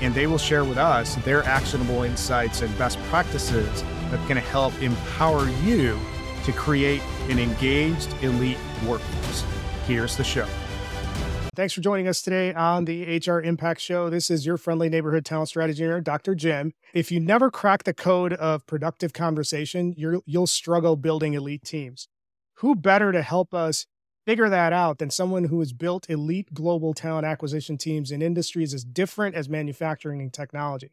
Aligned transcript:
and 0.00 0.14
they 0.14 0.26
will 0.26 0.38
share 0.38 0.64
with 0.64 0.78
us 0.78 1.14
their 1.16 1.42
actionable 1.44 2.02
insights 2.02 2.62
and 2.62 2.76
best 2.78 2.98
practices 3.04 3.82
that 4.10 4.26
can 4.26 4.36
help 4.36 4.80
empower 4.82 5.48
you 5.62 5.98
to 6.44 6.52
create 6.52 7.02
an 7.28 7.38
engaged 7.38 8.14
elite 8.22 8.58
workforce. 8.86 9.44
Here's 9.86 10.16
the 10.16 10.24
show. 10.24 10.46
Thanks 11.54 11.74
for 11.74 11.80
joining 11.80 12.06
us 12.06 12.22
today 12.22 12.54
on 12.54 12.84
the 12.84 13.18
HR 13.18 13.40
Impact 13.40 13.80
Show. 13.80 14.08
This 14.10 14.30
is 14.30 14.46
your 14.46 14.56
friendly 14.56 14.88
neighborhood 14.88 15.24
talent 15.24 15.48
strategy 15.48 15.84
Dr. 16.00 16.36
Jim. 16.36 16.72
If 16.94 17.10
you 17.10 17.18
never 17.18 17.50
crack 17.50 17.82
the 17.82 17.92
code 17.92 18.32
of 18.34 18.64
productive 18.66 19.12
conversation, 19.12 19.92
you 19.96 20.22
will 20.28 20.46
struggle 20.46 20.94
building 20.94 21.34
elite 21.34 21.64
teams 21.64 22.06
who 22.58 22.76
better 22.76 23.10
to 23.10 23.22
help 23.22 23.52
us 23.54 23.86
figure 24.28 24.50
that 24.50 24.74
out 24.74 24.98
than 24.98 25.08
someone 25.08 25.44
who 25.44 25.58
has 25.60 25.72
built 25.72 26.10
elite 26.10 26.52
global 26.52 26.92
talent 26.92 27.24
acquisition 27.24 27.78
teams 27.78 28.10
in 28.10 28.20
industries 28.20 28.74
as 28.74 28.84
different 28.84 29.34
as 29.34 29.48
manufacturing 29.48 30.20
and 30.20 30.34
technology? 30.34 30.90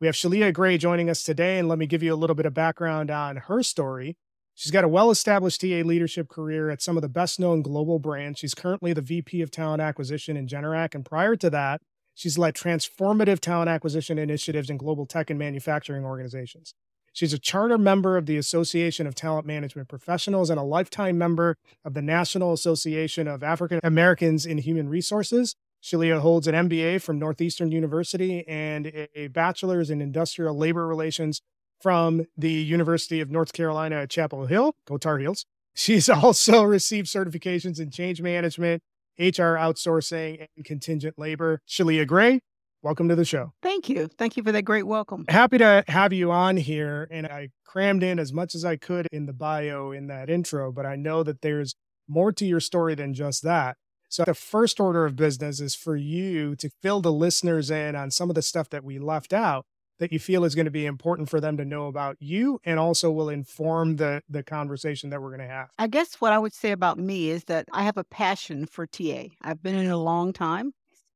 We 0.00 0.06
have 0.06 0.14
Shelia 0.14 0.52
Gray 0.52 0.78
joining 0.78 1.10
us 1.10 1.24
today, 1.24 1.58
and 1.58 1.68
let 1.68 1.76
me 1.76 1.88
give 1.88 2.04
you 2.04 2.14
a 2.14 2.20
little 2.22 2.36
bit 2.36 2.46
of 2.46 2.54
background 2.54 3.10
on 3.10 3.34
her 3.34 3.64
story. 3.64 4.16
She's 4.54 4.70
got 4.70 4.84
a 4.84 4.88
well 4.88 5.10
established 5.10 5.60
TA 5.60 5.82
leadership 5.84 6.28
career 6.28 6.70
at 6.70 6.80
some 6.80 6.96
of 6.96 7.02
the 7.02 7.08
best 7.08 7.40
known 7.40 7.62
global 7.62 7.98
brands. 7.98 8.38
She's 8.38 8.54
currently 8.54 8.92
the 8.92 9.02
VP 9.02 9.42
of 9.42 9.50
Talent 9.50 9.82
Acquisition 9.82 10.36
in 10.36 10.46
Generac. 10.46 10.94
And 10.94 11.04
prior 11.04 11.34
to 11.34 11.50
that, 11.50 11.80
she's 12.14 12.38
led 12.38 12.54
transformative 12.54 13.40
talent 13.40 13.68
acquisition 13.68 14.18
initiatives 14.18 14.70
in 14.70 14.76
global 14.76 15.04
tech 15.04 15.30
and 15.30 15.38
manufacturing 15.38 16.04
organizations. 16.04 16.74
She's 17.18 17.32
a 17.32 17.38
charter 17.40 17.78
member 17.78 18.16
of 18.16 18.26
the 18.26 18.36
Association 18.36 19.04
of 19.04 19.16
Talent 19.16 19.44
Management 19.44 19.88
Professionals 19.88 20.50
and 20.50 20.60
a 20.60 20.62
lifetime 20.62 21.18
member 21.18 21.56
of 21.84 21.94
the 21.94 22.00
National 22.00 22.52
Association 22.52 23.26
of 23.26 23.42
African 23.42 23.80
Americans 23.82 24.46
in 24.46 24.58
Human 24.58 24.88
Resources. 24.88 25.56
Shelia 25.82 26.20
holds 26.20 26.46
an 26.46 26.54
MBA 26.54 27.02
from 27.02 27.18
Northeastern 27.18 27.72
University 27.72 28.46
and 28.46 29.08
a 29.16 29.26
bachelor's 29.26 29.90
in 29.90 30.00
industrial 30.00 30.56
labor 30.56 30.86
relations 30.86 31.42
from 31.80 32.24
the 32.36 32.52
University 32.52 33.20
of 33.20 33.32
North 33.32 33.52
Carolina 33.52 33.96
at 33.96 34.10
Chapel 34.10 34.46
Hill. 34.46 34.76
Go 34.86 34.96
Tar 34.96 35.18
Heels. 35.18 35.44
She's 35.74 36.08
also 36.08 36.62
received 36.62 37.08
certifications 37.08 37.80
in 37.80 37.90
change 37.90 38.22
management, 38.22 38.80
HR 39.18 39.58
outsourcing, 39.58 40.46
and 40.56 40.64
contingent 40.64 41.18
labor. 41.18 41.62
Shelia 41.68 42.06
Gray, 42.06 42.42
welcome 42.82 43.08
to 43.08 43.16
the 43.16 43.24
show. 43.24 43.52
Thank 43.62 43.88
you. 43.88 44.08
Thank 44.18 44.36
you 44.36 44.42
for 44.42 44.52
that 44.52 44.62
great 44.62 44.86
welcome. 44.86 45.24
Happy 45.28 45.58
to 45.58 45.84
have 45.88 46.12
you 46.12 46.30
on 46.30 46.56
here. 46.56 47.08
And 47.10 47.26
I 47.26 47.50
crammed 47.64 48.02
in 48.02 48.18
as 48.18 48.32
much 48.32 48.54
as 48.54 48.64
I 48.64 48.76
could 48.76 49.06
in 49.12 49.26
the 49.26 49.32
bio 49.32 49.90
in 49.92 50.06
that 50.08 50.30
intro, 50.30 50.72
but 50.72 50.86
I 50.86 50.96
know 50.96 51.22
that 51.22 51.42
there's 51.42 51.74
more 52.08 52.32
to 52.32 52.46
your 52.46 52.60
story 52.60 52.94
than 52.94 53.14
just 53.14 53.42
that. 53.42 53.76
So, 54.10 54.24
the 54.24 54.34
first 54.34 54.80
order 54.80 55.04
of 55.04 55.16
business 55.16 55.60
is 55.60 55.74
for 55.74 55.94
you 55.94 56.56
to 56.56 56.70
fill 56.82 57.02
the 57.02 57.12
listeners 57.12 57.70
in 57.70 57.94
on 57.94 58.10
some 58.10 58.30
of 58.30 58.34
the 58.34 58.42
stuff 58.42 58.70
that 58.70 58.82
we 58.82 58.98
left 58.98 59.34
out 59.34 59.66
that 59.98 60.12
you 60.12 60.18
feel 60.18 60.44
is 60.44 60.54
going 60.54 60.64
to 60.64 60.70
be 60.70 60.86
important 60.86 61.28
for 61.28 61.40
them 61.40 61.56
to 61.56 61.64
know 61.64 61.86
about 61.86 62.16
you 62.20 62.60
and 62.64 62.78
also 62.78 63.10
will 63.10 63.28
inform 63.28 63.96
the 63.96 64.22
the 64.28 64.42
conversation 64.42 65.10
that 65.10 65.20
we're 65.20 65.36
going 65.36 65.46
to 65.46 65.54
have. 65.54 65.68
I 65.78 65.88
guess 65.88 66.14
what 66.20 66.32
I 66.32 66.38
would 66.38 66.54
say 66.54 66.70
about 66.70 66.98
me 66.98 67.30
is 67.30 67.44
that 67.44 67.66
I 67.72 67.82
have 67.82 67.96
a 67.96 68.04
passion 68.04 68.66
for 68.66 68.86
TA. 68.86 69.24
I've 69.42 69.62
been 69.62 69.74
in 69.74 69.86
it 69.86 69.90
a 69.90 69.96
long 69.96 70.32
time. 70.32 70.72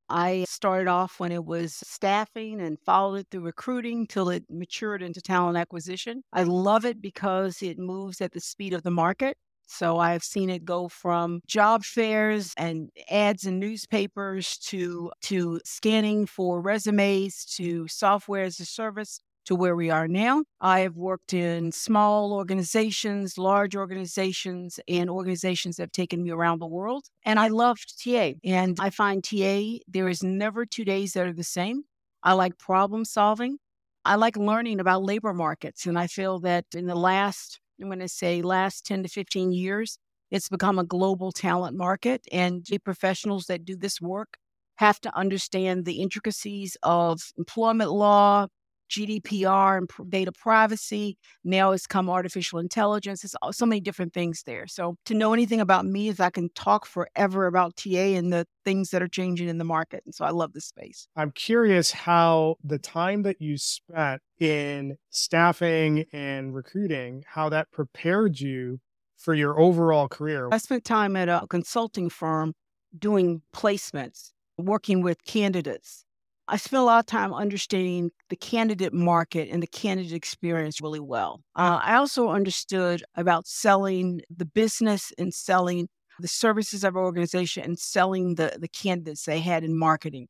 I 0.09 0.45
started 0.49 0.89
off 0.89 1.19
when 1.21 1.33
it 1.33 1.45
was 1.45 1.75
staffing 1.75 2.61
and 2.61 2.79
followed 2.81 3.17
it 3.17 3.27
through 3.31 3.43
recruiting 3.43 4.07
till 4.07 4.29
it 4.29 4.45
matured 4.51 5.03
into 5.03 5.21
talent 5.23 5.57
acquisition. 5.57 6.23
I 6.33 6.43
love 6.43 6.85
it 6.85 7.01
because 7.01 7.63
it 7.63 7.79
moves 7.79 8.21
at 8.21 8.33
the 8.33 8.41
speed 8.41 8.75
of 8.75 8.83
the 8.83 8.91
market. 8.91 9.37
So 9.67 9.99
I've 9.99 10.23
seen 10.25 10.51
it 10.51 10.65
go 10.67 10.89
from 10.89 11.41
job 11.47 11.83
fairs 11.85 12.53
and 12.59 12.91
ads 13.11 13.47
in 13.47 13.59
newspapers 13.59 14.59
to 14.59 15.11
to 15.23 15.61
scanning 15.65 16.27
for 16.27 16.61
resumes 16.61 17.47
to 17.57 17.89
software 17.89 18.45
as 18.45 18.61
a 18.61 18.67
service 18.67 19.21
to 19.47 19.55
where 19.55 19.75
we 19.75 19.91
are 19.91 20.09
now. 20.09 20.45
I 20.61 20.81
have 20.81 20.97
worked 20.97 21.35
in 21.35 21.73
small 21.73 22.33
organizations, 22.33 23.39
large 23.39 23.75
organizations, 23.75 24.79
and 24.89 25.11
organizations 25.11 25.77
that 25.77 25.85
have 25.85 25.93
taken 25.93 26.23
me 26.23 26.31
around 26.31 26.61
the 26.61 26.67
world. 26.67 27.05
And 27.25 27.39
I 27.39 27.49
loved 27.49 28.03
TA. 28.03 28.33
And 28.45 28.79
I 28.81 28.91
find 28.91 29.23
TA, 29.23 29.79
there 29.89 30.09
is 30.09 30.23
never 30.23 30.65
two 30.65 30.85
days 30.85 31.13
that 31.15 31.27
are 31.27 31.33
the 31.33 31.45
same. 31.45 31.85
I 32.23 32.35
like 32.35 32.59
problem 32.59 33.05
solving. 33.05 33.59
I 34.05 34.17
like 34.17 34.37
learning 34.37 34.81
about 34.81 35.05
labor 35.05 35.33
markets. 35.33 35.87
And 35.87 35.99
I 35.99 36.07
feel 36.07 36.41
that 36.41 36.67
in 36.75 36.87
the 36.87 36.95
last, 36.95 37.61
I'm 37.81 37.89
going 37.89 37.99
to 38.01 38.09
say 38.09 38.43
last 38.43 38.85
10 38.87 39.05
to 39.05 39.09
15 39.09 39.53
years, 39.53 39.99
it's 40.31 40.49
become 40.49 40.79
a 40.79 40.85
global 40.85 41.31
talent 41.31 41.77
market. 41.77 42.25
And 42.33 42.65
the 42.69 42.79
professionals 42.79 43.47
that 43.47 43.65
do 43.65 43.77
this 43.77 44.01
work 44.01 44.39
have 44.77 45.01
to 45.01 45.17
understand 45.17 45.85
the 45.85 46.01
intricacies 46.01 46.77
of 46.83 47.21
employment 47.37 47.93
law, 47.93 48.47
GDPR 48.93 49.79
and 49.79 50.11
data 50.11 50.31
privacy. 50.33 51.17
Now 51.43 51.73
it's 51.73 51.87
come 51.87 52.11
artificial 52.11 52.59
intelligence. 52.59 53.25
It's 53.25 53.35
so 53.53 53.67
many 53.67 53.81
different 53.81 54.13
things 54.13 54.43
there. 54.45 54.67
So 54.67 54.97
to 55.07 55.15
know 55.15 55.33
anything 55.33 55.61
about 55.61 55.87
me 55.87 56.09
is 56.09 56.21
I 56.21 56.31
can 56.31 56.51
talk 56.55 56.85
forever 56.85 57.47
about 57.47 57.77
TA 57.77 57.89
and 57.89 58.33
the 58.33 58.47
things 58.65 58.91
that 58.91 59.03
are 59.03 59.09
changing 59.09 59.49
in 59.49 59.57
the 59.57 59.65
market. 59.65 60.03
And 60.05 60.15
so 60.15 60.27
I 60.27 60.31
love 60.31 60.53
this 60.53 60.67
space. 60.67 61.09
I'm 61.17 61.31
curious 61.31 61.91
how 61.91 62.57
the 62.63 62.79
time 62.79 63.23
that 63.23 63.41
you 63.41 63.57
spent 63.57 64.21
in 64.39 64.99
staffing 65.09 66.05
and 66.13 66.55
recruiting, 66.55 67.25
how 67.27 67.49
that 67.49 67.71
prepared 67.73 68.39
you 68.41 68.81
for 69.17 69.35
your 69.35 69.59
overall 69.59 70.09
career. 70.09 70.49
I 70.53 70.59
spent 70.59 70.85
time 70.85 71.17
at 71.17 71.29
a 71.29 71.47
consulting 71.49 72.11
firm 72.11 72.55
doing 72.99 73.41
placements, 73.55 74.33
working 74.59 75.01
with 75.01 75.25
candidates 75.25 76.05
I 76.53 76.59
spent 76.59 76.83
a 76.83 76.85
lot 76.85 76.99
of 76.99 77.07
time 77.07 77.33
understanding 77.33 78.11
the 78.29 78.37
candidate 78.37 78.93
market 78.93 79.49
and 79.51 79.63
the 79.63 79.67
candidate 79.67 80.13
experience 80.13 80.83
really 80.83 81.01
well. 81.01 81.41
Uh, 81.57 81.81
I 81.83 81.95
also 81.95 82.29
understood 82.29 83.03
about 83.15 83.47
selling 83.47 84.21
the 84.29 84.45
business 84.45 85.15
and 85.17 85.33
selling 85.33 85.89
the 86.21 86.29
services 86.29 86.85
of 86.85 86.95
our 86.95 87.05
organization 87.05 87.65
and 87.65 87.79
selling 87.79 88.35
the, 88.35 88.59
the 88.61 88.69
candidates 88.69 89.25
they 89.25 89.41
had 89.41 89.65
in 89.65 89.79
marketing. 89.79 90.27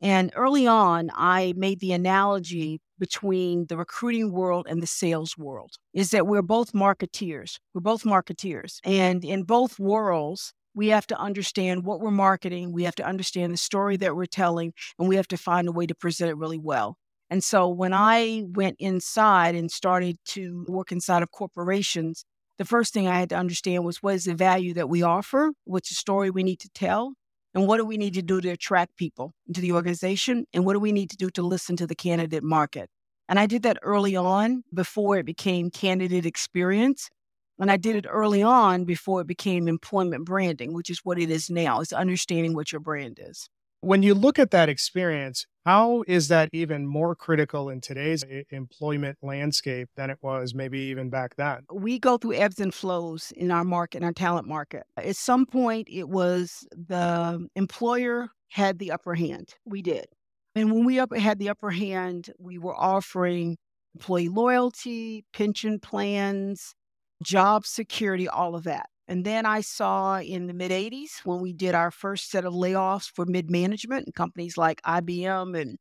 And 0.00 0.32
early 0.34 0.66
on, 0.66 1.10
I 1.14 1.52
made 1.58 1.80
the 1.80 1.92
analogy 1.92 2.80
between 2.98 3.66
the 3.66 3.76
recruiting 3.76 4.32
world 4.32 4.66
and 4.70 4.82
the 4.82 4.86
sales 4.86 5.36
world 5.36 5.74
is 5.92 6.10
that 6.10 6.26
we're 6.26 6.40
both 6.40 6.72
marketeers. 6.72 7.58
We're 7.74 7.82
both 7.82 8.04
marketeers. 8.04 8.78
And 8.82 9.22
in 9.22 9.42
both 9.42 9.78
worlds, 9.78 10.54
we 10.76 10.88
have 10.88 11.06
to 11.08 11.18
understand 11.18 11.84
what 11.84 12.00
we're 12.00 12.10
marketing, 12.12 12.70
we 12.70 12.84
have 12.84 12.94
to 12.96 13.06
understand 13.06 13.52
the 13.52 13.56
story 13.56 13.96
that 13.96 14.14
we're 14.14 14.26
telling, 14.26 14.74
and 14.98 15.08
we 15.08 15.16
have 15.16 15.26
to 15.28 15.36
find 15.36 15.66
a 15.66 15.72
way 15.72 15.86
to 15.86 15.94
present 15.94 16.30
it 16.30 16.36
really 16.36 16.58
well. 16.58 16.98
And 17.30 17.42
so 17.42 17.68
when 17.68 17.90
mm-hmm. 17.90 18.04
I 18.04 18.44
went 18.46 18.76
inside 18.78 19.54
and 19.56 19.70
started 19.70 20.18
to 20.26 20.64
work 20.68 20.92
inside 20.92 21.22
of 21.22 21.32
corporations, 21.32 22.24
the 22.58 22.64
first 22.64 22.92
thing 22.92 23.08
I 23.08 23.18
had 23.18 23.30
to 23.30 23.36
understand 23.36 23.84
was 23.84 24.02
what 24.02 24.14
is 24.14 24.24
the 24.24 24.34
value 24.34 24.74
that 24.74 24.88
we 24.88 25.02
offer, 25.02 25.52
what's 25.64 25.88
the 25.88 25.94
story 25.94 26.30
we 26.30 26.42
need 26.42 26.60
to 26.60 26.70
tell, 26.74 27.14
and 27.54 27.66
what 27.66 27.78
do 27.78 27.84
we 27.86 27.96
need 27.96 28.14
to 28.14 28.22
do 28.22 28.40
to 28.42 28.50
attract 28.50 28.96
people 28.96 29.32
into 29.48 29.62
the 29.62 29.72
organization, 29.72 30.44
and 30.52 30.64
what 30.66 30.74
do 30.74 30.78
we 30.78 30.92
need 30.92 31.10
to 31.10 31.16
do 31.16 31.30
to 31.30 31.42
listen 31.42 31.76
to 31.76 31.86
the 31.86 31.94
candidate 31.94 32.44
market. 32.44 32.90
And 33.28 33.40
I 33.40 33.46
did 33.46 33.62
that 33.62 33.78
early 33.82 34.14
on 34.14 34.62
before 34.72 35.16
it 35.16 35.26
became 35.26 35.70
candidate 35.70 36.26
experience. 36.26 37.08
And 37.58 37.70
I 37.70 37.76
did 37.76 37.96
it 37.96 38.06
early 38.08 38.42
on 38.42 38.84
before 38.84 39.20
it 39.20 39.26
became 39.26 39.66
employment 39.68 40.24
branding, 40.24 40.74
which 40.74 40.90
is 40.90 41.00
what 41.04 41.18
it 41.18 41.30
is 41.30 41.48
now, 41.48 41.80
is 41.80 41.92
understanding 41.92 42.54
what 42.54 42.72
your 42.72 42.80
brand 42.80 43.18
is. 43.20 43.48
When 43.80 44.02
you 44.02 44.14
look 44.14 44.38
at 44.38 44.50
that 44.50 44.68
experience, 44.68 45.46
how 45.64 46.04
is 46.06 46.28
that 46.28 46.48
even 46.52 46.86
more 46.86 47.14
critical 47.14 47.68
in 47.68 47.80
today's 47.80 48.24
eh, 48.24 48.42
employment 48.50 49.18
landscape 49.20 49.88
than 49.96 50.10
it 50.10 50.18
was 50.22 50.54
maybe 50.54 50.78
even 50.78 51.10
back 51.10 51.36
then? 51.36 51.60
We 51.72 51.98
go 51.98 52.18
through 52.18 52.34
ebbs 52.34 52.60
and 52.60 52.72
flows 52.72 53.32
in 53.36 53.50
our 53.50 53.64
market, 53.64 53.98
in 53.98 54.04
our 54.04 54.12
talent 54.12 54.46
market. 54.46 54.84
At 54.96 55.16
some 55.16 55.44
point, 55.44 55.88
it 55.90 56.08
was 56.08 56.66
the 56.70 57.48
employer 57.54 58.28
had 58.48 58.78
the 58.78 58.92
upper 58.92 59.14
hand. 59.14 59.54
We 59.64 59.82
did. 59.82 60.06
And 60.54 60.72
when 60.72 60.84
we 60.84 61.00
up, 61.00 61.14
had 61.14 61.38
the 61.38 61.48
upper 61.48 61.70
hand, 61.70 62.30
we 62.38 62.58
were 62.58 62.74
offering 62.74 63.58
employee 63.94 64.28
loyalty, 64.28 65.24
pension 65.32 65.80
plans, 65.80 66.75
job 67.22 67.66
security, 67.66 68.28
all 68.28 68.54
of 68.54 68.64
that. 68.64 68.86
And 69.08 69.24
then 69.24 69.46
I 69.46 69.60
saw 69.60 70.18
in 70.18 70.46
the 70.46 70.54
mid 70.54 70.72
80s 70.72 71.20
when 71.24 71.40
we 71.40 71.52
did 71.52 71.74
our 71.74 71.90
first 71.90 72.30
set 72.30 72.44
of 72.44 72.52
layoffs 72.52 73.10
for 73.14 73.24
mid 73.24 73.50
management 73.50 74.06
and 74.06 74.14
companies 74.14 74.56
like 74.56 74.82
IBM 74.82 75.58
and 75.60 75.76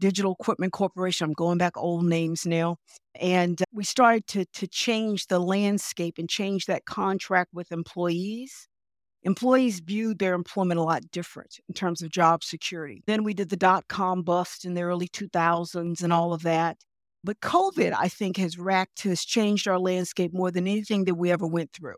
Digital 0.00 0.36
Equipment 0.38 0.72
Corporation. 0.72 1.24
I'm 1.26 1.32
going 1.34 1.58
back 1.58 1.76
old 1.76 2.04
names 2.04 2.44
now. 2.46 2.76
And 3.20 3.62
we 3.72 3.84
started 3.84 4.26
to, 4.28 4.44
to 4.44 4.66
change 4.66 5.28
the 5.28 5.38
landscape 5.38 6.16
and 6.18 6.28
change 6.28 6.66
that 6.66 6.84
contract 6.84 7.50
with 7.54 7.70
employees. 7.70 8.68
Employees 9.22 9.80
viewed 9.80 10.18
their 10.18 10.34
employment 10.34 10.80
a 10.80 10.82
lot 10.82 11.10
different 11.10 11.58
in 11.68 11.74
terms 11.74 12.02
of 12.02 12.10
job 12.10 12.44
security. 12.44 13.02
Then 13.06 13.24
we 13.24 13.34
did 13.34 13.48
the 13.50 13.56
dot 13.56 13.88
com 13.88 14.22
bust 14.22 14.64
in 14.64 14.74
the 14.74 14.82
early 14.82 15.08
2000s 15.08 16.02
and 16.02 16.12
all 16.12 16.34
of 16.34 16.42
that. 16.42 16.76
But 17.24 17.40
COVID, 17.40 17.94
I 17.98 18.08
think, 18.08 18.36
has 18.36 18.58
racked, 18.58 19.02
has 19.04 19.24
changed 19.24 19.66
our 19.66 19.78
landscape 19.78 20.34
more 20.34 20.50
than 20.50 20.68
anything 20.68 21.06
that 21.06 21.14
we 21.14 21.32
ever 21.32 21.46
went 21.46 21.72
through. 21.72 21.96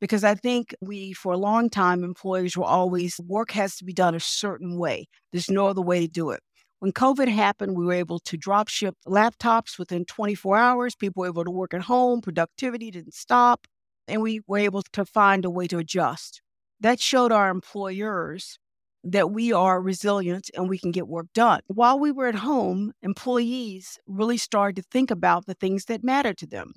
Because 0.00 0.24
I 0.24 0.34
think 0.34 0.74
we, 0.80 1.12
for 1.12 1.32
a 1.32 1.38
long 1.38 1.70
time, 1.70 2.02
employers 2.02 2.56
were 2.56 2.64
always, 2.64 3.20
work 3.20 3.52
has 3.52 3.76
to 3.76 3.84
be 3.84 3.92
done 3.92 4.16
a 4.16 4.20
certain 4.20 4.76
way. 4.76 5.06
There's 5.30 5.48
no 5.48 5.68
other 5.68 5.80
way 5.80 6.00
to 6.00 6.08
do 6.08 6.30
it. 6.30 6.40
When 6.80 6.90
COVID 6.90 7.28
happened, 7.28 7.76
we 7.76 7.86
were 7.86 7.94
able 7.94 8.18
to 8.18 8.36
drop 8.36 8.66
ship 8.66 8.96
laptops 9.06 9.78
within 9.78 10.04
24 10.04 10.58
hours. 10.58 10.96
People 10.96 11.20
were 11.20 11.28
able 11.28 11.44
to 11.44 11.50
work 11.52 11.72
at 11.72 11.82
home. 11.82 12.20
Productivity 12.20 12.90
didn't 12.90 13.14
stop. 13.14 13.68
And 14.08 14.22
we 14.22 14.40
were 14.48 14.58
able 14.58 14.82
to 14.82 15.04
find 15.04 15.44
a 15.44 15.50
way 15.50 15.68
to 15.68 15.78
adjust. 15.78 16.42
That 16.80 17.00
showed 17.00 17.30
our 17.30 17.48
employers 17.48 18.58
that 19.04 19.30
we 19.30 19.52
are 19.52 19.80
resilient 19.80 20.50
and 20.54 20.68
we 20.68 20.78
can 20.78 20.90
get 20.90 21.08
work 21.08 21.26
done. 21.34 21.60
While 21.66 22.00
we 22.00 22.10
were 22.10 22.26
at 22.26 22.36
home, 22.36 22.92
employees 23.02 23.98
really 24.06 24.38
started 24.38 24.76
to 24.76 24.88
think 24.90 25.10
about 25.10 25.46
the 25.46 25.54
things 25.54 25.84
that 25.86 26.02
matter 26.02 26.34
to 26.34 26.46
them 26.46 26.72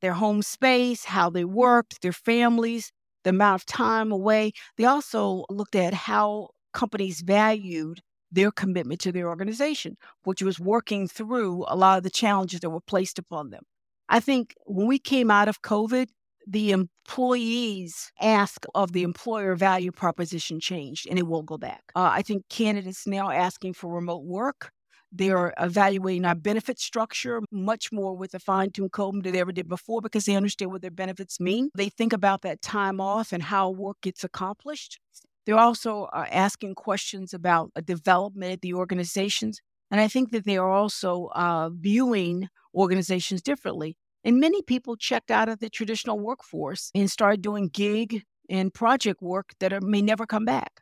their 0.00 0.14
home 0.14 0.40
space, 0.42 1.04
how 1.04 1.28
they 1.28 1.44
worked, 1.44 2.00
their 2.00 2.12
families, 2.12 2.90
the 3.24 3.30
amount 3.30 3.60
of 3.60 3.66
time 3.66 4.10
away. 4.10 4.52
They 4.78 4.86
also 4.86 5.44
looked 5.50 5.74
at 5.74 5.92
how 5.92 6.48
companies 6.72 7.20
valued 7.20 8.00
their 8.32 8.50
commitment 8.50 9.00
to 9.00 9.12
their 9.12 9.28
organization, 9.28 9.96
which 10.24 10.42
was 10.42 10.60
working 10.60 11.08
through 11.08 11.64
a 11.68 11.76
lot 11.76 11.98
of 11.98 12.04
the 12.04 12.10
challenges 12.10 12.60
that 12.60 12.70
were 12.70 12.80
placed 12.80 13.18
upon 13.18 13.50
them. 13.50 13.64
I 14.08 14.20
think 14.20 14.54
when 14.64 14.86
we 14.86 14.98
came 14.98 15.30
out 15.30 15.48
of 15.48 15.62
COVID, 15.62 16.08
the 16.46 16.72
employees 16.72 18.10
ask 18.20 18.64
of 18.74 18.92
the 18.92 19.02
employer 19.02 19.54
value 19.54 19.92
proposition 19.92 20.60
changed 20.60 21.06
and 21.08 21.18
it 21.18 21.26
will 21.26 21.42
go 21.42 21.58
back. 21.58 21.82
Uh, 21.94 22.10
I 22.12 22.22
think 22.22 22.48
candidates 22.48 23.06
now 23.06 23.30
asking 23.30 23.74
for 23.74 23.92
remote 23.92 24.24
work. 24.24 24.70
They're 25.12 25.52
evaluating 25.58 26.24
our 26.24 26.36
benefit 26.36 26.78
structure 26.78 27.42
much 27.50 27.90
more 27.90 28.16
with 28.16 28.32
a 28.34 28.38
fine 28.38 28.70
tuned 28.70 28.92
comb 28.92 29.20
than 29.20 29.32
they 29.32 29.40
ever 29.40 29.50
did 29.50 29.68
before 29.68 30.00
because 30.00 30.24
they 30.24 30.36
understand 30.36 30.70
what 30.70 30.82
their 30.82 30.90
benefits 30.90 31.40
mean. 31.40 31.70
They 31.74 31.88
think 31.88 32.12
about 32.12 32.42
that 32.42 32.62
time 32.62 33.00
off 33.00 33.32
and 33.32 33.42
how 33.42 33.70
work 33.70 33.96
gets 34.02 34.22
accomplished. 34.22 35.00
They're 35.46 35.58
also 35.58 36.04
uh, 36.12 36.26
asking 36.30 36.76
questions 36.76 37.34
about 37.34 37.72
a 37.74 37.82
development 37.82 38.52
at 38.52 38.60
the 38.60 38.74
organizations. 38.74 39.60
And 39.90 40.00
I 40.00 40.06
think 40.06 40.30
that 40.30 40.44
they 40.44 40.56
are 40.56 40.70
also 40.70 41.30
uh, 41.34 41.70
viewing 41.70 42.48
organizations 42.72 43.42
differently. 43.42 43.96
And 44.24 44.38
many 44.38 44.62
people 44.62 44.96
checked 44.96 45.30
out 45.30 45.48
of 45.48 45.60
the 45.60 45.70
traditional 45.70 46.18
workforce 46.18 46.90
and 46.94 47.10
started 47.10 47.42
doing 47.42 47.68
gig 47.68 48.22
and 48.48 48.74
project 48.74 49.22
work 49.22 49.52
that 49.60 49.72
are, 49.72 49.80
may 49.80 50.02
never 50.02 50.26
come 50.26 50.44
back. 50.44 50.80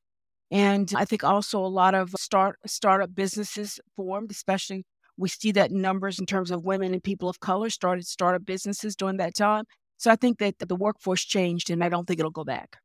And 0.51 0.93
I 0.97 1.05
think 1.05 1.23
also 1.23 1.61
a 1.61 1.69
lot 1.69 1.95
of 1.95 2.11
start 2.19 2.59
startup 2.67 3.15
businesses 3.15 3.79
formed, 3.97 4.31
especially 4.31 4.85
we 5.17 5.29
see 5.29 5.53
that 5.53 5.73
numbers 5.73 6.19
in 6.19 6.27
terms 6.27 6.51
of 6.51 6.65
women 6.65 6.95
and 6.95 7.03
people 7.03 7.29
of 7.29 7.41
color 7.41 7.71
started 7.71 8.07
startup 8.07 8.47
businesses 8.47 8.97
during 8.97 9.19
that 9.19 9.35
time. 9.35 9.65
So 9.99 10.11
I 10.11 10.17
think 10.17 10.39
that 10.39 10.59
the 10.61 10.77
workforce 10.77 11.25
changed 11.25 11.71
and 11.71 11.83
I 11.83 11.89
don't 11.89 12.07
think 12.07 12.21
it'll 12.21 12.31
go 12.31 12.45
back. 12.45 12.77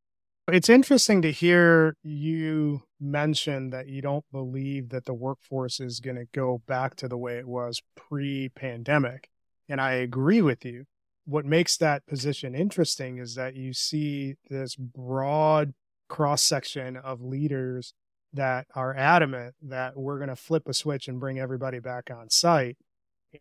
It's 0.52 0.68
interesting 0.68 1.22
to 1.22 1.32
hear 1.32 1.96
you 2.04 2.82
mention 3.00 3.70
that 3.70 3.88
you 3.88 4.02
don't 4.02 4.26
believe 4.32 4.90
that 4.90 5.06
the 5.06 5.14
workforce 5.14 5.80
is 5.80 6.02
going 6.02 6.18
to 6.18 6.26
go 6.34 6.62
back 6.68 6.96
to 6.98 7.08
the 7.08 7.18
way 7.18 7.38
it 7.38 7.48
was 7.48 7.82
pre 7.96 8.50
pandemic. 8.50 9.30
And 9.70 9.80
I 9.80 9.94
agree 9.94 10.42
with 10.42 10.66
you. 10.66 10.86
What 11.26 11.46
makes 11.46 11.78
that 11.78 12.06
position 12.06 12.54
interesting 12.54 13.18
is 13.18 13.36
that 13.36 13.56
you 13.56 13.74
see 13.74 14.36
this 14.50 14.76
broad 14.76 15.74
cross 16.10 16.44
section 16.44 16.98
of 16.98 17.22
leaders 17.22 17.94
that 18.34 18.68
are 18.76 18.96
adamant 18.96 19.56
that 19.62 19.96
we're 19.96 20.18
going 20.18 20.30
to 20.30 20.36
flip 20.36 20.68
a 20.68 20.74
switch 20.74 21.08
and 21.08 21.20
bring 21.20 21.40
everybody 21.40 21.80
back 21.80 22.10
on 22.12 22.30
site. 22.30 22.78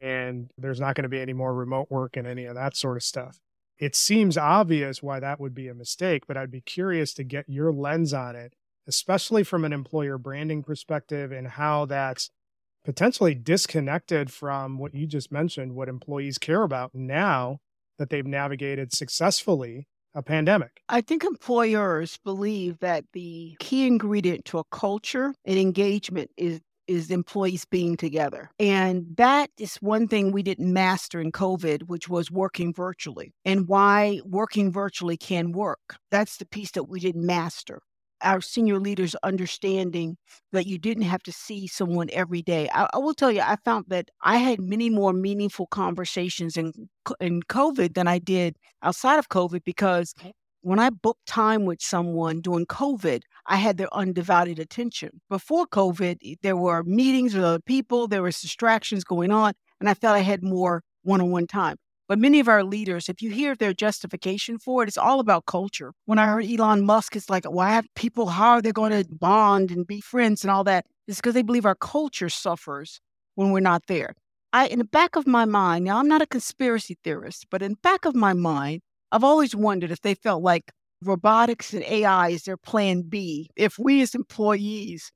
And 0.01 0.51
there's 0.57 0.81
not 0.81 0.95
going 0.95 1.03
to 1.03 1.09
be 1.09 1.21
any 1.21 1.33
more 1.33 1.55
remote 1.55 1.91
work 1.91 2.17
and 2.17 2.27
any 2.27 2.45
of 2.45 2.55
that 2.55 2.77
sort 2.77 2.97
of 2.97 3.03
stuff 3.03 3.41
it 3.83 3.97
seems 3.97 4.39
obvious 4.39 5.03
why 5.03 5.19
that 5.19 5.41
would 5.41 5.57
be 5.57 5.67
a 5.67 5.75
mistake, 5.75 6.29
but 6.29 6.37
I'd 6.37 6.53
be 6.53 6.61
curious 6.61 7.13
to 7.15 7.25
get 7.25 7.49
your 7.49 7.73
lens 7.73 8.15
on 8.15 8.37
it, 8.37 8.55
especially 8.87 9.43
from 9.43 9.65
an 9.65 9.73
employer 9.73 10.19
branding 10.19 10.63
perspective 10.63 11.33
and 11.33 11.49
how 11.49 11.87
that's 11.87 12.31
potentially 12.85 13.35
disconnected 13.35 14.31
from 14.33 14.79
what 14.79 14.95
you 14.95 15.07
just 15.07 15.33
mentioned, 15.33 15.75
what 15.75 15.89
employees 15.89 16.39
care 16.39 16.63
about 16.63 16.95
now 16.95 17.59
that 17.99 18.11
they've 18.11 18.27
navigated 18.27 18.93
successfully 18.93 19.87
a 20.15 20.23
pandemic. 20.23 20.83
I 20.89 21.01
think 21.01 21.25
employers 21.25 22.19
believe 22.25 22.79
that 22.81 23.05
the 23.13 23.57
key 23.61 23.87
ingredient 23.87 24.45
to 24.47 24.59
a 24.59 24.65
culture 24.65 25.35
and 25.45 25.59
engagement 25.59 26.31
is 26.37 26.61
is 26.89 27.11
employees 27.11 27.65
being 27.65 27.97
together. 27.97 28.51
And 28.59 29.07
that 29.17 29.51
is 29.57 29.77
one 29.77 30.09
thing 30.09 30.33
we 30.33 30.43
didn't 30.43 30.73
master 30.73 31.21
in 31.21 31.31
COVID, 31.31 31.85
which 31.85 32.09
was 32.09 32.31
working 32.31 32.75
virtually 32.75 33.33
and 33.45 33.69
why 33.69 34.21
working 34.25 34.73
virtually 34.73 35.17
can 35.17 35.53
work. 35.53 35.97
That's 36.11 36.39
the 36.39 36.45
piece 36.45 36.73
that 36.73 36.89
we 36.89 36.99
didn't 36.99 37.25
master. 37.25 37.83
Our 38.23 38.41
senior 38.41 38.79
leaders 38.79 39.15
understanding 39.23 40.17
that 40.53 40.67
you 40.67 40.79
didn't 40.79 41.05
have 41.05 41.23
to 41.25 41.33
see 41.33 41.67
someone 41.67 42.09
every 42.13 42.43
day. 42.43 42.69
I, 42.73 42.89
I 42.95 42.99
will 42.99 43.15
tell 43.15 43.31
you, 43.33 43.41
I 43.41 43.57
found 43.65 43.87
that 43.89 44.11
I 44.23 44.37
had 44.39 44.61
many 44.61 44.91
more 44.91 45.13
meaningful 45.13 45.67
conversations 45.67 46.57
in 46.57 46.73
in 47.21 47.43
COVID 47.43 47.95
than 47.95 48.07
I 48.09 48.19
did 48.19 48.57
outside 48.83 49.19
of 49.19 49.29
COVID 49.29 49.65
because 49.65 50.15
when 50.63 50.79
I 50.79 50.91
booked 50.91 51.27
time 51.27 51.65
with 51.65 51.83
someone 51.83 52.41
during 52.41 52.67
COVID, 52.67 53.23
I 53.47 53.57
had 53.57 53.77
their 53.79 53.93
undivided 53.93 54.59
attention. 54.59 55.21
Before 55.29 55.67
COVID, 55.67 56.37
there 56.43 56.57
were 56.57 56.85
meetings 56.85 57.35
with 57.35 57.45
other 57.45 57.61
people, 57.61 58.07
there 58.09 58.23
was 58.23 58.41
distractions 58.41 59.05
going 59.05 59.33
on, 59.33 59.55
and 59.81 59.89
I 59.89 59.95
felt 59.95 60.17
I 60.17 60.21
had 60.21 60.43
more 60.45 60.83
one 61.03 61.21
on 61.21 61.31
one 61.31 61.49
time. 61.49 61.77
But 62.09 62.19
many 62.19 62.41
of 62.41 62.49
our 62.49 62.65
leaders, 62.65 63.09
if 63.09 63.23
you 63.23 63.31
hear 63.31 63.55
their 63.55 63.73
justification 63.73 64.59
for 64.59 64.83
it, 64.83 64.89
it's 64.89 64.99
all 64.99 65.21
about 65.21 65.47
culture. 65.47 65.93
When 66.05 66.19
I 66.19 66.27
heard 66.27 66.45
Elon 66.45 66.85
Musk, 66.85 67.17
it's 67.17 67.31
like, 67.31 67.45
why 67.45 67.71
have 67.71 67.87
people, 67.95 68.27
how 68.27 68.51
are 68.51 68.63
they 68.63 68.73
going 68.73 68.93
to 68.93 69.09
bond 69.15 69.71
and 69.71 69.87
be 69.87 70.01
friends 70.01 70.45
and 70.45 70.51
all 70.51 70.65
that? 70.65 70.87
It's 71.07 71.19
because 71.19 71.35
they 71.35 71.43
believe 71.43 71.67
our 71.67 71.75
culture 71.75 72.29
suffers 72.29 73.01
when 73.35 73.51
we're 73.51 73.61
not 73.61 73.87
there. 73.87 74.15
I, 74.53 74.67
in 74.67 74.79
the 74.79 74.85
back 74.85 75.17
of 75.17 75.27
my 75.27 75.45
mind, 75.45 75.85
now 75.85 75.99
I'm 75.99 76.09
not 76.09 76.23
a 76.23 76.27
conspiracy 76.27 76.99
theorist, 77.03 77.47
but 77.51 77.63
in 77.63 77.73
the 77.73 77.79
back 77.83 78.05
of 78.05 78.15
my 78.15 78.35
mind, 78.35 78.83
I've 79.11 79.25
always 79.25 79.55
wondered 79.55 79.91
if 79.91 80.01
they 80.03 80.15
felt 80.15 80.43
like 80.43 80.71
robotics 81.03 81.73
and 81.73 81.83
AI 81.85 82.29
is 82.29 82.43
their 82.43 82.57
plan 82.57 83.03
B. 83.03 83.49
If 83.57 83.79
we 83.79 84.03
as 84.03 84.15
employees 84.15 85.11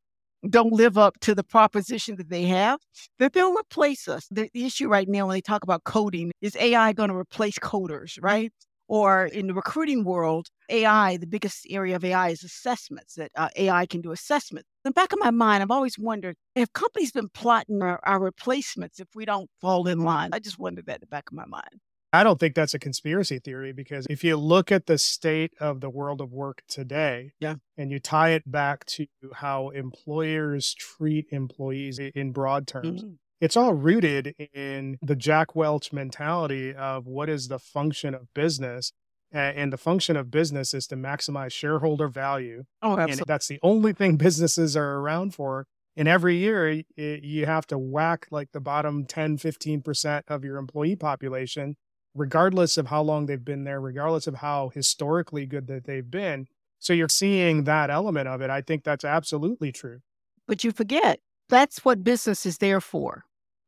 don't 0.47 0.73
live 0.73 0.99
up 0.99 1.19
to 1.21 1.35
the 1.35 1.45
proposition 1.45 2.17
that 2.17 2.31
they 2.31 2.45
have, 2.45 2.81
that 3.19 3.33
they'll 3.33 3.55
replace 3.55 4.09
us. 4.09 4.27
The, 4.31 4.51
issue 4.55 4.89
right 4.89 5.09
now 5.09 5.27
when 5.27 5.35
they 5.35 5.41
talk 5.41 5.63
about 5.63 5.85
coding 5.85 6.33
is 6.41 6.57
AI 6.57 6.93
going 6.93 7.11
to 7.11 7.17
replace 7.17 7.59
coders, 7.59 8.19
right? 8.21 8.53
Or 8.89 9.27
in 9.27 9.49
the 9.49 9.55
recruiting 9.55 10.05
world, 10.05 10.49
AI, 10.69 11.17
the 11.17 11.27
biggest 11.27 11.67
area 11.71 11.97
of 11.97 12.05
AI 12.05 12.29
is 12.31 12.43
assessments, 12.43 13.15
that 13.15 13.31
uh, 13.37 13.49
AI 13.57 13.87
can 13.87 14.01
do 14.01 14.13
assessments. 14.13 14.69
In 14.85 14.91
the 14.91 14.93
back 14.93 15.13
of 15.13 15.19
my 15.19 15.31
mind, 15.31 15.63
I've 15.63 15.71
always 15.71 15.99
wondered 15.99 16.37
if 16.55 16.73
companies 16.73 17.13
been 17.13 17.29
plotting 17.29 17.83
our, 17.83 18.01
our 18.05 18.21
replacements 18.21 19.01
if 19.01 19.09
we 19.15 19.25
don't 19.25 19.51
fall 19.61 19.89
in 19.89 20.01
line. 20.01 20.31
I 20.33 20.39
just 20.39 20.59
wondered 20.59 20.87
that 20.87 20.97
in 20.97 21.01
the 21.01 21.07
back 21.07 21.25
of 21.31 21.37
my 21.37 21.47
mind. 21.47 21.81
I 22.17 22.25
don't 22.25 22.41
think 22.41 22.55
that's 22.55 22.73
a 22.73 22.79
conspiracy 22.79 23.39
theory 23.39 23.73
because 23.73 24.07
if 24.09 24.25
you 24.25 24.39
look 24.39 24.73
at 24.73 24.87
the 24.87 24.97
state 24.97 25.53
of 25.61 25.83
the 25.83 25.91
world 25.91 26.23
of 26.23 26.33
work 26.33 26.63
today, 26.67 27.33
yeah, 27.41 27.57
and 27.77 27.91
you 27.91 28.01
tie 28.01 28.31
it 28.31 28.51
back 28.51 28.87
to 28.87 29.07
how 29.35 29.69
employers 29.69 30.73
treat 30.73 31.27
employees 31.31 31.99
in 31.99 32.33
broad 32.33 32.67
terms, 32.67 33.03
mm-hmm. 33.03 33.15
it's 33.43 33.55
all 33.55 33.75
rooted 33.75 34.35
in 34.55 34.97
the 35.03 35.15
Jack 35.15 35.55
Welch 35.55 35.93
mentality 35.93 36.75
of 36.75 37.07
what 37.07 37.29
is 37.29 37.49
the 37.49 37.59
function 37.59 38.15
of 38.15 38.33
business. 38.33 38.93
And 39.33 39.71
the 39.71 39.77
function 39.77 40.17
of 40.17 40.31
business 40.31 40.73
is 40.73 40.87
to 40.87 40.97
maximize 40.97 41.53
shareholder 41.53 42.09
value. 42.09 42.65
Oh, 42.81 42.93
absolutely. 42.93 43.13
And 43.13 43.23
that's 43.27 43.49
the 43.49 43.59
only 43.63 43.93
thing 43.93 44.17
businesses 44.29 44.75
are 44.79 44.95
around 44.95 45.35
for. 45.35 45.67
And 45.95 46.09
every 46.09 46.37
year 46.37 46.83
you 46.97 47.45
have 47.45 47.67
to 47.67 47.77
whack 47.77 48.29
like 48.31 48.53
the 48.53 48.61
bottom 48.61 49.05
10, 49.05 49.37
15% 49.37 50.23
of 50.29 50.45
your 50.45 50.57
employee 50.57 50.97
population 50.97 51.77
regardless 52.17 52.77
of 52.79 52.87
how 52.87 53.03
long 53.03 53.27
they've 53.27 53.45
been 53.45 53.65
there, 53.65 53.81
regardless 53.81 54.27
of 54.27 54.37
how 54.37 54.71
historically 54.75 55.47
good 55.47 55.67
that 55.69 55.85
they've 55.85 56.11
been. 56.11 56.47
So 56.79 56.93
you're 56.93 57.09
seeing 57.09 57.65
that 57.65 57.91
element 57.91 58.29
of 58.29 58.41
it. 58.43 58.51
I 58.51 58.61
think 58.61 58.85
that's 58.85 59.05
absolutely 59.05 59.73
true. 59.73 60.01
But 60.47 60.65
you 60.65 60.73
forget 60.73 61.21
that's 61.49 61.85
what 61.85 62.05
business 62.05 62.47
is 62.47 62.59
there 62.59 62.81
for. 62.81 63.25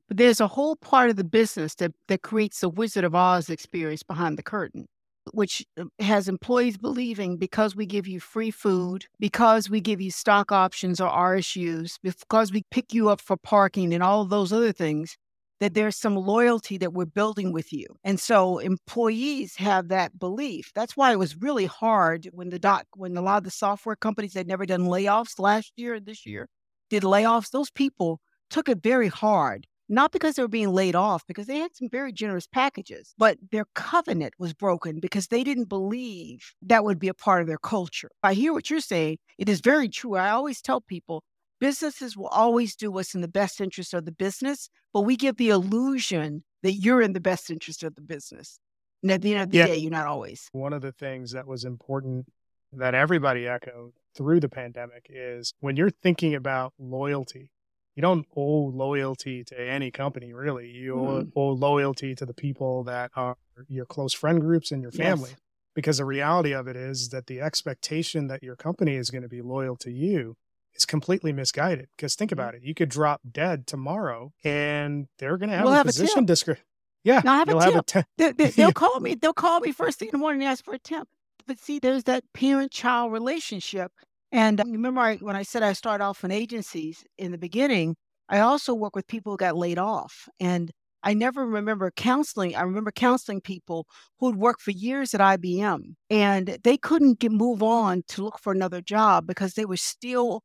But 0.09 0.17
there's 0.17 0.41
a 0.41 0.49
whole 0.49 0.77
part 0.77 1.11
of 1.11 1.17
the 1.17 1.25
business 1.25 1.75
that, 1.77 1.93
that 2.09 2.23
creates 2.23 2.61
the 2.61 2.69
Wizard 2.69 3.05
of 3.05 3.15
Oz 3.15 3.51
experience 3.51 4.03
behind 4.03 4.39
the 4.39 4.43
curtain. 4.43 4.87
which 5.33 5.67
uh, 5.79 5.85
has 5.99 6.29
employees 6.29 6.77
believing 6.77 7.37
because 7.37 7.77
we 7.77 7.87
give 7.87 8.07
you 8.07 8.21
free 8.21 8.51
food, 8.51 9.07
because 9.19 9.69
we 9.71 9.81
give 9.81 10.01
you 10.01 10.11
stock 10.11 10.53
options 10.53 11.01
or 11.01 11.11
RSUs, 11.11 11.99
because 12.03 12.53
we 12.53 12.65
pick 12.71 12.93
you 12.95 13.09
up 13.09 13.21
for 13.21 13.37
parking 13.37 13.93
and 13.93 14.03
all 14.03 14.25
those 14.25 14.53
other 14.53 14.73
things, 14.73 15.17
that 15.61 15.75
there's 15.75 15.97
some 15.97 16.17
loyalty 16.17 16.79
that 16.79 16.93
we're 16.93 17.05
building 17.07 17.53
with 17.53 17.73
you. 17.73 17.87
And 18.05 18.21
so 18.21 18.59
employees 18.59 19.57
have 19.57 19.89
that 19.89 20.19
belief. 20.19 20.71
That's 20.75 20.97
why 20.97 21.13
it 21.13 21.19
was 21.19 21.37
really 21.37 21.67
hard 21.67 22.29
when 22.33 22.51
the 22.51 22.59
doc 22.59 22.87
when 22.95 23.17
a 23.17 23.23
lot 23.23 23.39
of 23.39 23.45
the 23.45 23.51
software 23.51 23.97
companies 23.97 24.35
had 24.35 24.47
never 24.47 24.67
done 24.67 24.83
layoffs 24.83 25.39
last 25.39 25.73
year 25.77 25.95
and 25.95 26.07
this 26.07 26.27
year 26.27 26.49
did 26.91 27.03
layoffs, 27.03 27.51
those 27.51 27.71
people 27.71 28.21
took 28.51 28.69
it 28.69 28.83
very 28.83 29.09
hard. 29.09 29.67
Not 29.91 30.13
because 30.13 30.35
they 30.35 30.43
were 30.43 30.49
being 30.49 30.73
laid 30.73 30.95
off, 30.95 31.27
because 31.27 31.47
they 31.47 31.57
had 31.57 31.75
some 31.75 31.89
very 31.91 32.13
generous 32.13 32.47
packages, 32.47 33.15
but 33.17 33.39
their 33.51 33.65
covenant 33.75 34.35
was 34.39 34.53
broken 34.53 35.01
because 35.01 35.29
they 35.29 35.43
didn't 35.43 35.71
believe 35.71 36.53
that 36.61 36.85
would 36.85 36.99
be 36.99 37.09
a 37.09 37.15
part 37.15 37.41
of 37.41 37.49
their 37.49 37.57
culture. 37.57 38.11
I 38.23 38.35
hear 38.35 38.53
what 38.53 38.69
you're 38.69 38.81
saying. 38.81 39.17
It 39.39 39.49
is 39.49 39.63
very 39.63 39.89
true. 39.89 40.17
I 40.17 40.29
always 40.29 40.61
tell 40.61 40.83
people 40.83 41.23
businesses 41.61 42.17
will 42.17 42.29
always 42.29 42.75
do 42.77 42.91
what's 42.91 43.15
in 43.15 43.21
the 43.21 43.29
best 43.29 43.61
interest 43.61 43.95
of 43.95 44.05
the 44.05 44.13
business, 44.13 44.69
but 44.93 45.03
we 45.03 45.17
give 45.17 45.37
the 45.37 45.51
illusion 45.51 46.45
that 46.63 46.73
you're 46.73 47.03
in 47.03 47.13
the 47.13 47.21
best 47.21 47.51
interest 47.51 47.83
of 47.83 47.95
the 47.95 48.03
business. 48.03 48.59
And 49.03 49.13
at 49.13 49.23
the 49.23 49.35
end 49.35 49.43
of 49.45 49.51
the 49.51 49.59
yeah. 49.59 49.67
day, 49.67 49.77
you're 49.77 49.91
not 49.91 50.07
always. 50.07 50.49
One 50.53 50.73
of 50.73 50.83
the 50.83 50.93
things 50.93 51.33
that 51.33 51.47
was 51.47 51.65
important 51.65 52.27
that 52.73 52.95
everybody 52.95 53.47
echoed 53.47 53.93
through 54.15 54.41
the 54.41 54.49
pandemic 54.49 55.07
is 55.09 55.55
when 55.61 55.77
you're 55.77 55.91
thinking 55.91 56.35
about 56.35 56.73
loyalty, 56.79 57.51
you 57.95 58.03
don't 58.03 58.27
owe 58.37 58.71
loyalty 58.75 59.45
to 59.45 59.61
any 59.61 59.91
company, 59.91 60.33
really. 60.33 60.71
You 60.71 60.95
mm. 60.95 61.33
owe, 61.35 61.41
owe, 61.41 61.51
loyalty 61.51 62.15
to 62.17 62.27
the 62.27 62.35
people 62.35 62.85
that 62.85 63.11
are 63.17 63.37
your 63.69 63.87
close 63.87 64.13
friend 64.13 64.41
groups 64.41 64.71
and 64.71 64.83
your 64.83 64.93
family. 64.93 65.31
Yes. 65.31 65.41
Because 65.75 65.99
the 65.99 66.05
reality 66.05 66.53
of 66.53 66.67
it 66.67 66.77
is 66.77 67.11
that 67.11 67.27
the 67.27 67.41
expectation 67.41 68.27
that 68.29 68.43
your 68.43 68.57
company 68.57 68.97
is 68.97 69.11
going 69.11 69.23
to 69.23 69.29
be 69.29 69.43
loyal 69.43 69.77
to 69.77 69.91
you 69.93 70.37
is 70.79 70.87
completely 70.87 71.33
misguided. 71.33 71.89
Because 71.97 72.15
think 72.15 72.31
mm-hmm. 72.31 72.41
about 72.41 72.55
it, 72.55 72.63
you 72.63 72.75
could 72.75 72.89
drop 72.89 73.21
dead 73.31 73.67
tomorrow, 73.67 74.33
and 74.45 75.09
they're 75.19 75.37
going 75.37 75.51
to 75.51 75.57
have 75.57 75.65
we'll 75.65 75.75
a 75.75 75.79
have 75.79 75.87
position 75.87 76.25
description. 76.25 76.65
Yeah, 77.05 77.23
no, 77.25 77.33
I 77.33 77.39
have 77.39 77.49
a 77.49 77.63
have 77.63 77.87
temp. 77.87 78.07
A 78.19 78.33
they, 78.33 78.53
will 78.57 78.73
call 78.75 79.01
me. 79.01 79.15
They'll 79.15 79.33
call 79.33 79.61
me 79.61 79.73
first 79.73 79.99
thing 79.99 80.09
in 80.09 80.13
the 80.13 80.19
morning 80.19 80.43
and 80.43 80.51
ask 80.51 80.65
for 80.65 80.75
a 80.75 80.79
temp. 80.79 81.09
But 81.47 81.59
see, 81.59 81.79
there's 81.79 82.05
that 82.05 82.25
parent-child 82.35 83.13
relationship. 83.13 83.93
And 84.31 84.61
remember, 84.67 85.01
I, 85.01 85.17
when 85.17 85.37
I 85.37 85.43
said 85.43 85.63
I 85.63 85.73
started 85.73 86.05
off 86.05 86.25
in 86.25 86.31
agencies 86.31 87.05
in 87.17 87.33
the 87.33 87.39
beginning, 87.39 87.97
I 88.29 88.41
also 88.41 88.75
work 88.75 88.95
with 88.95 89.07
people 89.07 89.33
who 89.33 89.39
got 89.39 89.57
laid 89.57 89.79
off. 89.79 90.29
And 90.39 90.71
I 91.03 91.15
never 91.15 91.47
remember 91.47 91.91
counseling. 91.91 92.57
I 92.57 92.63
remember 92.63 92.91
counseling 92.91 93.41
people 93.41 93.87
who'd 94.19 94.37
worked 94.37 94.61
for 94.61 94.73
years 94.73 95.15
at 95.15 95.21
IBM 95.21 95.95
and 96.11 96.59
they 96.65 96.77
couldn't 96.77 97.21
get, 97.21 97.33
move 97.33 97.63
on 97.63 98.03
to 98.09 98.25
look 98.25 98.39
for 98.39 98.53
another 98.53 98.81
job 98.81 99.27
because 99.27 99.55
they 99.55 99.65
were 99.65 99.77
still 99.77 100.43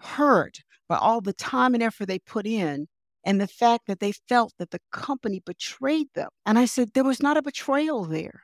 hurt 0.00 0.62
by 0.88 0.96
all 0.96 1.20
the 1.20 1.32
time 1.32 1.74
and 1.74 1.82
effort 1.82 2.06
they 2.06 2.18
put 2.18 2.46
in 2.46 2.86
and 3.24 3.40
the 3.40 3.48
fact 3.48 3.86
that 3.88 4.00
they 4.00 4.12
felt 4.12 4.52
that 4.58 4.70
the 4.70 4.80
company 4.92 5.42
betrayed 5.44 6.06
them. 6.14 6.28
And 6.46 6.58
I 6.58 6.64
said, 6.64 6.90
there 6.94 7.04
was 7.04 7.20
not 7.20 7.36
a 7.36 7.42
betrayal 7.42 8.04
there. 8.04 8.42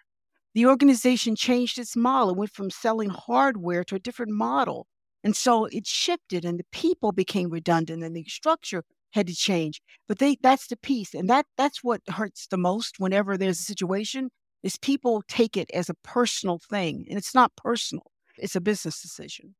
The 0.54 0.66
organization 0.66 1.37
changed 1.37 1.78
its 1.78 1.97
model 1.97 2.30
and 2.30 2.38
went 2.38 2.50
from 2.50 2.71
selling 2.71 3.11
hardware 3.11 3.85
to 3.85 3.94
a 3.94 4.00
different 4.00 4.32
model. 4.32 4.87
And 5.25 5.37
so 5.37 5.66
it 5.66 5.87
shifted 5.87 6.44
and 6.44 6.59
the 6.59 6.66
people 6.73 7.12
became 7.12 7.49
redundant 7.49 8.02
and 8.02 8.14
the 8.14 8.25
structure 8.25 8.82
had 9.12 9.28
to 9.28 9.35
change. 9.35 9.80
But 10.09 10.18
they 10.18 10.37
that's 10.42 10.66
the 10.66 10.76
piece. 10.76 11.14
And 11.14 11.30
that 11.30 11.47
that's 11.56 11.85
what 11.85 12.00
hurts 12.09 12.49
the 12.49 12.56
most 12.56 12.97
whenever 12.99 13.37
there's 13.37 13.61
a 13.61 13.62
situation 13.62 14.30
is 14.62 14.76
people 14.76 15.23
take 15.28 15.56
it 15.56 15.71
as 15.73 15.88
a 15.88 15.94
personal 16.02 16.59
thing. 16.59 17.06
And 17.09 17.16
it's 17.16 17.35
not 17.35 17.56
personal. 17.56 18.11
It's 18.37 18.56
a 18.56 18.61
business 18.61 19.00
decision. 19.00 19.54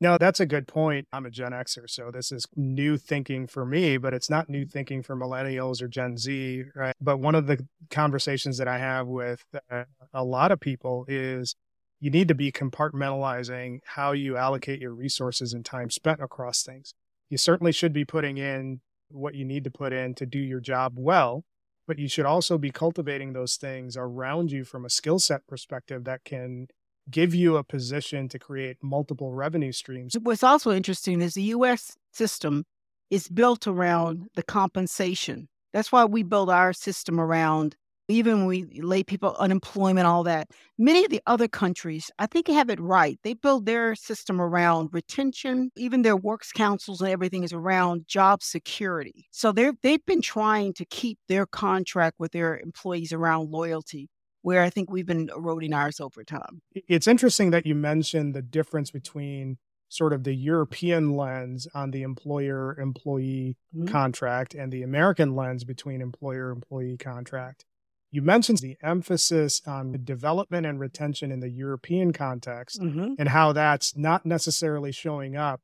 No, 0.00 0.18
that's 0.18 0.40
a 0.40 0.46
good 0.46 0.68
point. 0.68 1.08
I'm 1.10 1.24
a 1.24 1.30
Gen 1.30 1.52
Xer, 1.52 1.88
so 1.88 2.10
this 2.10 2.30
is 2.30 2.44
new 2.54 2.98
thinking 2.98 3.46
for 3.46 3.64
me, 3.64 3.96
but 3.96 4.12
it's 4.12 4.28
not 4.28 4.50
new 4.50 4.66
thinking 4.66 5.02
for 5.02 5.16
millennials 5.16 5.80
or 5.80 5.88
Gen 5.88 6.18
Z, 6.18 6.64
right? 6.74 6.94
But 7.00 7.18
one 7.18 7.34
of 7.34 7.46
the 7.46 7.66
conversations 7.90 8.58
that 8.58 8.68
I 8.68 8.76
have 8.76 9.06
with 9.06 9.42
uh, 9.70 9.84
a 10.12 10.22
lot 10.22 10.52
of 10.52 10.60
people 10.60 11.06
is 11.08 11.54
you 11.98 12.10
need 12.10 12.28
to 12.28 12.34
be 12.34 12.52
compartmentalizing 12.52 13.78
how 13.86 14.12
you 14.12 14.36
allocate 14.36 14.80
your 14.82 14.92
resources 14.92 15.54
and 15.54 15.64
time 15.64 15.88
spent 15.88 16.22
across 16.22 16.62
things. 16.62 16.92
You 17.30 17.38
certainly 17.38 17.72
should 17.72 17.94
be 17.94 18.04
putting 18.04 18.36
in 18.36 18.80
what 19.08 19.34
you 19.34 19.46
need 19.46 19.64
to 19.64 19.70
put 19.70 19.94
in 19.94 20.14
to 20.16 20.26
do 20.26 20.38
your 20.38 20.60
job 20.60 20.94
well, 20.96 21.44
but 21.86 21.98
you 21.98 22.08
should 22.08 22.26
also 22.26 22.58
be 22.58 22.70
cultivating 22.70 23.32
those 23.32 23.56
things 23.56 23.96
around 23.96 24.52
you 24.52 24.64
from 24.64 24.84
a 24.84 24.90
skill 24.90 25.18
set 25.18 25.46
perspective 25.46 26.04
that 26.04 26.22
can 26.24 26.66
give 27.10 27.34
you 27.34 27.56
a 27.56 27.64
position 27.64 28.28
to 28.28 28.38
create 28.38 28.76
multiple 28.82 29.32
revenue 29.32 29.72
streams. 29.72 30.16
What's 30.20 30.42
also 30.42 30.72
interesting 30.72 31.20
is 31.20 31.34
the 31.34 31.42
US 31.42 31.96
system 32.12 32.64
is 33.10 33.28
built 33.28 33.66
around 33.66 34.28
the 34.34 34.42
compensation. 34.42 35.48
That's 35.72 35.92
why 35.92 36.04
we 36.04 36.22
build 36.22 36.50
our 36.50 36.72
system 36.72 37.20
around 37.20 37.76
even 38.08 38.46
we 38.46 38.64
lay 38.80 39.02
people 39.02 39.34
unemployment, 39.38 40.06
all 40.06 40.22
that. 40.24 40.48
Many 40.78 41.04
of 41.04 41.10
the 41.10 41.20
other 41.26 41.48
countries, 41.48 42.10
I 42.18 42.26
think, 42.26 42.46
have 42.46 42.70
it 42.70 42.80
right. 42.80 43.18
They 43.24 43.34
build 43.34 43.66
their 43.66 43.94
system 43.96 44.40
around 44.40 44.90
retention. 44.92 45.70
Even 45.76 46.02
their 46.02 46.16
works 46.16 46.52
councils 46.52 47.00
and 47.00 47.10
everything 47.10 47.42
is 47.42 47.52
around 47.52 48.06
job 48.06 48.42
security. 48.42 49.26
So 49.32 49.50
they're 49.50 49.72
they've 49.82 50.04
been 50.06 50.22
trying 50.22 50.74
to 50.74 50.84
keep 50.84 51.18
their 51.28 51.46
contract 51.46 52.16
with 52.18 52.32
their 52.32 52.58
employees 52.58 53.12
around 53.12 53.50
loyalty 53.50 54.08
where 54.46 54.62
I 54.62 54.70
think 54.70 54.92
we've 54.92 55.04
been 55.04 55.28
eroding 55.36 55.72
ours 55.72 55.98
over 55.98 56.22
time. 56.22 56.62
It's 56.72 57.08
interesting 57.08 57.50
that 57.50 57.66
you 57.66 57.74
mentioned 57.74 58.32
the 58.32 58.42
difference 58.42 58.92
between 58.92 59.58
sort 59.88 60.12
of 60.12 60.22
the 60.22 60.36
European 60.36 61.16
lens 61.16 61.66
on 61.74 61.90
the 61.90 62.02
employer 62.02 62.78
employee 62.78 63.56
mm-hmm. 63.74 63.88
contract 63.88 64.54
and 64.54 64.72
the 64.72 64.84
American 64.84 65.34
lens 65.34 65.64
between 65.64 66.00
employer 66.00 66.50
employee 66.50 66.96
contract. 66.96 67.64
You 68.12 68.22
mentioned 68.22 68.58
the 68.58 68.76
emphasis 68.84 69.62
on 69.66 69.90
the 69.90 69.98
development 69.98 70.64
and 70.64 70.78
retention 70.78 71.32
in 71.32 71.40
the 71.40 71.50
European 71.50 72.12
context 72.12 72.80
mm-hmm. 72.80 73.14
and 73.18 73.30
how 73.30 73.52
that's 73.52 73.96
not 73.96 74.24
necessarily 74.24 74.92
showing 74.92 75.34
up 75.34 75.60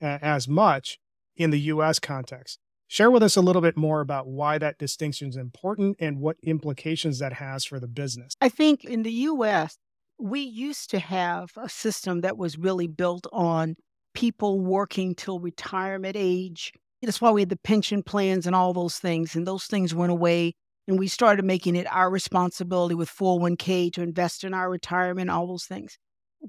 as 0.00 0.48
much 0.48 0.98
in 1.36 1.50
the 1.50 1.60
US 1.60 2.00
context. 2.00 2.58
Share 2.86 3.10
with 3.10 3.22
us 3.22 3.36
a 3.36 3.40
little 3.40 3.62
bit 3.62 3.76
more 3.76 4.00
about 4.00 4.26
why 4.26 4.58
that 4.58 4.78
distinction 4.78 5.28
is 5.28 5.36
important 5.36 5.96
and 5.98 6.20
what 6.20 6.36
implications 6.42 7.18
that 7.18 7.34
has 7.34 7.64
for 7.64 7.80
the 7.80 7.88
business. 7.88 8.34
I 8.40 8.48
think 8.48 8.84
in 8.84 9.02
the 9.02 9.12
US, 9.12 9.76
we 10.18 10.40
used 10.40 10.90
to 10.90 10.98
have 10.98 11.50
a 11.56 11.68
system 11.68 12.20
that 12.20 12.36
was 12.36 12.58
really 12.58 12.86
built 12.86 13.26
on 13.32 13.76
people 14.14 14.60
working 14.60 15.14
till 15.14 15.40
retirement 15.40 16.16
age. 16.16 16.72
That's 17.02 17.20
why 17.20 17.30
we 17.30 17.42
had 17.42 17.50
the 17.50 17.56
pension 17.56 18.02
plans 18.02 18.46
and 18.46 18.54
all 18.54 18.72
those 18.72 18.98
things, 18.98 19.34
and 19.34 19.46
those 19.46 19.64
things 19.64 19.94
went 19.94 20.12
away. 20.12 20.54
And 20.86 20.98
we 20.98 21.08
started 21.08 21.44
making 21.44 21.76
it 21.76 21.86
our 21.90 22.10
responsibility 22.10 22.94
with 22.94 23.10
401k 23.10 23.92
to 23.94 24.02
invest 24.02 24.44
in 24.44 24.54
our 24.54 24.70
retirement, 24.70 25.30
all 25.30 25.46
those 25.46 25.64
things 25.64 25.98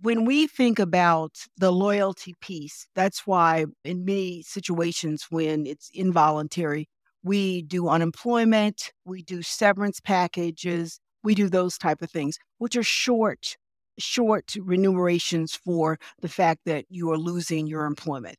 when 0.02 0.26
we 0.26 0.46
think 0.46 0.78
about 0.78 1.32
the 1.58 1.72
loyalty 1.72 2.36
piece, 2.42 2.88
that's 2.96 3.26
why 3.26 3.66
in 3.86 4.04
many 4.04 4.42
situations 4.42 5.28
when 5.30 5.66
it's 5.66 5.90
involuntary, 5.94 6.90
we 7.24 7.62
do 7.62 7.88
unemployment, 7.88 8.92
we 9.06 9.24
do 9.24 9.42
severance 9.42 10.02
packages, 10.02 11.00
we 11.24 11.34
do 11.34 11.48
those 11.48 11.78
type 11.78 12.02
of 12.02 12.12
things, 12.12 12.38
which 12.58 12.76
are 12.76 12.84
short, 12.84 13.56
short 13.98 14.56
remunerations 14.60 15.56
for 15.56 15.98
the 16.22 16.30
fact 16.30 16.62
that 16.66 16.86
you 16.90 17.10
are 17.12 17.18
losing 17.18 17.66
your 17.66 17.86
employment. 17.86 18.36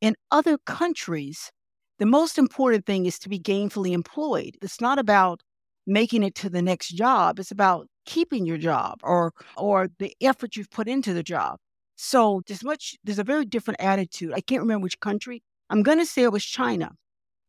In 0.00 0.14
other 0.30 0.58
countries, 0.58 1.50
the 1.98 2.06
most 2.06 2.38
important 2.38 2.86
thing 2.86 3.04
is 3.04 3.18
to 3.18 3.28
be 3.28 3.38
gainfully 3.38 3.90
employed. 3.90 4.56
It's 4.62 4.80
not 4.80 4.98
about 4.98 5.42
making 5.86 6.22
it 6.22 6.36
to 6.36 6.48
the 6.48 6.62
next 6.62 6.90
job. 6.90 7.40
It's 7.40 7.50
about 7.50 7.88
keeping 8.06 8.46
your 8.46 8.58
job 8.58 9.00
or 9.02 9.32
or 9.56 9.88
the 9.98 10.14
effort 10.20 10.56
you've 10.56 10.70
put 10.70 10.88
into 10.88 11.12
the 11.14 11.22
job. 11.22 11.58
So 11.96 12.42
there's 12.46 12.64
much 12.64 12.96
there's 13.04 13.18
a 13.18 13.24
very 13.24 13.44
different 13.44 13.80
attitude. 13.80 14.32
I 14.34 14.40
can't 14.40 14.62
remember 14.62 14.84
which 14.84 15.00
country. 15.00 15.42
I'm 15.70 15.82
gonna 15.82 16.06
say 16.06 16.22
it 16.22 16.32
was 16.32 16.44
China, 16.44 16.92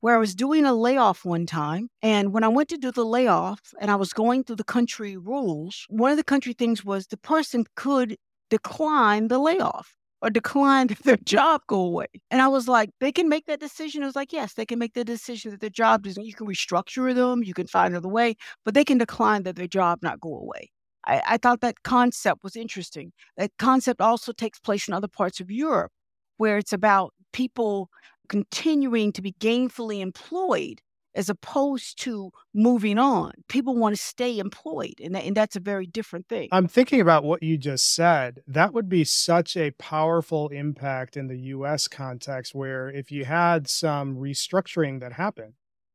where 0.02 0.16
I 0.16 0.20
was 0.20 0.36
doing 0.36 0.66
a 0.66 0.74
layoff 0.74 1.26
one 1.26 1.46
time. 1.46 1.90
And 2.02 2.34
when 2.34 2.44
I 2.44 2.50
went 2.50 2.70
to 2.70 2.78
do 2.78 2.92
the 2.92 3.06
layoff 3.06 3.62
and 3.80 3.90
I 3.92 3.96
was 3.96 4.14
going 4.14 4.44
through 4.44 4.58
the 4.58 4.64
country 4.64 5.18
rules, 5.18 5.86
one 5.90 6.12
of 6.12 6.18
the 6.18 6.24
country 6.24 6.54
things 6.54 6.84
was 6.86 7.08
the 7.08 7.18
person 7.18 7.66
could 7.76 8.18
decline 8.50 9.30
the 9.30 9.40
layoff 9.40 9.96
or 10.22 10.30
decline 10.30 10.88
their 11.04 11.18
job 11.18 11.62
go 11.68 11.80
away. 11.80 12.08
And 12.30 12.42
I 12.42 12.48
was 12.48 12.68
like, 12.68 12.90
they 13.00 13.12
can 13.12 13.30
make 13.30 13.46
that 13.48 13.60
decision. 13.60 14.04
I 14.04 14.06
was 14.06 14.16
like, 14.16 14.34
yes, 14.34 14.54
they 14.54 14.66
can 14.66 14.80
make 14.80 14.94
the 14.94 15.04
decision 15.04 15.52
that 15.52 15.60
their 15.60 15.70
job 15.70 16.04
doesn't. 16.04 16.26
You 16.26 16.34
can 16.34 16.48
restructure 16.48 17.14
them, 17.14 17.44
you 17.44 17.54
can 17.54 17.68
find 17.68 17.94
another 17.94 18.10
way, 18.10 18.36
but 18.66 18.74
they 18.74 18.84
can 18.84 18.98
decline 18.98 19.44
that 19.44 19.56
their 19.56 19.68
job 19.68 20.00
not 20.02 20.20
go 20.20 20.36
away. 20.38 20.72
I, 21.06 21.22
I 21.28 21.38
thought 21.38 21.62
that 21.62 21.84
concept 21.84 22.44
was 22.44 22.56
interesting. 22.56 23.12
That 23.38 23.52
concept 23.58 24.02
also 24.02 24.32
takes 24.32 24.60
place 24.60 24.88
in 24.88 24.94
other 24.94 25.08
parts 25.08 25.40
of 25.40 25.50
Europe, 25.50 25.92
where 26.38 26.58
it's 26.58 26.74
about 26.74 27.14
people 27.34 27.90
continuing 28.30 29.12
to 29.14 29.22
be 29.22 29.34
gainfully 29.40 30.00
employed 30.00 30.82
as 31.14 31.30
opposed 31.30 32.02
to 32.02 32.32
moving 32.54 32.98
on. 32.98 33.32
People 33.48 33.76
want 33.76 33.96
to 33.96 34.02
stay 34.02 34.40
employed, 34.40 34.96
and, 35.04 35.16
that, 35.16 35.24
and 35.24 35.36
that's 35.36 35.56
a 35.56 35.60
very 35.60 35.86
different 35.86 36.28
thing. 36.28 36.50
I'm 36.52 36.68
thinking 36.68 37.02
about 37.02 37.24
what 37.24 37.44
you 37.44 37.58
just 37.58 37.94
said. 37.94 38.42
That 38.48 38.74
would 38.74 38.90
be 38.90 39.04
such 39.04 39.58
a 39.58 39.72
powerful 39.72 40.50
impact 40.50 41.18
in 41.18 41.28
the 41.28 41.38
US 41.38 41.88
context, 41.88 42.56
where 42.56 42.90
if 42.90 43.12
you 43.12 43.26
had 43.26 43.68
some 43.68 44.16
restructuring 44.16 45.00
that 45.02 45.14
happened, 45.14 45.54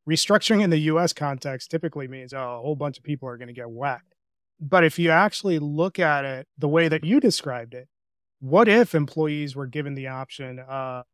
restructuring 0.09 0.63
in 0.63 0.71
the 0.71 0.79
US 0.79 1.13
context 1.13 1.71
typically 1.71 2.09
means 2.09 2.33
oh, 2.33 2.39
a 2.39 2.61
whole 2.61 2.77
bunch 2.77 2.99
of 2.99 3.05
people 3.05 3.29
are 3.29 3.37
going 3.37 3.49
to 3.49 3.55
get 3.55 3.71
whacked. 3.71 4.15
But 4.61 4.85
if 4.85 4.99
you 4.99 5.11
actually 5.11 5.59
look 5.59 5.99
at 5.99 6.25
it 6.25 6.47
the 6.57 6.69
way 6.69 6.89
that 6.89 7.05
you 7.05 7.21
described 7.21 7.75
it, 7.75 7.89
what 8.41 8.69
if 8.69 8.95
employees 8.95 9.57
were 9.57 9.67
given 9.67 9.95
the 9.95 10.09
option 10.09 10.59
of, 10.59 11.05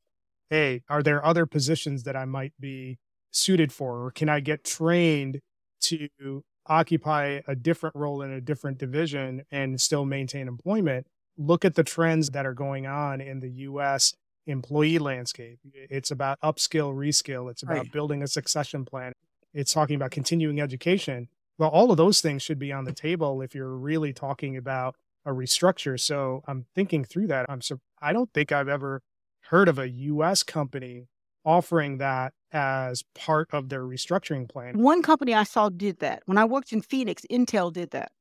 hey, 0.51 0.83
are 0.89 1.03
there 1.03 1.25
other 1.25 1.47
positions 1.47 2.03
that 2.05 2.17
I 2.17 2.25
might 2.25 2.53
be 2.61 2.99
suited 3.33 3.73
for? 3.73 4.07
Or 4.07 4.11
can 4.11 4.29
I 4.29 4.41
get 4.41 4.65
trained 4.65 5.41
to 5.83 6.45
occupy 6.67 7.41
a 7.49 7.57
different 7.57 7.97
role 7.97 8.23
in 8.23 8.31
a 8.31 8.41
different 8.41 8.79
division 8.79 9.43
and 9.51 9.81
still 9.81 10.05
maintain 10.05 10.47
employment? 10.47 11.07
Look 11.37 11.65
at 11.65 11.75
the 11.75 11.83
trends 11.83 12.31
that 12.31 12.47
are 12.47 12.55
going 12.55 12.87
on 12.87 13.21
in 13.21 13.41
the 13.41 13.51
US 13.51 14.15
employee 14.47 14.99
landscape. 14.99 15.59
It's 15.75 16.11
about 16.11 16.41
upskill, 16.41 16.95
reskill. 16.95 17.51
It's 17.51 17.63
about 17.63 17.77
right. 17.79 17.93
building 17.93 18.23
a 18.23 18.27
succession 18.27 18.85
plan. 18.85 19.13
It's 19.55 19.73
talking 19.73 19.97
about 19.97 20.11
continuing 20.11 20.61
education. 20.61 21.29
Well, 21.59 21.71
all 21.71 21.91
of 21.91 21.97
those 21.97 22.21
things 22.21 22.43
should 22.43 22.59
be 22.59 22.73
on 22.73 22.85
the 22.85 22.93
table 22.93 23.43
if 23.43 23.55
you're 23.55 23.77
really 23.77 24.13
talking 24.13 24.57
about 24.57 24.97
a 25.25 25.31
restructure. 25.31 25.99
So 25.99 26.43
I'm 26.47 26.67
thinking 26.75 27.05
through 27.05 27.29
that. 27.29 27.47
I'm 27.49 27.61
so 27.61 27.79
I 28.01 28.13
don't 28.13 28.33
think 28.33 28.53
I've 28.53 28.69
ever 28.69 29.03
heard 29.51 29.69
of 29.69 29.79
a 29.79 29.89
US 29.89 30.43
company 30.43 31.07
offering 31.45 31.99
that 31.99 32.33
as 32.53 33.03
part 33.15 33.49
of 33.53 33.69
their 33.69 33.83
restructuring 33.83 34.49
plan. 34.49 34.79
One 34.79 35.03
company 35.03 35.35
I 35.35 35.45
saw 35.45 35.69
did 35.69 35.99
that. 36.01 36.23
When 36.27 36.39
I 36.39 36.45
worked 36.45 36.73
in 36.73 36.83
Phoenix, 36.83 37.25
Intel 37.31 37.73
did 37.73 37.91
that. 37.91 38.13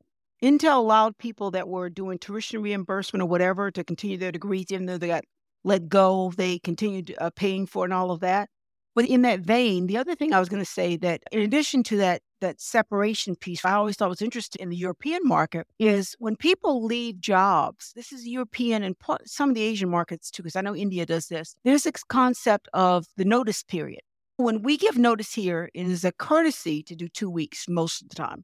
Intel 0.43 0.77
allowed 0.77 1.17
people 1.17 1.51
that 1.51 1.67
were 1.67 1.89
doing 1.89 2.17
tuition 2.17 2.61
reimbursement 2.61 3.21
or 3.21 3.27
whatever 3.27 3.69
to 3.71 3.83
continue 3.83 4.17
their 4.17 4.31
degrees, 4.31 4.65
even 4.69 4.87
though 4.87 4.97
they 4.97 5.07
got 5.07 5.23
let 5.63 5.87
go, 5.87 6.33
they 6.35 6.57
continued 6.59 7.13
uh, 7.19 7.29
paying 7.29 7.67
for 7.67 7.85
and 7.85 7.93
all 7.93 8.09
of 8.09 8.21
that. 8.21 8.49
But 8.93 9.05
in 9.05 9.21
that 9.21 9.39
vein, 9.41 9.87
the 9.87 9.97
other 9.97 10.15
thing 10.15 10.33
I 10.33 10.39
was 10.39 10.49
going 10.49 10.63
to 10.63 10.69
say 10.69 10.97
that 10.97 11.21
in 11.31 11.41
addition 11.41 11.83
to 11.83 11.97
that 11.97 12.21
that 12.41 12.59
separation 12.59 13.35
piece, 13.35 13.63
I 13.63 13.73
always 13.73 13.95
thought 13.95 14.09
was 14.09 14.21
interesting 14.21 14.61
in 14.63 14.69
the 14.69 14.75
European 14.75 15.21
market 15.23 15.67
is 15.79 16.15
when 16.17 16.35
people 16.35 16.83
leave 16.83 17.19
jobs. 17.19 17.93
This 17.95 18.11
is 18.11 18.27
European 18.27 18.83
and 18.83 18.95
some 19.25 19.49
of 19.49 19.55
the 19.55 19.61
Asian 19.61 19.89
markets 19.89 20.31
too, 20.31 20.41
because 20.41 20.55
I 20.55 20.61
know 20.61 20.75
India 20.75 21.05
does 21.05 21.27
this. 21.27 21.55
There's 21.63 21.83
this 21.83 22.03
concept 22.03 22.67
of 22.73 23.05
the 23.15 23.25
notice 23.25 23.63
period. 23.63 24.01
When 24.41 24.63
we 24.63 24.75
give 24.75 24.97
notice 24.97 25.35
here, 25.35 25.69
it 25.75 25.85
is 25.85 26.03
a 26.03 26.11
courtesy 26.11 26.81
to 26.83 26.95
do 26.95 27.07
two 27.07 27.29
weeks 27.29 27.67
most 27.69 28.01
of 28.01 28.09
the 28.09 28.15
time, 28.15 28.43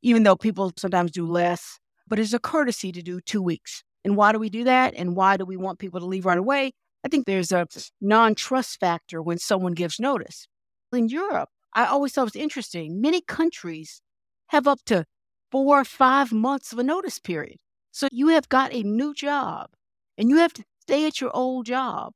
even 0.00 0.22
though 0.22 0.36
people 0.36 0.72
sometimes 0.76 1.10
do 1.10 1.26
less, 1.26 1.80
but 2.06 2.20
it's 2.20 2.32
a 2.32 2.38
courtesy 2.38 2.92
to 2.92 3.02
do 3.02 3.20
two 3.20 3.42
weeks. 3.42 3.82
And 4.04 4.16
why 4.16 4.30
do 4.30 4.38
we 4.38 4.48
do 4.48 4.62
that? 4.62 4.94
And 4.94 5.16
why 5.16 5.36
do 5.36 5.44
we 5.44 5.56
want 5.56 5.80
people 5.80 5.98
to 5.98 6.06
leave 6.06 6.26
right 6.26 6.38
away? 6.38 6.74
I 7.04 7.08
think 7.08 7.26
there's 7.26 7.50
a 7.50 7.66
non 8.00 8.36
trust 8.36 8.78
factor 8.78 9.20
when 9.20 9.38
someone 9.38 9.72
gives 9.72 9.98
notice. 9.98 10.46
In 10.92 11.08
Europe, 11.08 11.48
I 11.74 11.86
always 11.86 12.12
thought 12.12 12.22
it 12.22 12.34
was 12.34 12.36
interesting. 12.36 13.00
Many 13.00 13.20
countries 13.20 14.00
have 14.50 14.68
up 14.68 14.78
to 14.86 15.06
four 15.50 15.80
or 15.80 15.84
five 15.84 16.30
months 16.30 16.72
of 16.72 16.78
a 16.78 16.84
notice 16.84 17.18
period. 17.18 17.56
So 17.90 18.06
you 18.12 18.28
have 18.28 18.48
got 18.48 18.72
a 18.72 18.84
new 18.84 19.12
job 19.12 19.70
and 20.16 20.30
you 20.30 20.36
have 20.36 20.52
to 20.52 20.64
stay 20.82 21.04
at 21.04 21.20
your 21.20 21.34
old 21.34 21.66
job 21.66 22.12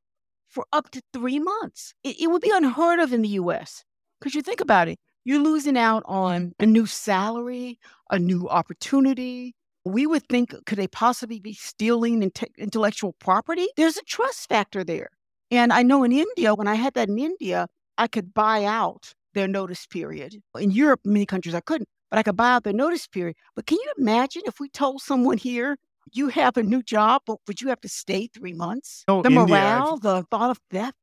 for 0.57 0.65
up 0.73 0.89
to 0.89 1.03
three 1.13 1.37
months. 1.37 1.93
It, 2.03 2.19
it 2.19 2.31
would 2.31 2.41
be 2.41 2.49
unheard 2.51 2.99
of 2.99 3.13
in 3.13 3.21
the 3.21 3.37
US. 3.41 3.83
Because 4.19 4.33
you 4.33 4.41
think 4.41 4.59
about 4.59 4.87
it, 4.87 4.97
you're 5.23 5.37
losing 5.37 5.77
out 5.77 6.01
on 6.07 6.53
a 6.59 6.65
new 6.65 6.87
salary, 6.87 7.77
a 8.09 8.17
new 8.17 8.49
opportunity, 8.49 9.53
we 9.85 10.07
would 10.07 10.27
think 10.27 10.55
could 10.65 10.79
they 10.79 10.87
possibly 10.87 11.39
be 11.39 11.53
stealing 11.53 12.31
intellectual 12.57 13.13
property? 13.19 13.67
There's 13.77 13.97
a 13.97 14.03
trust 14.03 14.49
factor 14.49 14.83
there. 14.83 15.09
And 15.51 15.71
I 15.71 15.83
know 15.83 16.03
in 16.03 16.11
India, 16.11 16.55
when 16.55 16.67
I 16.67 16.73
had 16.73 16.95
that 16.95 17.07
in 17.07 17.19
India, 17.19 17.67
I 17.99 18.07
could 18.07 18.33
buy 18.33 18.65
out 18.65 19.13
their 19.35 19.47
notice 19.47 19.85
period. 19.85 20.41
In 20.59 20.71
Europe, 20.71 21.01
many 21.05 21.27
countries 21.27 21.53
I 21.53 21.61
couldn't, 21.61 21.87
but 22.09 22.17
I 22.17 22.23
could 22.23 22.35
buy 22.35 22.53
out 22.53 22.63
their 22.63 22.73
notice 22.73 23.05
period. 23.05 23.35
But 23.55 23.67
can 23.67 23.77
you 23.77 23.93
imagine 23.99 24.41
if 24.47 24.59
we 24.59 24.69
told 24.69 25.01
someone 25.01 25.37
here, 25.37 25.77
you 26.13 26.29
have 26.29 26.57
a 26.57 26.63
new 26.63 26.81
job, 26.81 27.23
but 27.25 27.37
would 27.47 27.61
you 27.61 27.69
have 27.69 27.81
to 27.81 27.89
stay 27.89 28.27
three 28.27 28.53
months? 28.53 29.03
Oh, 29.07 29.21
the 29.21 29.29
India, 29.29 29.45
morale, 29.45 29.93
I've... 29.95 30.01
the 30.01 30.25
thought 30.29 30.49
of 30.49 30.59
death, 30.69 30.93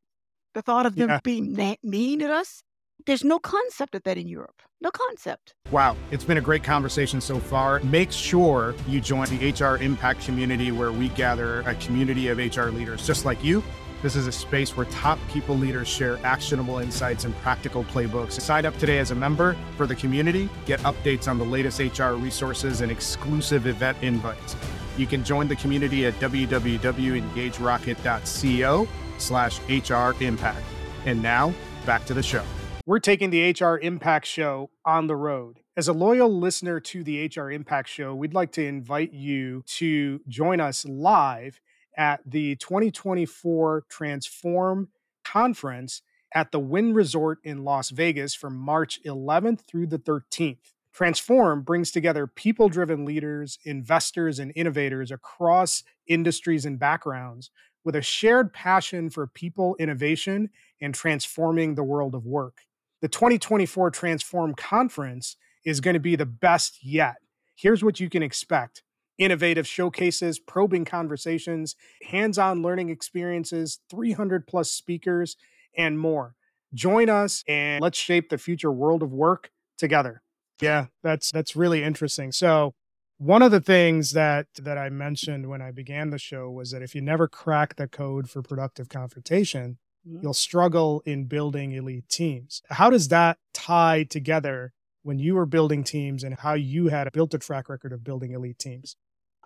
the 0.54 0.62
thought 0.62 0.86
of 0.86 0.96
them 0.96 1.10
yeah. 1.10 1.20
being 1.22 1.56
mean 1.82 2.22
at 2.22 2.30
us. 2.30 2.62
There's 3.06 3.24
no 3.24 3.38
concept 3.38 3.94
of 3.94 4.02
that 4.04 4.16
in 4.16 4.28
Europe. 4.28 4.62
No 4.80 4.90
concept. 4.90 5.54
Wow, 5.70 5.96
it's 6.10 6.24
been 6.24 6.38
a 6.38 6.42
great 6.42 6.62
conversation 6.62 7.20
so 7.20 7.38
far. 7.38 7.80
Make 7.80 8.12
sure 8.12 8.74
you 8.86 9.00
join 9.00 9.26
the 9.28 9.50
HR 9.50 9.82
Impact 9.82 10.24
community 10.24 10.72
where 10.72 10.92
we 10.92 11.08
gather 11.10 11.60
a 11.60 11.74
community 11.76 12.28
of 12.28 12.38
HR 12.38 12.68
leaders 12.68 13.06
just 13.06 13.24
like 13.24 13.42
you. 13.42 13.62
This 14.04 14.16
is 14.16 14.26
a 14.26 14.32
space 14.32 14.76
where 14.76 14.84
top 14.86 15.18
people 15.30 15.56
leaders 15.56 15.88
share 15.88 16.18
actionable 16.24 16.78
insights 16.78 17.24
and 17.24 17.34
practical 17.36 17.84
playbooks. 17.84 18.38
Sign 18.38 18.66
up 18.66 18.76
today 18.76 18.98
as 18.98 19.10
a 19.10 19.14
member 19.14 19.56
for 19.78 19.86
the 19.86 19.94
community, 19.94 20.50
get 20.66 20.78
updates 20.80 21.26
on 21.26 21.38
the 21.38 21.44
latest 21.44 21.80
HR 21.80 22.12
resources 22.12 22.82
and 22.82 22.92
exclusive 22.92 23.66
event 23.66 23.96
invites. 24.02 24.56
You 24.96 25.07
can 25.07 25.24
join 25.24 25.48
the 25.48 25.57
community 25.57 26.07
at 26.07 26.14
www.engagerocket.co 26.14 28.88
slash 29.18 29.61
HR 29.68 30.22
Impact. 30.22 30.64
And 31.07 31.22
now, 31.22 31.52
back 31.85 32.07
to 32.07 32.14
the 32.14 32.22
show. 32.22 32.42
We're 32.87 32.98
taking 32.98 33.30
the 33.30 33.50
HR 33.50 33.78
Impact 33.78 34.26
Show 34.26 34.70
on 34.85 35.07
the 35.07 35.16
road. 35.16 35.61
As 35.76 35.88
a 35.88 35.92
loyal 35.92 36.33
listener 36.33 36.80
to 36.80 37.02
the 37.02 37.26
HR 37.26 37.50
Impact 37.50 37.88
Show, 37.88 38.14
we'd 38.14 38.35
like 38.35 38.52
to 38.52 38.64
invite 38.64 39.12
you 39.12 39.64
to 39.66 40.20
join 40.28 40.61
us 40.61 40.85
live 40.85 41.61
at 41.96 42.20
the 42.26 42.57
2024 42.57 43.85
Transform 43.88 44.88
Conference 45.24 46.02
at 46.35 46.52
the 46.52 46.61
Wynn 46.61 46.92
Resort 46.92 47.38
in 47.42 47.64
Las 47.64 47.90
Vegas 47.90 48.35
from 48.35 48.57
March 48.57 49.00
11th 49.04 49.66
through 49.66 49.87
the 49.87 49.98
13th. 49.98 50.73
Transform 50.94 51.62
brings 51.62 51.90
together 51.90 52.26
people 52.26 52.68
driven 52.68 53.04
leaders, 53.04 53.59
investors, 53.64 54.38
and 54.38 54.52
innovators 54.54 55.11
across 55.11 55.83
industries 56.07 56.64
and 56.64 56.78
backgrounds 56.78 57.50
with 57.85 57.96
a 57.96 58.02
shared 58.02 58.52
passion 58.52 59.11
for 59.11 59.26
people 59.26 59.76
innovation 59.78 60.50
and 60.80 60.94
transforming 60.94 61.74
the 61.74 61.85
world 61.85 62.14
of 62.14 62.24
work 62.24 62.61
the 63.04 63.09
2024 63.09 63.90
Transform 63.90 64.54
Conference 64.54 65.37
is 65.62 65.83
going 65.83 65.92
to 65.92 66.00
be 66.00 66.16
the 66.16 66.24
best 66.24 66.83
yet. 66.83 67.16
Here's 67.54 67.85
what 67.85 68.00
you 68.00 68.09
can 68.09 68.22
expect 68.22 68.83
innovative 69.18 69.66
showcases, 69.66 70.38
probing 70.38 70.87
conversations, 70.87 71.76
hands 72.02 72.38
on 72.38 72.62
learning 72.62 72.88
experiences, 72.88 73.80
300 73.90 74.46
plus 74.46 74.70
speakers, 74.70 75.37
and 75.76 75.98
more. 75.98 76.35
Join 76.72 77.11
us 77.11 77.44
and 77.46 77.83
let's 77.83 77.98
shape 77.98 78.30
the 78.30 78.38
future 78.38 78.72
world 78.72 79.02
of 79.02 79.12
work 79.12 79.50
together. 79.76 80.22
Yeah, 80.60 80.86
that's 81.02 81.30
that's 81.30 81.56
really 81.56 81.82
interesting. 81.82 82.32
So, 82.32 82.74
one 83.18 83.42
of 83.42 83.50
the 83.50 83.60
things 83.60 84.12
that 84.12 84.46
that 84.56 84.78
I 84.78 84.88
mentioned 84.88 85.48
when 85.48 85.62
I 85.62 85.70
began 85.70 86.10
the 86.10 86.18
show 86.18 86.50
was 86.50 86.70
that 86.70 86.82
if 86.82 86.94
you 86.94 87.00
never 87.00 87.28
crack 87.28 87.76
the 87.76 87.88
code 87.88 88.30
for 88.30 88.42
productive 88.42 88.88
confrontation, 88.88 89.78
mm-hmm. 90.06 90.22
you'll 90.22 90.34
struggle 90.34 91.02
in 91.04 91.26
building 91.26 91.72
elite 91.72 92.08
teams. 92.08 92.62
How 92.70 92.90
does 92.90 93.08
that 93.08 93.38
tie 93.52 94.04
together 94.04 94.72
when 95.02 95.18
you 95.18 95.34
were 95.34 95.46
building 95.46 95.84
teams 95.84 96.24
and 96.24 96.34
how 96.38 96.54
you 96.54 96.88
had 96.88 97.10
built 97.12 97.34
a 97.34 97.38
track 97.38 97.68
record 97.68 97.92
of 97.92 98.04
building 98.04 98.32
elite 98.32 98.58
teams? 98.58 98.96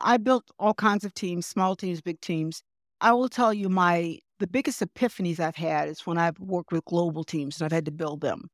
I 0.00 0.16
built 0.18 0.44
all 0.58 0.74
kinds 0.74 1.04
of 1.04 1.14
teams, 1.14 1.46
small 1.46 1.74
teams, 1.74 2.00
big 2.00 2.20
teams. 2.20 2.62
I 3.00 3.12
will 3.12 3.28
tell 3.28 3.52
you 3.52 3.68
my 3.68 4.18
the 4.38 4.46
biggest 4.46 4.80
epiphanies 4.80 5.40
I've 5.40 5.56
had 5.56 5.88
is 5.88 6.06
when 6.06 6.18
I've 6.18 6.38
worked 6.38 6.72
with 6.72 6.84
global 6.84 7.24
teams 7.24 7.60
and 7.60 7.66
I've 7.66 7.74
had 7.74 7.86
to 7.86 7.90
build 7.90 8.20
them. 8.20 8.48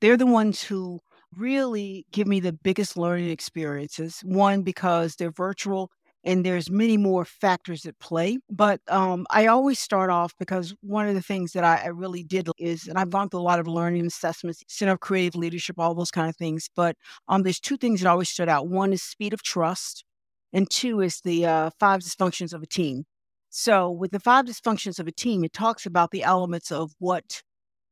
They're 0.00 0.16
the 0.16 0.26
ones 0.26 0.62
who 0.62 1.00
really 1.36 2.06
give 2.12 2.26
me 2.26 2.40
the 2.40 2.52
biggest 2.52 2.96
learning 2.96 3.30
experiences. 3.30 4.20
One 4.24 4.62
because 4.62 5.16
they're 5.16 5.30
virtual 5.30 5.90
and 6.24 6.44
there's 6.44 6.70
many 6.70 6.96
more 6.96 7.24
factors 7.24 7.86
at 7.86 7.98
play. 8.00 8.38
But 8.50 8.80
um, 8.88 9.26
I 9.30 9.46
always 9.46 9.78
start 9.78 10.10
off 10.10 10.34
because 10.38 10.74
one 10.80 11.08
of 11.08 11.14
the 11.14 11.22
things 11.22 11.52
that 11.52 11.64
I, 11.64 11.82
I, 11.84 11.86
really 11.88 12.22
did 12.24 12.48
is, 12.58 12.86
and 12.88 12.98
I've 12.98 13.10
gone 13.10 13.28
through 13.28 13.40
a 13.40 13.42
lot 13.42 13.60
of 13.60 13.68
learning 13.68 14.06
assessments, 14.06 14.62
Center 14.68 14.92
of 14.92 15.00
Creative 15.00 15.36
Leadership, 15.36 15.78
all 15.78 15.94
those 15.94 16.10
kind 16.10 16.28
of 16.28 16.36
things. 16.36 16.68
But 16.74 16.96
um, 17.28 17.42
there's 17.44 17.60
two 17.60 17.76
things 17.76 18.00
that 18.00 18.08
always 18.10 18.28
stood 18.28 18.48
out. 18.48 18.68
One 18.68 18.92
is 18.92 19.02
speed 19.02 19.32
of 19.32 19.42
trust, 19.42 20.04
and 20.52 20.68
two 20.68 21.00
is 21.00 21.20
the 21.20 21.46
uh, 21.46 21.70
five 21.78 22.00
dysfunctions 22.00 22.52
of 22.52 22.62
a 22.62 22.66
team. 22.66 23.04
So 23.50 23.90
with 23.90 24.10
the 24.10 24.20
five 24.20 24.44
dysfunctions 24.44 24.98
of 24.98 25.06
a 25.06 25.12
team, 25.12 25.44
it 25.44 25.52
talks 25.52 25.86
about 25.86 26.10
the 26.10 26.22
elements 26.22 26.70
of 26.70 26.92
what 26.98 27.42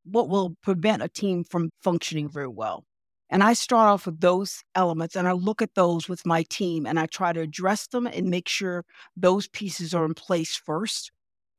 what 0.09 0.29
will 0.29 0.55
prevent 0.61 1.03
a 1.03 1.09
team 1.09 1.43
from 1.43 1.69
functioning 1.81 2.29
very 2.29 2.47
well. 2.47 2.85
And 3.29 3.43
I 3.43 3.53
start 3.53 3.89
off 3.89 4.05
with 4.05 4.21
those 4.21 4.63
elements 4.75 5.15
and 5.15 5.27
I 5.27 5.33
look 5.33 5.61
at 5.61 5.75
those 5.75 6.07
with 6.07 6.25
my 6.25 6.43
team 6.49 6.85
and 6.85 6.99
I 6.99 7.07
try 7.07 7.33
to 7.33 7.41
address 7.41 7.87
them 7.87 8.07
and 8.07 8.29
make 8.29 8.47
sure 8.47 8.85
those 9.15 9.47
pieces 9.47 9.93
are 9.93 10.05
in 10.05 10.13
place 10.13 10.55
first. 10.55 11.11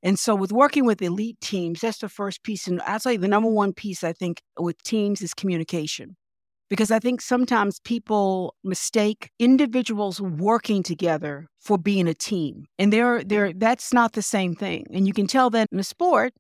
And 0.03 0.19
so, 0.19 0.35
with 0.35 0.53
working 0.53 0.87
with 0.87 1.03
elite 1.03 1.41
teams, 1.41 1.81
that's 1.81 1.99
the 1.99 2.09
first 2.09 2.43
piece. 2.45 2.69
And 2.69 2.81
I'll 2.83 3.01
tell 3.01 3.13
you, 3.13 3.19
the 3.19 3.29
number 3.29 3.51
one 3.51 3.73
piece 3.73 4.05
I 4.05 4.13
think 4.13 4.41
with 4.59 4.83
teams 4.83 5.23
is 5.23 5.35
communication. 5.35 6.17
Because 6.71 6.91
I 6.91 6.99
think 6.99 7.23
sometimes 7.23 7.81
people 7.81 8.55
mistake 8.63 9.31
individuals 9.39 10.21
working 10.21 10.83
together 10.83 11.47
for 11.59 11.79
being 11.79 12.07
a 12.07 12.15
team. 12.15 12.67
And 12.79 12.93
they're, 12.93 13.25
they're, 13.25 13.55
that's 13.55 13.93
not 13.93 14.13
the 14.13 14.23
same 14.23 14.55
thing. 14.55 14.87
And 14.93 15.07
you 15.07 15.15
can 15.15 15.27
tell 15.27 15.49
that 15.51 15.69
in 15.73 15.81
a 15.81 15.85
sport, 15.85 16.35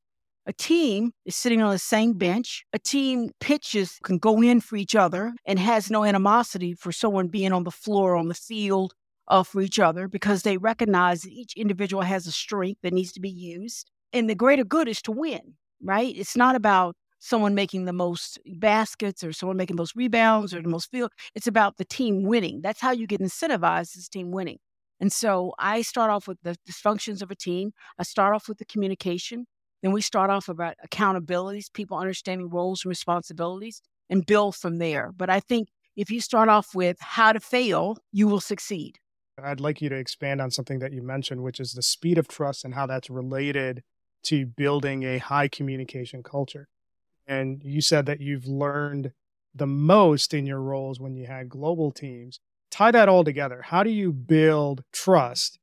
a 0.48 0.52
team 0.54 1.12
is 1.26 1.36
sitting 1.36 1.60
on 1.60 1.70
the 1.70 1.78
same 1.78 2.14
bench. 2.14 2.64
A 2.72 2.78
team 2.78 3.30
pitches 3.38 3.98
can 4.02 4.18
go 4.18 4.42
in 4.42 4.60
for 4.60 4.76
each 4.76 4.96
other 4.96 5.34
and 5.44 5.58
has 5.58 5.90
no 5.90 6.04
animosity 6.04 6.72
for 6.72 6.90
someone 6.90 7.28
being 7.28 7.52
on 7.52 7.64
the 7.64 7.70
floor, 7.70 8.16
on 8.16 8.28
the 8.28 8.34
field, 8.34 8.94
uh, 9.28 9.42
for 9.42 9.60
each 9.60 9.78
other 9.78 10.08
because 10.08 10.42
they 10.42 10.56
recognize 10.56 11.22
that 11.22 11.32
each 11.32 11.52
individual 11.56 12.02
has 12.02 12.26
a 12.26 12.32
strength 12.32 12.80
that 12.82 12.94
needs 12.94 13.12
to 13.12 13.20
be 13.20 13.30
used. 13.30 13.90
And 14.12 14.28
the 14.28 14.34
greater 14.34 14.64
good 14.64 14.88
is 14.88 15.02
to 15.02 15.12
win, 15.12 15.54
right? 15.82 16.14
It's 16.16 16.36
not 16.36 16.56
about 16.56 16.96
someone 17.18 17.54
making 17.54 17.84
the 17.84 17.92
most 17.92 18.38
baskets 18.56 19.22
or 19.22 19.32
someone 19.32 19.56
making 19.56 19.76
the 19.76 19.82
most 19.82 19.96
rebounds 19.96 20.54
or 20.54 20.62
the 20.62 20.68
most 20.68 20.90
field. 20.90 21.12
It's 21.34 21.46
about 21.46 21.76
the 21.76 21.84
team 21.84 22.22
winning. 22.22 22.60
That's 22.62 22.80
how 22.80 22.92
you 22.92 23.06
get 23.06 23.20
incentivized 23.20 23.98
as 23.98 24.08
team 24.08 24.30
winning. 24.30 24.58
And 25.00 25.12
so 25.12 25.52
I 25.58 25.82
start 25.82 26.10
off 26.10 26.26
with 26.26 26.38
the 26.42 26.56
dysfunctions 26.68 27.22
of 27.22 27.30
a 27.30 27.36
team. 27.36 27.72
I 27.98 28.02
start 28.02 28.34
off 28.34 28.48
with 28.48 28.58
the 28.58 28.64
communication. 28.64 29.46
Then 29.82 29.92
we 29.92 30.00
start 30.00 30.30
off 30.30 30.48
about 30.48 30.74
accountabilities, 30.84 31.72
people 31.72 31.96
understanding 31.98 32.48
roles 32.48 32.84
and 32.84 32.90
responsibilities, 32.90 33.80
and 34.10 34.26
build 34.26 34.56
from 34.56 34.78
there. 34.78 35.12
But 35.16 35.30
I 35.30 35.40
think 35.40 35.68
if 35.96 36.10
you 36.10 36.20
start 36.20 36.48
off 36.48 36.74
with 36.74 36.96
how 37.00 37.32
to 37.32 37.40
fail, 37.40 37.98
you 38.12 38.28
will 38.28 38.40
succeed. 38.40 38.98
I'd 39.42 39.60
like 39.60 39.80
you 39.80 39.88
to 39.88 39.96
expand 39.96 40.40
on 40.40 40.50
something 40.50 40.80
that 40.80 40.92
you 40.92 41.02
mentioned, 41.02 41.42
which 41.42 41.60
is 41.60 41.72
the 41.72 41.82
speed 41.82 42.18
of 42.18 42.26
trust 42.28 42.64
and 42.64 42.74
how 42.74 42.86
that's 42.86 43.08
related 43.08 43.82
to 44.24 44.46
building 44.46 45.04
a 45.04 45.18
high 45.18 45.48
communication 45.48 46.22
culture. 46.22 46.68
And 47.26 47.62
you 47.62 47.80
said 47.80 48.06
that 48.06 48.20
you've 48.20 48.46
learned 48.46 49.12
the 49.54 49.66
most 49.66 50.34
in 50.34 50.46
your 50.46 50.60
roles 50.60 50.98
when 50.98 51.14
you 51.14 51.26
had 51.26 51.48
global 51.48 51.92
teams. 51.92 52.40
Tie 52.70 52.90
that 52.90 53.08
all 53.08 53.24
together. 53.24 53.62
How 53.62 53.82
do 53.82 53.90
you 53.90 54.12
build 54.12 54.82
trust 54.92 55.58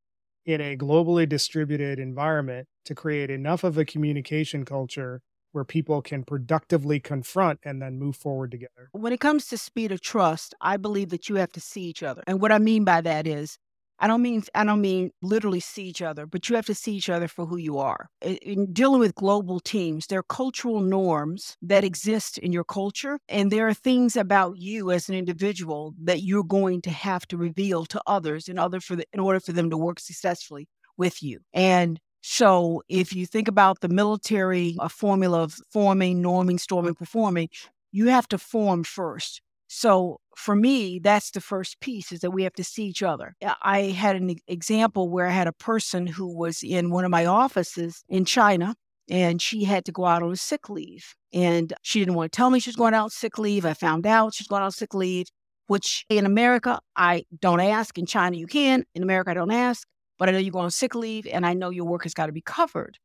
in 0.46 0.62
a 0.62 0.78
globally 0.78 1.28
distributed 1.28 2.00
environment 2.00 2.68
to 2.86 2.96
create 2.96 3.30
enough 3.30 3.64
of 3.64 3.78
a 3.78 3.86
communication 3.86 4.66
culture 4.66 5.22
where 5.52 5.64
people 5.64 6.02
can 6.02 6.24
productively 6.24 7.00
confront 7.00 7.60
and 7.64 7.82
then 7.82 7.98
move 7.98 8.16
forward 8.16 8.52
together. 8.52 8.90
When 8.92 9.14
it 9.14 9.22
comes 9.22 9.48
to 9.48 9.58
speed 9.58 9.92
of 9.92 10.02
trust, 10.02 10.54
I 10.60 10.78
believe 10.78 11.10
that 11.10 11.30
you 11.30 11.36
have 11.36 11.54
to 11.54 11.62
see 11.62 11.84
each 11.84 12.04
other. 12.04 12.24
And 12.28 12.42
what 12.42 12.52
I 12.52 12.60
mean 12.60 12.84
by 12.84 13.02
that 13.02 13.26
is 13.26 13.58
I 14.00 14.08
don't 14.08 14.22
mean 14.22 14.44
I 14.54 14.64
don't 14.66 14.82
mean 14.82 15.12
literally 15.22 15.60
see 15.60 15.84
each 15.84 16.02
other, 16.02 16.26
but 16.26 16.50
you 16.50 16.56
have 16.56 16.66
to 16.66 16.76
see 16.76 16.96
each 16.96 17.10
other 17.10 17.28
for 17.28 17.46
who 17.46 17.58
you 17.58 17.78
are. 17.78 18.10
In 18.22 18.74
dealing 18.74 19.00
with 19.00 19.16
global 19.16 19.60
teams, 19.60 20.08
there 20.08 20.20
are 20.20 20.24
cultural 20.24 20.82
norms 20.82 21.56
that 21.62 21.84
exist 21.84 22.38
in 22.40 22.52
your 22.52 22.66
culture, 22.66 23.20
and 23.30 23.52
there 23.52 23.68
are 23.68 23.74
things 23.74 24.16
about 24.18 24.58
you 24.58 24.92
as 24.92 25.08
an 25.10 25.16
individual 25.16 25.94
that 26.04 26.24
you're 26.24 26.44
going 26.44 26.82
to 26.84 26.90
have 26.92 27.26
to 27.28 27.38
reveal 27.38 27.86
to 27.86 28.02
others 28.06 28.48
in 28.48 28.60
order 28.60 28.80
for 28.82 28.96
the, 28.98 29.06
in 29.14 29.20
order 29.20 29.40
for 29.40 29.54
them 29.54 29.70
to 29.70 29.78
work 29.78 30.00
successfully 30.00 30.68
with 30.98 31.24
you. 31.24 31.40
And 31.54 32.00
so, 32.22 32.82
if 32.90 33.14
you 33.16 33.26
think 33.26 33.48
about 33.48 33.82
the 33.82 33.90
military 33.90 34.76
a 34.80 34.90
formula 34.90 35.44
of 35.44 35.56
forming, 35.72 36.22
norming, 36.24 36.60
storming, 36.60 36.96
performing, 36.96 37.50
you 37.92 38.08
have 38.08 38.28
to 38.30 38.38
form 38.38 38.84
first. 38.84 39.42
So 39.68 40.20
for 40.36 40.56
me, 40.56 41.00
that's 41.00 41.32
the 41.32 41.42
first 41.42 41.80
piece 41.80 42.12
is 42.12 42.20
that 42.20 42.32
we 42.32 42.44
have 42.44 42.54
to 42.54 42.64
see 42.64 42.86
each 42.86 43.02
other. 43.02 43.36
I 43.62 43.84
had 43.84 44.16
an 44.16 44.36
example 44.48 45.10
where 45.10 45.28
I 45.28 45.32
had 45.32 45.48
a 45.48 45.54
person 45.54 46.08
who 46.08 46.28
was 46.28 46.62
in 46.62 46.92
one 46.92 47.06
of 47.06 47.12
my 47.12 47.26
offices 47.26 48.04
in 48.10 48.26
China 48.26 48.76
and 49.10 49.42
she 49.42 49.64
had 49.64 49.86
to 49.86 49.92
go 49.92 50.06
out 50.06 50.24
on 50.24 50.36
sick 50.36 50.70
leave. 50.70 51.16
And 51.34 51.74
she 51.84 52.00
didn't 52.00 52.16
want 52.16 52.32
to 52.32 52.36
tell 52.36 52.50
me 52.50 52.60
she 52.60 52.70
was 52.70 52.76
going 52.76 52.94
out 52.94 53.12
sick 53.12 53.38
leave. 53.38 53.66
I 53.66 53.74
found 53.74 54.06
out 54.06 54.34
she's 54.34 54.48
going 54.48 54.64
out 54.64 54.74
sick 54.74 54.94
leave, 54.94 55.28
which 55.68 56.06
in 56.10 56.26
America, 56.26 56.80
I 56.96 57.26
don't 57.40 57.62
ask. 57.62 57.98
In 57.98 58.06
China, 58.06 58.36
you 58.36 58.48
can. 58.48 58.84
In 58.94 59.04
America, 59.04 59.32
I 59.32 59.36
don't 59.36 59.52
ask. 59.52 59.88
But 60.18 60.30
I 60.30 60.32
know 60.32 60.38
you're 60.38 60.52
going 60.52 60.66
on 60.66 60.72
sick 60.72 60.96
leave 60.96 61.28
and 61.28 61.46
I 61.46 61.54
know 61.54 61.70
your 61.70 61.86
work 61.86 62.04
has 62.04 62.14
got 62.14 62.28
to 62.28 62.32
be 62.32 62.42
covered. 62.42 62.98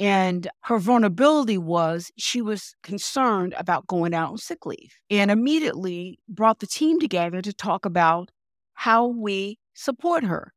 And 0.00 0.48
her 0.62 0.78
vulnerability 0.78 1.56
was 1.56 2.10
she 2.16 2.42
was 2.42 2.74
concerned 2.82 3.54
about 3.56 3.86
going 3.86 4.12
out 4.12 4.30
on 4.30 4.38
sick 4.38 4.66
leave 4.66 4.94
and 5.08 5.30
immediately 5.30 6.18
brought 6.28 6.58
the 6.58 6.66
team 6.66 6.98
together 6.98 7.40
to 7.40 7.52
talk 7.52 7.84
about 7.84 8.30
how 8.74 9.06
we 9.06 9.58
support 9.72 10.24
her 10.24 10.52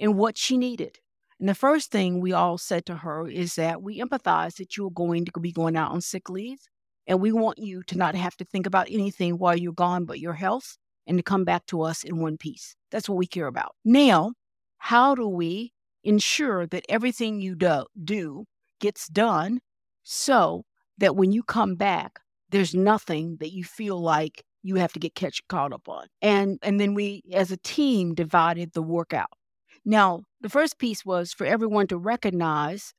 and 0.00 0.16
what 0.16 0.38
she 0.38 0.56
needed. 0.56 0.98
And 1.38 1.48
the 1.48 1.54
first 1.54 1.90
thing 1.90 2.20
we 2.20 2.32
all 2.32 2.58
said 2.58 2.86
to 2.86 2.96
her 2.96 3.28
is 3.28 3.54
that 3.54 3.82
we 3.82 3.98
empathize 3.98 4.56
that 4.56 4.76
you're 4.76 4.90
going 4.90 5.24
to 5.26 5.40
be 5.40 5.52
going 5.52 5.76
out 5.76 5.90
on 5.90 6.00
sick 6.00 6.28
leave. 6.30 6.60
And 7.06 7.20
we 7.20 7.32
want 7.32 7.58
you 7.58 7.82
to 7.84 7.98
not 7.98 8.14
have 8.14 8.36
to 8.36 8.44
think 8.44 8.66
about 8.66 8.88
anything 8.90 9.38
while 9.38 9.56
you're 9.56 9.72
gone 9.72 10.04
but 10.04 10.20
your 10.20 10.34
health 10.34 10.76
and 11.06 11.18
to 11.18 11.22
come 11.22 11.44
back 11.44 11.66
to 11.66 11.82
us 11.82 12.04
in 12.04 12.18
one 12.18 12.36
piece. 12.36 12.76
That's 12.90 13.08
what 13.08 13.18
we 13.18 13.26
care 13.26 13.46
about. 13.46 13.74
Now, 13.84 14.32
how 14.78 15.14
do 15.14 15.26
we 15.26 15.72
ensure 16.04 16.66
that 16.66 16.84
everything 16.88 17.40
you 17.40 17.54
do, 17.54 17.84
do 18.02 18.44
gets 18.80 19.08
done 19.08 19.60
so 20.02 20.64
that 20.98 21.16
when 21.16 21.32
you 21.32 21.42
come 21.42 21.76
back, 21.76 22.20
there's 22.50 22.74
nothing 22.74 23.36
that 23.40 23.52
you 23.52 23.64
feel 23.64 24.00
like 24.00 24.44
you 24.62 24.76
have 24.76 24.92
to 24.92 24.98
get 24.98 25.14
catch 25.14 25.40
caught 25.48 25.72
up 25.72 25.88
on. 25.88 26.06
And 26.20 26.58
and 26.62 26.80
then 26.80 26.94
we 26.94 27.22
as 27.32 27.50
a 27.50 27.56
team 27.58 28.14
divided 28.14 28.72
the 28.72 28.82
workout. 28.82 29.30
Now, 29.84 30.22
the 30.40 30.48
first 30.48 30.78
piece 30.78 31.04
was 31.04 31.32
for 31.32 31.46
everyone 31.46 31.86
to 31.88 31.96
recognize 31.96 32.92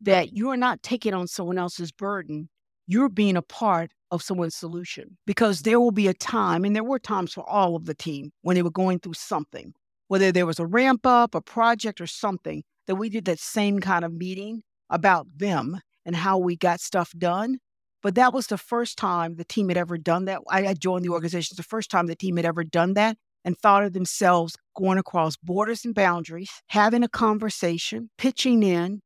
that 0.00 0.32
you 0.32 0.48
are 0.50 0.56
not 0.56 0.82
taking 0.82 1.14
on 1.14 1.28
someone 1.28 1.58
else's 1.58 1.92
burden. 1.92 2.48
You're 2.86 3.08
being 3.08 3.36
a 3.36 3.42
part 3.42 3.92
of 4.10 4.22
someone's 4.22 4.56
solution 4.56 5.16
because 5.26 5.62
there 5.62 5.80
will 5.80 5.92
be 5.92 6.08
a 6.08 6.14
time, 6.14 6.64
and 6.64 6.74
there 6.74 6.84
were 6.84 6.98
times 6.98 7.32
for 7.32 7.48
all 7.48 7.76
of 7.76 7.86
the 7.86 7.94
team 7.94 8.32
when 8.42 8.56
they 8.56 8.62
were 8.62 8.70
going 8.70 8.98
through 8.98 9.14
something, 9.14 9.72
whether 10.08 10.32
there 10.32 10.46
was 10.46 10.58
a 10.58 10.66
ramp 10.66 11.06
up, 11.06 11.34
a 11.34 11.40
project, 11.40 12.00
or 12.00 12.06
something, 12.06 12.62
that 12.86 12.96
we 12.96 13.08
did 13.08 13.24
that 13.26 13.38
same 13.38 13.78
kind 13.78 14.04
of 14.04 14.12
meeting 14.12 14.62
about 14.92 15.26
them 15.36 15.80
and 16.04 16.14
how 16.14 16.38
we 16.38 16.56
got 16.56 16.80
stuff 16.80 17.10
done. 17.18 17.58
But 18.02 18.14
that 18.16 18.32
was 18.32 18.46
the 18.48 18.58
first 18.58 18.98
time 18.98 19.36
the 19.36 19.44
team 19.44 19.68
had 19.68 19.78
ever 19.78 19.96
done 19.96 20.26
that. 20.26 20.42
I 20.48 20.74
joined 20.74 21.04
the 21.04 21.10
organization. 21.10 21.56
The 21.56 21.62
first 21.64 21.90
time 21.90 22.06
the 22.06 22.16
team 22.16 22.36
had 22.36 22.44
ever 22.44 22.62
done 22.62 22.94
that 22.94 23.16
and 23.44 23.56
thought 23.58 23.84
of 23.84 23.92
themselves 23.92 24.56
going 24.76 24.98
across 24.98 25.36
borders 25.36 25.84
and 25.84 25.94
boundaries, 25.94 26.50
having 26.68 27.02
a 27.02 27.08
conversation, 27.08 28.10
pitching 28.18 28.62
in, 28.62 29.00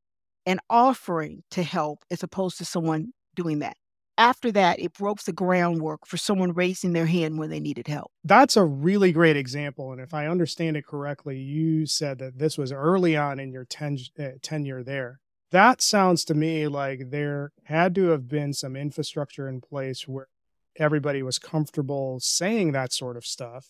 and 0.45 0.61
offering 0.71 1.43
to 1.51 1.63
help 1.63 2.05
as 2.11 2.23
opposed 2.23 2.59
to 2.59 2.65
someone 2.65 3.13
doing 3.35 3.59
that. 3.61 3.77
After 4.19 4.51
that, 4.53 4.81
it 4.81 4.95
broke 4.95 5.23
the 5.25 5.33
groundwork 5.33 6.07
for 6.07 6.17
someone 6.17 6.55
raising 6.55 6.95
their 6.95 7.05
hand 7.05 7.39
when 7.39 7.51
they 7.51 7.61
needed 7.61 7.87
help. 7.87 8.11
That's 8.25 8.57
a 8.57 8.65
really 8.65 9.13
great 9.13 9.37
example. 9.37 9.93
And 9.93 10.01
if 10.01 10.15
I 10.15 10.27
understand 10.27 10.79
it 10.79 10.87
correctly, 10.87 11.39
you 11.39 11.85
said 11.85 12.19
that 12.21 12.39
this 12.39 12.57
was 12.57 12.73
early 12.73 13.15
on 13.15 13.39
in 13.39 13.53
your 13.53 13.67
ten, 13.67 13.99
uh, 14.19 14.29
tenure 14.41 14.83
there 14.83 15.21
that 15.51 15.81
sounds 15.81 16.25
to 16.25 16.35
me 16.35 16.67
like 16.67 17.11
there 17.11 17.53
had 17.65 17.95
to 17.95 18.09
have 18.09 18.29
been 18.29 18.53
some 18.53 18.77
infrastructure 18.77 19.49
in 19.49 19.61
place 19.61 20.09
where 20.09 20.29
everybody 20.77 21.23
was 21.23 21.39
comfortable 21.39 22.19
saying 22.21 22.73
that 22.73 22.93
sort 22.93 23.17
of 23.17 23.25
stuff. 23.25 23.69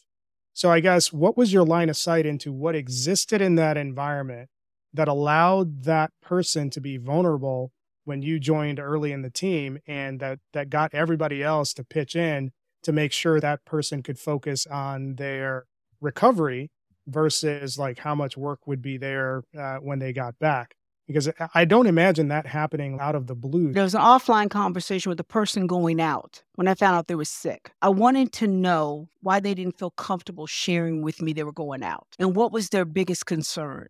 So 0.55 0.71
I 0.71 0.81
guess 0.81 1.12
what 1.12 1.37
was 1.37 1.53
your 1.53 1.65
line 1.65 1.91
of 1.91 1.97
sight 1.97 2.25
into 2.25 2.53
what 2.53 2.75
existed 2.75 3.43
in 3.43 3.57
that 3.57 3.77
environment 3.77 4.49
that 4.95 5.09
allowed 5.09 5.83
that 5.85 6.12
person 6.23 6.71
to 6.71 6.81
be 6.81 6.97
vulnerable 6.97 7.73
when 8.05 8.23
you 8.23 8.41
joined 8.41 8.81
early 8.81 9.12
in 9.12 9.23
the 9.23 9.31
team 9.31 9.79
and 9.87 10.21
that 10.21 10.39
that 10.55 10.71
got 10.71 10.95
everybody 10.95 11.43
else 11.43 11.75
to 11.75 11.85
pitch 11.85 12.17
in 12.17 12.53
to 12.83 12.93
make 12.93 13.12
sure 13.12 13.41
that 13.41 13.65
person 13.65 14.03
could 14.03 14.19
focus 14.19 14.67
on 14.67 15.17
their 15.17 15.67
recovery 16.01 16.71
versus 17.07 17.79
like 17.79 17.99
how 17.99 18.15
much 18.15 18.37
work 18.37 18.67
would 18.67 18.81
be 18.81 18.97
there 18.97 19.43
uh, 19.59 19.77
when 19.77 19.99
they 19.99 20.12
got 20.12 20.39
back 20.39 20.75
because 21.07 21.31
I 21.55 21.64
don't 21.64 21.87
imagine 21.87 22.29
that 22.29 22.47
happening 22.47 22.99
out 23.01 23.14
of 23.14 23.27
the 23.27 23.35
blue. 23.35 23.73
There 23.73 23.83
was 23.83 23.95
an 23.95 24.01
offline 24.01 24.51
conversation 24.51 25.09
with 25.11 25.19
the 25.19 25.25
person 25.25 25.66
going 25.66 26.01
out 26.01 26.42
when 26.55 26.69
I 26.69 26.75
found 26.75 26.97
out 26.97 27.07
they 27.07 27.14
were 27.14 27.25
sick. 27.25 27.73
I 27.83 27.88
wanted 27.88 28.33
to 28.35 28.47
know 28.47 29.09
why 29.21 29.40
they 29.40 29.55
didn't 29.55 29.79
feel 29.79 29.90
comfortable 29.90 30.47
sharing 30.47 31.03
with 31.03 31.23
me 31.23 31.33
they 31.33 31.45
were 31.45 31.53
going 31.53 31.83
out 31.83 32.07
and 32.19 32.35
what 32.35 32.53
was 32.53 32.71
their 32.71 32.85
biggest 32.85 33.27
concern. 33.27 33.88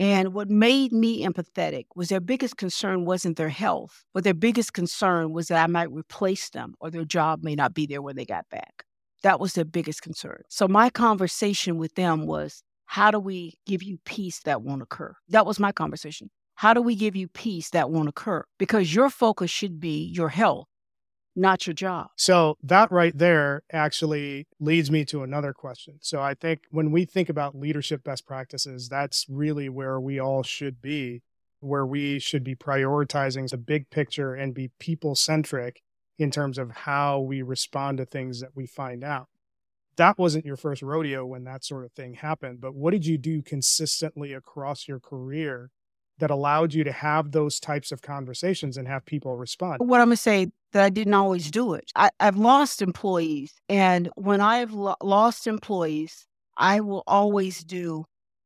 And 0.00 0.32
what 0.32 0.48
made 0.48 0.92
me 0.92 1.26
empathetic 1.26 1.86
was 1.96 2.08
their 2.08 2.20
biggest 2.20 2.56
concern 2.56 3.04
wasn't 3.04 3.36
their 3.36 3.48
health, 3.48 4.04
but 4.14 4.22
their 4.22 4.34
biggest 4.34 4.72
concern 4.72 5.32
was 5.32 5.48
that 5.48 5.62
I 5.62 5.66
might 5.66 5.90
replace 5.90 6.50
them 6.50 6.74
or 6.78 6.88
their 6.88 7.04
job 7.04 7.42
may 7.42 7.56
not 7.56 7.74
be 7.74 7.84
there 7.84 8.00
when 8.00 8.14
they 8.14 8.24
got 8.24 8.48
back. 8.48 8.84
That 9.24 9.40
was 9.40 9.54
their 9.54 9.64
biggest 9.64 10.02
concern. 10.02 10.42
So 10.48 10.68
my 10.68 10.90
conversation 10.90 11.78
with 11.78 11.96
them 11.96 12.26
was, 12.26 12.62
how 12.84 13.10
do 13.10 13.18
we 13.18 13.58
give 13.66 13.82
you 13.82 13.98
peace 14.04 14.38
that 14.44 14.62
won't 14.62 14.82
occur? 14.82 15.16
That 15.28 15.44
was 15.44 15.58
my 15.58 15.72
conversation. 15.72 16.30
How 16.58 16.74
do 16.74 16.82
we 16.82 16.96
give 16.96 17.14
you 17.14 17.28
peace 17.28 17.70
that 17.70 17.88
won't 17.88 18.08
occur? 18.08 18.44
Because 18.58 18.92
your 18.92 19.10
focus 19.10 19.48
should 19.48 19.78
be 19.78 20.02
your 20.02 20.30
health, 20.30 20.66
not 21.36 21.68
your 21.68 21.74
job. 21.74 22.08
So 22.16 22.56
that 22.64 22.90
right 22.90 23.16
there 23.16 23.62
actually 23.72 24.48
leads 24.58 24.90
me 24.90 25.04
to 25.04 25.22
another 25.22 25.52
question. 25.52 25.98
So 26.00 26.20
I 26.20 26.34
think 26.34 26.62
when 26.72 26.90
we 26.90 27.04
think 27.04 27.28
about 27.28 27.54
leadership 27.54 28.02
best 28.02 28.26
practices, 28.26 28.88
that's 28.88 29.24
really 29.28 29.68
where 29.68 30.00
we 30.00 30.18
all 30.18 30.42
should 30.42 30.82
be 30.82 31.22
where 31.60 31.86
we 31.86 32.18
should 32.18 32.42
be 32.42 32.54
prioritizing 32.54 33.48
the 33.48 33.56
big 33.56 33.88
picture 33.90 34.34
and 34.34 34.54
be 34.54 34.70
people 34.80 35.14
centric 35.14 35.82
in 36.18 36.30
terms 36.30 36.58
of 36.58 36.70
how 36.70 37.20
we 37.20 37.40
respond 37.40 37.98
to 37.98 38.04
things 38.04 38.40
that 38.40 38.56
we 38.56 38.66
find 38.66 39.04
out. 39.04 39.28
That 39.96 40.18
wasn't 40.18 40.44
your 40.44 40.56
first 40.56 40.82
rodeo 40.82 41.24
when 41.24 41.44
that 41.44 41.64
sort 41.64 41.84
of 41.84 41.92
thing 41.92 42.14
happened, 42.14 42.60
but 42.60 42.74
what 42.74 42.92
did 42.92 43.06
you 43.06 43.18
do 43.18 43.42
consistently 43.42 44.32
across 44.32 44.86
your 44.86 45.00
career 45.00 45.70
that 46.18 46.30
allowed 46.30 46.74
you 46.74 46.84
to 46.84 46.92
have 46.92 47.32
those 47.32 47.60
types 47.60 47.92
of 47.92 48.02
conversations 48.02 48.76
and 48.76 48.86
have 48.88 49.04
people 49.04 49.36
respond? 49.36 49.78
What 49.80 50.00
I'm 50.00 50.08
going 50.08 50.16
to 50.16 50.22
say 50.22 50.48
that 50.72 50.84
I 50.84 50.90
didn't 50.90 51.14
always 51.14 51.50
do 51.50 51.74
it. 51.74 51.90
I, 51.96 52.10
have 52.20 52.36
lost 52.36 52.82
employees. 52.82 53.54
And 53.68 54.08
when 54.16 54.40
I've 54.40 54.72
lo- 54.72 54.96
lost 55.02 55.46
employees, 55.46 56.26
I 56.56 56.80
will 56.80 57.04
always 57.06 57.64
do 57.64 58.04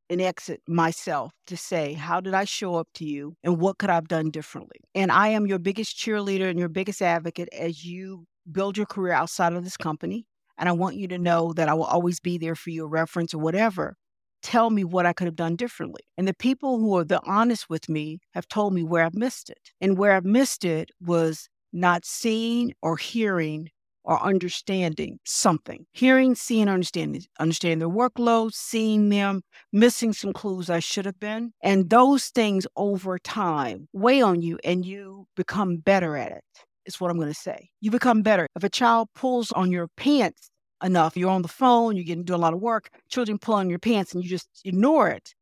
an 0.09 0.21
exit 0.21 0.61
myself 0.67 1.31
to 1.47 1.57
say, 1.57 1.93
how 1.93 2.21
did 2.21 2.33
I 2.33 2.45
show 2.45 2.75
up 2.75 2.87
to 2.95 3.05
you 3.05 3.35
and 3.43 3.59
what 3.59 3.77
could 3.77 3.89
I 3.89 3.95
have 3.95 4.07
done 4.07 4.29
differently? 4.29 4.79
And 4.93 5.11
I 5.11 5.29
am 5.29 5.47
your 5.47 5.59
biggest 5.59 5.97
cheerleader 5.97 6.49
and 6.49 6.59
your 6.59 6.69
biggest 6.69 7.01
advocate 7.01 7.49
as 7.51 7.83
you 7.83 8.25
build 8.51 8.77
your 8.77 8.85
career 8.85 9.13
outside 9.13 9.53
of 9.53 9.63
this 9.63 9.77
company. 9.77 10.25
And 10.57 10.69
I 10.69 10.73
want 10.73 10.97
you 10.97 11.07
to 11.07 11.17
know 11.17 11.53
that 11.53 11.67
I 11.67 11.73
will 11.73 11.85
always 11.85 12.19
be 12.19 12.37
there 12.37 12.55
for 12.55 12.69
your 12.69 12.87
reference 12.87 13.33
or 13.33 13.39
whatever 13.39 13.97
tell 14.43 14.69
me 14.69 14.83
what 14.83 15.05
I 15.05 15.13
could 15.13 15.25
have 15.25 15.35
done 15.35 15.55
differently. 15.55 16.01
And 16.17 16.27
the 16.27 16.35
people 16.35 16.79
who 16.79 16.95
are 16.97 17.03
the 17.03 17.21
honest 17.25 17.69
with 17.69 17.89
me 17.89 18.19
have 18.33 18.47
told 18.47 18.73
me 18.73 18.83
where 18.83 19.03
I've 19.03 19.15
missed 19.15 19.49
it. 19.49 19.71
And 19.81 19.97
where 19.97 20.11
I've 20.11 20.25
missed 20.25 20.63
it 20.65 20.91
was 21.01 21.47
not 21.71 22.05
seeing 22.05 22.73
or 22.81 22.97
hearing 22.97 23.69
or 24.03 24.21
understanding 24.21 25.17
something. 25.23 25.85
Hearing, 25.93 26.35
seeing, 26.35 26.67
understanding, 26.67 27.23
understanding 27.39 27.79
their 27.79 27.87
workload, 27.87 28.53
seeing 28.53 29.09
them, 29.09 29.41
missing 29.71 30.13
some 30.13 30.33
clues 30.33 30.69
I 30.69 30.79
should 30.79 31.05
have 31.05 31.19
been. 31.19 31.53
And 31.63 31.89
those 31.89 32.27
things 32.27 32.67
over 32.75 33.17
time 33.17 33.87
weigh 33.93 34.21
on 34.21 34.41
you 34.41 34.59
and 34.63 34.85
you 34.85 35.25
become 35.35 35.77
better 35.77 36.17
at 36.17 36.31
it, 36.31 36.43
is 36.85 36.99
what 36.99 37.11
I'm 37.11 37.17
going 37.17 37.29
to 37.29 37.33
say. 37.33 37.69
You 37.79 37.91
become 37.91 38.21
better. 38.21 38.47
If 38.55 38.63
a 38.63 38.69
child 38.69 39.07
pulls 39.15 39.51
on 39.53 39.71
your 39.71 39.87
pants 39.95 40.49
enough. 40.83 41.17
You're 41.17 41.29
on 41.29 41.41
the 41.41 41.47
phone, 41.47 41.95
you're 41.95 42.05
getting 42.05 42.23
doing 42.23 42.39
a 42.39 42.41
lot 42.41 42.53
of 42.53 42.61
work, 42.61 42.89
children 43.09 43.37
pull 43.37 43.55
on 43.55 43.69
your 43.69 43.79
pants 43.79 44.13
and 44.13 44.23
you 44.23 44.29
just 44.29 44.47
ignore 44.65 45.09
it. 45.09 45.33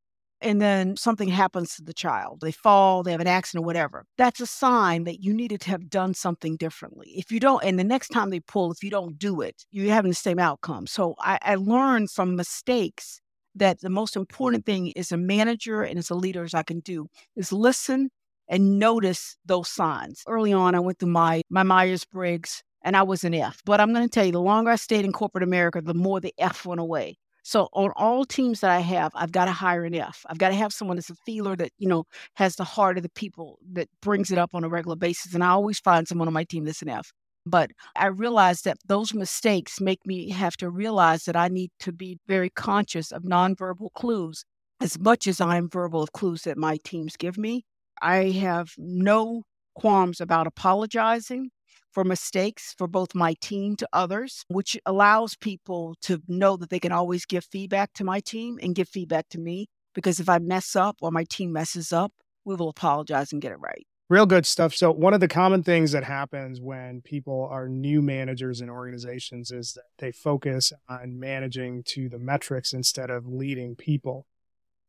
And 0.43 0.59
then 0.59 0.97
something 0.97 1.27
happens 1.29 1.75
to 1.75 1.83
the 1.83 1.93
child. 1.93 2.39
They 2.41 2.51
fall, 2.51 3.03
they 3.03 3.11
have 3.11 3.21
an 3.21 3.27
accident 3.27 3.63
or 3.63 3.65
whatever. 3.65 4.05
That's 4.17 4.39
a 4.39 4.47
sign 4.47 5.03
that 5.03 5.21
you 5.21 5.33
needed 5.33 5.61
to 5.61 5.69
have 5.69 5.87
done 5.87 6.15
something 6.15 6.57
differently. 6.57 7.13
If 7.15 7.31
you 7.31 7.39
don't, 7.39 7.63
and 7.63 7.77
the 7.77 7.83
next 7.83 8.07
time 8.07 8.31
they 8.31 8.39
pull, 8.39 8.71
if 8.71 8.83
you 8.83 8.89
don't 8.89 9.19
do 9.19 9.41
it, 9.41 9.65
you're 9.69 9.93
having 9.93 10.09
the 10.09 10.15
same 10.15 10.39
outcome. 10.39 10.87
So 10.87 11.13
I, 11.19 11.37
I 11.43 11.55
learned 11.55 12.09
from 12.09 12.35
mistakes 12.35 13.21
that 13.53 13.81
the 13.81 13.89
most 13.89 14.15
important 14.15 14.65
thing 14.65 14.93
as 14.97 15.11
a 15.11 15.17
manager 15.17 15.83
and 15.83 15.99
as 15.99 16.09
a 16.09 16.15
leader 16.15 16.43
as 16.43 16.55
I 16.55 16.63
can 16.63 16.79
do 16.79 17.07
is 17.35 17.51
listen 17.51 18.09
and 18.47 18.79
notice 18.79 19.37
those 19.45 19.69
signs. 19.69 20.23
Early 20.27 20.53
on, 20.53 20.73
I 20.73 20.79
went 20.79 20.99
through 20.99 21.09
my 21.09 21.41
my 21.49 21.63
Myers 21.63 22.05
Briggs 22.05 22.63
and 22.83 22.95
I 22.95 23.03
was 23.03 23.23
an 23.23 23.33
F. 23.33 23.61
But 23.65 23.79
I'm 23.79 23.93
going 23.93 24.05
to 24.05 24.09
tell 24.09 24.25
you, 24.25 24.31
the 24.31 24.41
longer 24.41 24.71
I 24.71 24.75
stayed 24.75 25.05
in 25.05 25.11
corporate 25.11 25.43
America, 25.43 25.81
the 25.81 25.93
more 25.93 26.19
the 26.19 26.33
F 26.37 26.65
went 26.65 26.81
away. 26.81 27.17
So 27.43 27.69
on 27.73 27.91
all 27.95 28.23
teams 28.23 28.59
that 28.59 28.69
I 28.69 28.79
have, 28.79 29.11
I've 29.15 29.31
got 29.31 29.45
to 29.45 29.51
hire 29.51 29.83
an 29.83 29.95
F. 29.95 30.25
I've 30.29 30.37
got 30.37 30.49
to 30.49 30.55
have 30.55 30.73
someone 30.73 30.97
that's 30.97 31.09
a 31.09 31.15
feeler 31.25 31.55
that, 31.55 31.71
you 31.79 31.87
know, 31.87 32.03
has 32.35 32.55
the 32.55 32.63
heart 32.63 32.97
of 32.97 33.03
the 33.03 33.09
people 33.09 33.57
that 33.73 33.89
brings 34.01 34.31
it 34.31 34.37
up 34.37 34.51
on 34.53 34.63
a 34.63 34.69
regular 34.69 34.95
basis. 34.95 35.33
And 35.33 35.43
I 35.43 35.49
always 35.49 35.79
find 35.79 36.07
someone 36.07 36.27
on 36.27 36.33
my 36.33 36.43
team 36.43 36.65
that's 36.65 36.83
an 36.83 36.89
F. 36.89 37.11
But 37.45 37.71
I 37.95 38.07
realized 38.07 38.65
that 38.65 38.77
those 38.85 39.15
mistakes 39.15 39.81
make 39.81 40.05
me 40.05 40.29
have 40.29 40.55
to 40.57 40.69
realize 40.69 41.25
that 41.25 41.35
I 41.35 41.47
need 41.47 41.71
to 41.79 41.91
be 41.91 42.19
very 42.27 42.51
conscious 42.51 43.11
of 43.11 43.23
nonverbal 43.23 43.89
clues 43.95 44.45
as 44.79 44.99
much 44.99 45.25
as 45.27 45.41
I'm 45.41 45.67
verbal 45.67 46.03
of 46.03 46.11
clues 46.11 46.43
that 46.43 46.57
my 46.57 46.77
teams 46.83 47.17
give 47.17 47.37
me. 47.37 47.65
I 48.01 48.29
have 48.31 48.73
no 48.77 49.43
qualms 49.73 50.21
about 50.21 50.45
apologizing 50.45 51.49
for 51.91 52.03
mistakes 52.03 52.73
for 52.77 52.87
both 52.87 53.15
my 53.15 53.35
team 53.41 53.75
to 53.77 53.87
others, 53.93 54.45
which 54.47 54.77
allows 54.85 55.35
people 55.35 55.95
to 56.01 56.21
know 56.27 56.57
that 56.57 56.69
they 56.69 56.79
can 56.79 56.91
always 56.91 57.25
give 57.25 57.45
feedback 57.45 57.93
to 57.93 58.03
my 58.03 58.19
team 58.19 58.57
and 58.61 58.75
give 58.75 58.89
feedback 58.89 59.29
to 59.29 59.39
me. 59.39 59.67
Because 59.93 60.19
if 60.19 60.29
I 60.29 60.39
mess 60.39 60.75
up 60.75 60.97
or 61.01 61.11
my 61.11 61.25
team 61.25 61.51
messes 61.51 61.91
up, 61.91 62.13
we 62.45 62.55
will 62.55 62.69
apologize 62.69 63.31
and 63.31 63.41
get 63.41 63.51
it 63.51 63.59
right. 63.59 63.85
Real 64.09 64.25
good 64.25 64.45
stuff. 64.45 64.73
So, 64.73 64.91
one 64.91 65.13
of 65.13 65.21
the 65.21 65.27
common 65.29 65.63
things 65.63 65.93
that 65.93 66.03
happens 66.03 66.59
when 66.59 66.99
people 67.01 67.47
are 67.49 67.69
new 67.69 68.01
managers 68.01 68.59
in 68.59 68.69
organizations 68.69 69.51
is 69.51 69.71
that 69.73 69.85
they 69.99 70.11
focus 70.11 70.73
on 70.89 71.17
managing 71.17 71.83
to 71.83 72.09
the 72.09 72.19
metrics 72.19 72.73
instead 72.73 73.09
of 73.09 73.25
leading 73.25 73.75
people. 73.75 74.27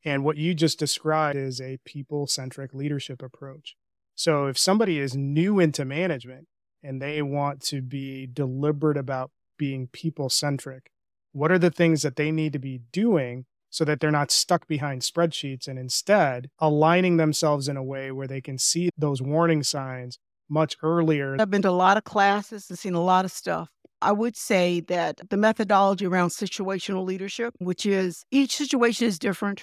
And 0.04 0.24
what 0.24 0.38
you 0.38 0.54
just 0.54 0.76
described 0.76 1.36
is 1.36 1.60
a 1.60 1.78
people 1.84 2.26
centric 2.26 2.74
leadership 2.74 3.22
approach. 3.22 3.76
So, 4.16 4.46
if 4.46 4.58
somebody 4.58 4.98
is 4.98 5.14
new 5.16 5.60
into 5.60 5.84
management, 5.84 6.48
and 6.82 7.00
they 7.00 7.22
want 7.22 7.60
to 7.62 7.80
be 7.80 8.26
deliberate 8.26 8.96
about 8.96 9.30
being 9.56 9.86
people 9.88 10.28
centric, 10.28 10.90
what 11.32 11.52
are 11.52 11.58
the 11.58 11.70
things 11.70 12.02
that 12.02 12.16
they 12.16 12.30
need 12.30 12.52
to 12.52 12.58
be 12.58 12.80
doing 12.92 13.44
so 13.70 13.84
that 13.84 14.00
they're 14.00 14.10
not 14.10 14.30
stuck 14.30 14.66
behind 14.66 15.00
spreadsheets 15.00 15.66
and 15.66 15.78
instead 15.78 16.50
aligning 16.58 17.16
themselves 17.16 17.68
in 17.68 17.76
a 17.76 17.82
way 17.82 18.12
where 18.12 18.26
they 18.26 18.40
can 18.40 18.58
see 18.58 18.90
those 18.98 19.22
warning 19.22 19.62
signs 19.62 20.18
much 20.48 20.76
earlier? 20.82 21.36
I've 21.38 21.50
been 21.50 21.62
to 21.62 21.70
a 21.70 21.70
lot 21.70 21.96
of 21.96 22.04
classes 22.04 22.68
and 22.68 22.78
seen 22.78 22.94
a 22.94 23.02
lot 23.02 23.24
of 23.24 23.32
stuff. 23.32 23.70
I 24.02 24.12
would 24.12 24.36
say 24.36 24.80
that 24.88 25.20
the 25.30 25.36
methodology 25.36 26.06
around 26.06 26.30
situational 26.30 27.04
leadership, 27.04 27.54
which 27.58 27.86
is 27.86 28.24
each 28.30 28.56
situation 28.56 29.06
is 29.06 29.18
different. 29.18 29.62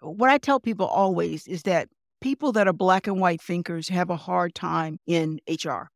What 0.00 0.30
I 0.30 0.38
tell 0.38 0.60
people 0.60 0.86
always 0.86 1.46
is 1.46 1.64
that 1.64 1.88
people 2.20 2.52
that 2.52 2.68
are 2.68 2.72
black 2.72 3.06
and 3.06 3.20
white 3.20 3.42
thinkers 3.42 3.88
have 3.88 4.08
a 4.08 4.16
hard 4.16 4.54
time 4.54 4.98
in 5.06 5.40
HR 5.48 5.90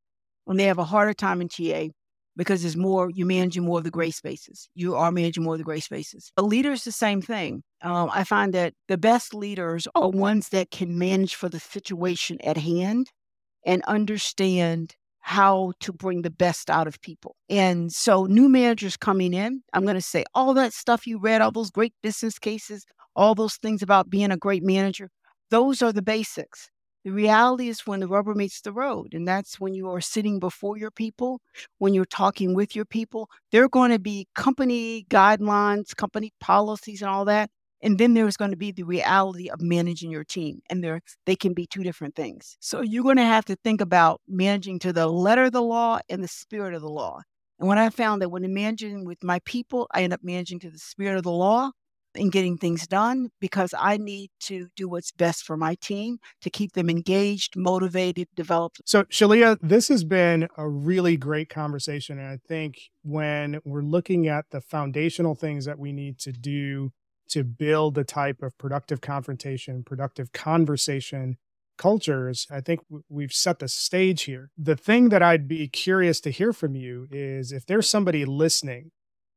and 0.46 0.59
they 0.59 0.64
have 0.64 0.78
a 0.78 0.85
harder 0.85 1.14
time 1.14 1.40
in 1.40 1.48
TA 1.48 1.88
because 2.37 2.62
there's 2.62 2.76
more, 2.76 3.11
you're 3.11 3.26
managing 3.26 3.64
more 3.64 3.78
of 3.78 3.85
the 3.85 3.90
gray 3.90 4.11
spaces. 4.11 4.68
You 4.74 4.96
are 4.96 5.12
managing 5.12 5.44
more 5.44 5.54
of 5.54 5.59
the 5.59 5.64
gray 5.64 5.80
spaces. 5.80 6.33
A 6.37 6.42
leader 6.42 6.72
is 6.72 6.85
the 6.85 6.92
same 6.92 7.22
thing. 7.22 7.62
Um, 7.83 8.11
I 8.12 8.24
find 8.24 8.52
that 8.54 8.74
the 8.88 8.98
best 8.98 9.35
leaders 9.35 9.87
are 9.94 10.09
ones 10.09 10.48
that 10.48 10.70
can 10.70 10.98
manage 10.98 11.35
for 11.35 11.48
the 11.48 11.61
situation 11.61 12.38
at 12.42 12.57
hand 12.57 13.11
and 13.64 13.83
understand 13.85 14.96
how 15.20 15.72
to 15.80 15.92
bring 15.92 16.20
the 16.20 16.30
best 16.30 16.68
out 16.68 16.87
of 16.87 17.00
people. 17.00 17.35
And 17.48 17.90
so, 17.90 18.26
new 18.26 18.46
managers 18.46 18.94
coming 18.94 19.33
in, 19.33 19.62
I'm 19.72 19.85
going 19.85 19.94
to 19.94 20.02
say 20.02 20.24
all 20.35 20.52
that 20.54 20.74
stuff 20.74 21.07
you 21.07 21.18
read, 21.18 21.40
all 21.40 21.50
those 21.50 21.70
great 21.70 21.94
business 22.02 22.38
cases, 22.38 22.85
all 23.16 23.35
those 23.35 23.57
things 23.57 23.80
about 23.80 24.11
being 24.11 24.30
a 24.30 24.37
great 24.37 24.62
manager, 24.62 25.09
those 25.50 25.80
are 25.80 25.94
the 25.94 26.02
basics. 26.02 26.68
The 27.04 27.10
reality 27.10 27.68
is 27.68 27.86
when 27.86 28.00
the 28.00 28.08
rubber 28.08 28.34
meets 28.34 28.62
the 28.62 28.72
road, 28.72 29.12
and 29.12 29.28
that's 29.28 29.60
when 29.60 29.74
you 29.74 29.90
are 29.90 30.00
sitting 30.00 30.38
before 30.38 30.78
your 30.78 30.90
people, 30.90 31.42
when 31.76 31.92
you're 31.92 32.06
talking 32.06 32.54
with 32.54 32.74
your 32.74 32.86
people. 32.86 33.28
There 33.52 33.62
are 33.62 33.68
going 33.68 33.90
to 33.90 33.98
be 33.98 34.26
company 34.34 35.04
guidelines, 35.10 35.94
company 35.94 36.32
policies, 36.40 37.02
and 37.02 37.10
all 37.10 37.26
that. 37.26 37.50
And 37.82 37.98
then 37.98 38.14
there's 38.14 38.38
going 38.38 38.52
to 38.52 38.56
be 38.56 38.72
the 38.72 38.84
reality 38.84 39.50
of 39.50 39.60
managing 39.60 40.10
your 40.10 40.24
team. 40.24 40.60
And 40.70 40.82
there 40.82 41.02
they 41.26 41.36
can 41.36 41.52
be 41.52 41.66
two 41.66 41.82
different 41.82 42.16
things. 42.16 42.56
So 42.60 42.80
you're 42.80 43.02
going 43.02 43.18
to 43.18 43.22
have 43.22 43.44
to 43.46 43.56
think 43.56 43.82
about 43.82 44.22
managing 44.26 44.78
to 44.80 44.92
the 44.94 45.06
letter 45.06 45.44
of 45.44 45.52
the 45.52 45.60
law 45.60 45.98
and 46.08 46.24
the 46.24 46.28
spirit 46.28 46.72
of 46.72 46.80
the 46.80 46.88
law. 46.88 47.20
And 47.58 47.68
when 47.68 47.76
I 47.76 47.90
found 47.90 48.22
that 48.22 48.30
when 48.30 48.44
I'm 48.44 48.54
managing 48.54 49.04
with 49.04 49.22
my 49.22 49.40
people, 49.44 49.86
I 49.92 50.02
end 50.02 50.14
up 50.14 50.20
managing 50.22 50.60
to 50.60 50.70
the 50.70 50.78
spirit 50.78 51.18
of 51.18 51.24
the 51.24 51.30
law 51.30 51.72
in 52.14 52.31
getting 52.31 52.57
things 52.57 52.87
done 52.87 53.31
because 53.40 53.74
I 53.79 53.96
need 53.96 54.31
to 54.40 54.68
do 54.77 54.88
what's 54.88 55.12
best 55.12 55.44
for 55.44 55.57
my 55.57 55.74
team 55.77 56.18
to 56.42 56.50
keep 56.50 56.72
them 56.72 56.88
engaged, 56.90 57.57
motivated, 57.57 58.29
developed. 58.35 58.81
So, 58.85 59.05
Shelia, 59.05 59.59
this 59.62 59.88
has 59.88 60.05
been 60.05 60.48
a 60.57 60.68
really 60.68 61.16
great 61.16 61.48
conversation. 61.48 62.18
And 62.18 62.29
I 62.29 62.38
think 62.46 62.90
when 63.03 63.61
we're 63.64 63.83
looking 63.83 64.29
at 64.29 64.46
the 64.50 64.61
foundational 64.61 65.35
things 65.35 65.64
that 65.64 65.79
we 65.79 65.92
need 65.92 66.18
to 66.20 66.33
do 66.33 66.92
to 67.29 67.42
build 67.42 67.94
the 67.94 68.05
type 68.05 68.42
of 68.42 68.57
productive 68.59 69.00
confrontation, 69.00 69.83
productive 69.83 70.33
conversation 70.33 71.37
cultures, 71.77 72.46
I 72.50 72.61
think 72.61 72.81
we've 73.09 73.33
set 73.33 73.59
the 73.59 73.68
stage 73.68 74.22
here. 74.22 74.50
The 74.57 74.77
thing 74.77 75.09
that 75.09 75.22
I'd 75.22 75.48
be 75.48 75.66
curious 75.68 76.20
to 76.20 76.31
hear 76.31 76.53
from 76.53 76.77
you 76.77 77.09
is 77.11 77.50
if 77.50 77.66
there's 77.66 77.88
somebody 77.88 78.24
listening 78.24 78.92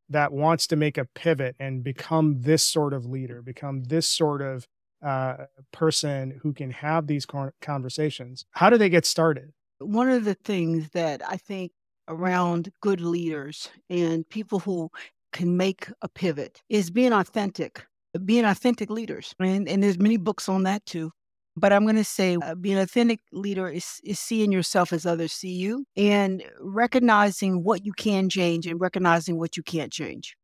that 0.10 0.32
wants 0.32 0.68
to 0.68 0.76
make 0.76 0.98
a 0.98 1.06
pivot 1.06 1.56
and 1.60 1.84
become 1.84 2.42
this 2.42 2.64
sort 2.64 2.94
of 2.94 3.06
leader, 3.06 3.42
become 3.42 3.84
this 3.84 4.08
sort 4.08 4.42
of 4.42 4.68
uh, 5.04 5.46
person 5.72 6.40
who 6.42 6.54
can 6.54 6.72
have 6.72 7.08
these 7.08 7.26
conversations, 7.62 8.46
how 8.52 8.70
do 8.70 8.78
they 8.78 8.90
get 8.90 9.06
started? 9.06 9.52
One 9.80 10.10
of 10.10 10.26
the 10.26 10.34
things 10.34 10.90
that 10.90 11.22
I 11.28 11.38
think 11.38 11.72
around 12.08 12.72
good 12.82 13.02
leaders 13.02 13.70
and 13.90 14.28
people 14.30 14.60
who 14.60 14.90
can 15.34 15.56
make 15.58 15.88
a 16.02 16.10
pivot 16.10 16.62
is 16.70 16.90
being 16.90 17.14
authentic, 17.14 17.86
being 18.26 18.46
authentic 18.46 18.90
leaders. 18.90 19.36
And, 19.40 19.68
and 19.68 19.84
there's 19.84 20.00
many 20.00 20.18
books 20.18 20.50
on 20.50 20.64
that 20.64 20.86
too. 20.86 21.12
But 21.60 21.74
I'm 21.74 21.84
going 21.84 21.96
to 21.96 22.04
say 22.04 22.38
uh, 22.40 22.54
being 22.54 22.78
an 22.78 22.84
authentic 22.84 23.20
leader 23.32 23.68
is, 23.68 24.00
is 24.04 24.20
seeing 24.20 24.52
yourself 24.52 24.94
as 24.94 25.08
others 25.08 25.34
see 25.34 25.54
you 25.54 25.86
and 25.98 26.44
recognizing 26.62 27.64
what 27.64 27.84
you 27.84 27.94
can 27.94 28.30
change 28.30 28.68
and 28.68 28.80
recognizing 28.80 29.40
what 29.40 29.58
you 29.58 29.64
can't 29.64 29.92
change. 29.92 30.36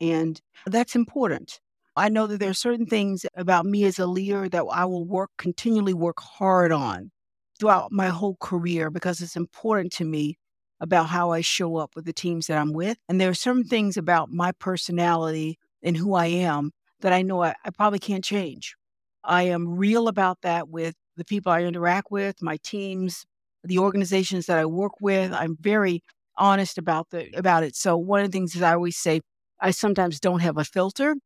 And 0.00 0.40
that's 0.66 0.96
important. 0.96 1.60
I 1.96 2.08
know 2.08 2.26
that 2.26 2.40
there 2.40 2.48
are 2.48 2.54
certain 2.54 2.86
things 2.86 3.26
about 3.36 3.66
me 3.66 3.84
as 3.84 3.98
a 3.98 4.06
leader 4.06 4.48
that 4.48 4.64
I 4.72 4.86
will 4.86 5.04
work, 5.04 5.30
continually 5.36 5.92
work 5.92 6.18
hard 6.18 6.72
on 6.72 7.10
throughout 7.60 7.92
my 7.92 8.08
whole 8.08 8.36
career 8.40 8.90
because 8.90 9.20
it's 9.20 9.36
important 9.36 9.92
to 9.92 10.04
me 10.04 10.38
about 10.80 11.08
how 11.08 11.30
I 11.30 11.42
show 11.42 11.76
up 11.76 11.94
with 11.94 12.06
the 12.06 12.12
teams 12.14 12.46
that 12.46 12.56
I'm 12.56 12.72
with. 12.72 12.96
And 13.06 13.20
there 13.20 13.28
are 13.28 13.34
certain 13.34 13.64
things 13.64 13.98
about 13.98 14.30
my 14.30 14.50
personality 14.52 15.58
and 15.82 15.94
who 15.94 16.14
I 16.14 16.26
am 16.26 16.72
that 17.00 17.12
I 17.12 17.20
know 17.20 17.42
I, 17.42 17.54
I 17.64 17.70
probably 17.70 17.98
can't 17.98 18.24
change. 18.24 18.74
I 19.24 19.44
am 19.44 19.76
real 19.76 20.08
about 20.08 20.42
that 20.42 20.68
with 20.68 20.94
the 21.16 21.24
people 21.24 21.52
I 21.52 21.62
interact 21.62 22.10
with, 22.10 22.42
my 22.42 22.58
teams, 22.62 23.24
the 23.62 23.78
organizations 23.78 24.46
that 24.46 24.58
I 24.58 24.66
work 24.66 25.00
with. 25.00 25.32
I'm 25.32 25.56
very 25.60 26.02
honest 26.36 26.78
about 26.78 27.10
the 27.10 27.30
about 27.36 27.62
it. 27.62 27.76
So 27.76 27.96
one 27.96 28.20
of 28.20 28.30
the 28.30 28.36
things 28.36 28.54
is 28.54 28.62
I 28.62 28.74
always 28.74 28.96
say 28.96 29.20
I 29.60 29.70
sometimes 29.70 30.20
don't 30.20 30.40
have 30.40 30.58
a 30.58 30.64
filter. 30.64 31.16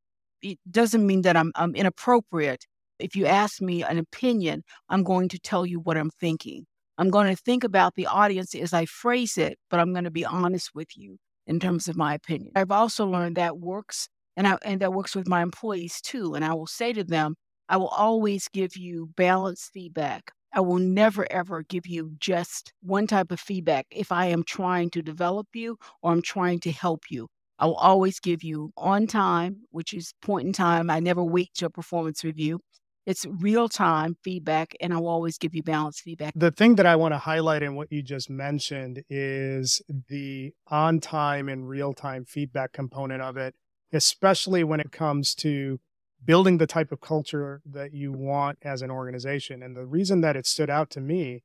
It 0.42 0.58
doesn't 0.70 1.06
mean 1.06 1.22
that 1.22 1.37
I'm, 1.37 1.50
I'm 1.56 1.74
inappropriate. 1.74 2.64
If 2.98 3.16
you 3.16 3.26
ask 3.26 3.61
me 3.61 3.82
an 3.82 3.98
opinion, 3.98 4.62
I'm 4.88 5.02
going 5.02 5.28
to 5.30 5.38
tell 5.38 5.66
you 5.66 5.80
what 5.80 5.96
I'm 5.96 6.11
thinking. 6.11 6.66
I'm 6.98 7.11
going 7.11 7.34
to 7.34 7.40
think 7.40 7.64
about 7.64 7.94
the 7.94 8.06
audience 8.06 8.54
as 8.54 8.72
I 8.72 8.84
phrase 8.84 9.38
it, 9.38 9.58
but 9.70 9.80
I'm 9.80 9.92
going 9.92 10.04
to 10.04 10.11
be 10.11 10.24
honest 10.24 10.70
with 10.74 10.96
you 10.96 11.16
in 11.46 11.61
terms 11.61 11.88
of 11.88 11.96
my 11.96 12.14
opinion. 12.14 12.52
I've 12.54 12.70
also 12.70 13.06
learned 13.06 13.37
that 13.37 13.58
works 13.58 14.08
and 14.37 14.46
I, 14.46 14.58
and 14.64 14.80
that 14.80 14.92
works 14.92 15.16
with 15.16 15.28
my 15.28 15.42
employees 15.42 16.00
too. 16.00 16.34
And 16.34 16.44
I 16.44 16.54
will 16.54 16.66
say 16.66 16.92
to 16.92 17.04
them, 17.04 17.34
I 17.68 17.76
will 17.76 17.88
always 17.88 18.48
give 18.48 18.76
you 18.76 19.11
balanced 19.16 19.72
feedback. 19.72 20.33
I 20.52 20.61
will 20.61 20.78
never 20.78 21.31
ever 21.31 21.62
give 21.62 21.87
you 21.87 22.14
just 22.18 22.72
one 22.81 23.07
type 23.07 23.31
of 23.31 23.38
feedback 23.38 23.87
if 23.90 24.11
I 24.11 24.26
am 24.26 24.42
trying 24.42 24.90
to 24.90 25.02
develop 25.02 25.48
you 25.54 25.76
or 26.02 26.12
I'm 26.12 26.22
trying 26.22 26.61
to 26.61 26.72
help 26.72 27.04
you. 27.11 27.28
I 27.59 27.66
will 27.66 27.74
always 27.74 28.20
give 28.20 28.42
you 28.42 28.72
on 28.76 29.07
time, 29.07 29.62
which 29.70 29.92
is 29.92 30.14
point 30.22 30.46
in 30.46 30.52
time. 30.52 30.88
I 30.88 31.00
never 31.00 31.22
wait 31.22 31.50
to 31.57 31.66
a 31.66 31.70
performance 31.70 32.24
review. 32.24 32.61
It's 33.04 33.26
real 33.26 33.68
time 33.68 34.16
feedback, 34.22 34.76
and 34.81 34.92
I 34.92 34.98
will 34.98 35.09
always 35.09 35.38
give 35.38 35.54
you 35.54 35.62
balanced 35.62 36.02
feedback. 36.02 36.35
The 36.37 36.50
thing 36.50 36.76
that 36.76 36.87
I 36.87 36.94
want 36.96 37.14
to 37.14 37.18
highlight 37.18 37.62
in 37.62 37.74
what 37.74 37.90
you 37.90 38.02
just 38.02 38.28
mentioned 38.28 39.02
is 39.09 39.83
the 40.09 40.52
on 40.66 41.00
time 41.00 41.48
and 41.48 41.68
real 41.68 41.94
time 41.94 42.24
feedback 42.26 42.72
component 42.72 43.22
of 43.22 43.37
it, 43.37 43.54
especially 43.92 44.62
when 44.62 44.78
it 44.78 44.92
comes 44.92 45.35
to 45.37 45.81
building 46.24 46.59
the 46.59 46.66
type 46.66 46.92
of 46.92 47.00
culture 47.00 47.62
that 47.64 47.92
you 47.92 48.12
want 48.12 48.59
as 48.62 48.83
an 48.83 48.90
organization. 48.90 49.62
And 49.62 49.76
the 49.76 49.87
reason 49.87 50.20
that 50.22 50.37
it 50.37 50.46
stood 50.46 50.70
out 50.70 50.90
to 50.90 51.00
me 51.00 51.42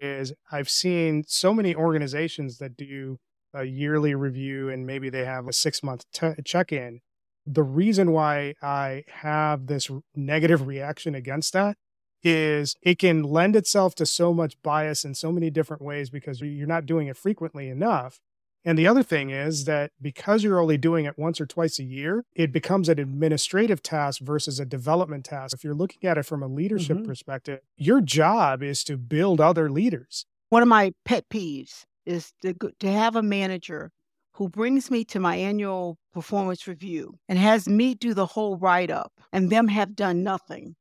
is 0.00 0.32
I've 0.50 0.70
seen 0.70 1.24
so 1.26 1.54
many 1.54 1.74
organizations 1.74 2.58
that 2.58 2.76
do 2.76 3.18
a 3.54 3.64
yearly 3.64 4.14
review 4.14 4.68
and 4.68 4.86
maybe 4.86 5.08
they 5.10 5.24
have 5.24 5.48
a 5.48 5.52
six 5.52 5.82
month 5.82 6.04
check 6.44 6.72
in. 6.72 7.00
The 7.46 7.62
reason 7.62 8.12
why 8.12 8.54
I 8.60 9.04
have 9.08 9.66
this 9.66 9.90
negative 10.14 10.66
reaction 10.66 11.14
against 11.14 11.52
that 11.52 11.76
is 12.22 12.74
it 12.82 12.98
can 12.98 13.22
lend 13.22 13.54
itself 13.54 13.94
to 13.94 14.06
so 14.06 14.34
much 14.34 14.60
bias 14.62 15.04
in 15.04 15.14
so 15.14 15.30
many 15.30 15.48
different 15.48 15.82
ways 15.82 16.10
because 16.10 16.40
you're 16.40 16.66
not 16.66 16.86
doing 16.86 17.06
it 17.06 17.16
frequently 17.16 17.68
enough. 17.68 18.18
And 18.66 18.76
the 18.76 18.88
other 18.88 19.04
thing 19.04 19.30
is 19.30 19.64
that 19.66 19.92
because 20.02 20.42
you're 20.42 20.58
only 20.58 20.76
doing 20.76 21.04
it 21.04 21.16
once 21.16 21.40
or 21.40 21.46
twice 21.46 21.78
a 21.78 21.84
year, 21.84 22.24
it 22.34 22.50
becomes 22.50 22.88
an 22.88 22.98
administrative 22.98 23.80
task 23.80 24.20
versus 24.20 24.58
a 24.58 24.66
development 24.66 25.24
task. 25.24 25.54
If 25.54 25.62
you're 25.62 25.72
looking 25.72 26.08
at 26.08 26.18
it 26.18 26.24
from 26.24 26.42
a 26.42 26.48
leadership 26.48 26.98
mm-hmm. 26.98 27.06
perspective, 27.06 27.60
your 27.76 28.00
job 28.00 28.64
is 28.64 28.82
to 28.84 28.96
build 28.96 29.40
other 29.40 29.70
leaders. 29.70 30.26
One 30.48 30.62
of 30.62 30.68
my 30.68 30.92
pet 31.04 31.26
peeves 31.32 31.84
is 32.06 32.32
to, 32.42 32.54
to 32.80 32.90
have 32.90 33.14
a 33.14 33.22
manager 33.22 33.92
who 34.32 34.48
brings 34.48 34.90
me 34.90 35.04
to 35.04 35.20
my 35.20 35.36
annual 35.36 35.96
performance 36.12 36.66
review 36.66 37.14
and 37.28 37.38
has 37.38 37.68
me 37.68 37.94
do 37.94 38.14
the 38.14 38.26
whole 38.26 38.56
write 38.56 38.90
up 38.90 39.12
and 39.32 39.48
them 39.48 39.68
have 39.68 39.94
done 39.94 40.24
nothing 40.24 40.74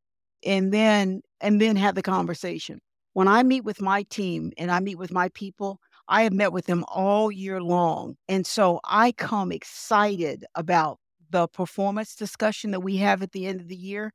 and 0.43 0.73
then 0.73 1.21
and 1.39 1.61
then 1.61 1.75
have 1.75 1.95
the 1.95 2.01
conversation 2.01 2.79
when 3.13 3.27
i 3.29 3.41
meet 3.43 3.63
with 3.63 3.81
my 3.81 4.03
team 4.03 4.51
and 4.57 4.69
i 4.71 4.79
meet 4.79 4.97
with 4.97 5.11
my 5.11 5.29
people 5.29 5.79
i 6.07 6.23
have 6.23 6.33
met 6.33 6.51
with 6.51 6.65
them 6.65 6.83
all 6.87 7.31
year 7.31 7.61
long 7.61 8.15
and 8.27 8.45
so 8.45 8.79
i 8.83 9.11
come 9.11 9.51
excited 9.51 10.45
about 10.55 10.97
the 11.29 11.47
performance 11.47 12.15
discussion 12.15 12.71
that 12.71 12.81
we 12.81 12.97
have 12.97 13.21
at 13.21 13.31
the 13.31 13.47
end 13.47 13.59
of 13.59 13.67
the 13.67 13.75
year 13.75 14.11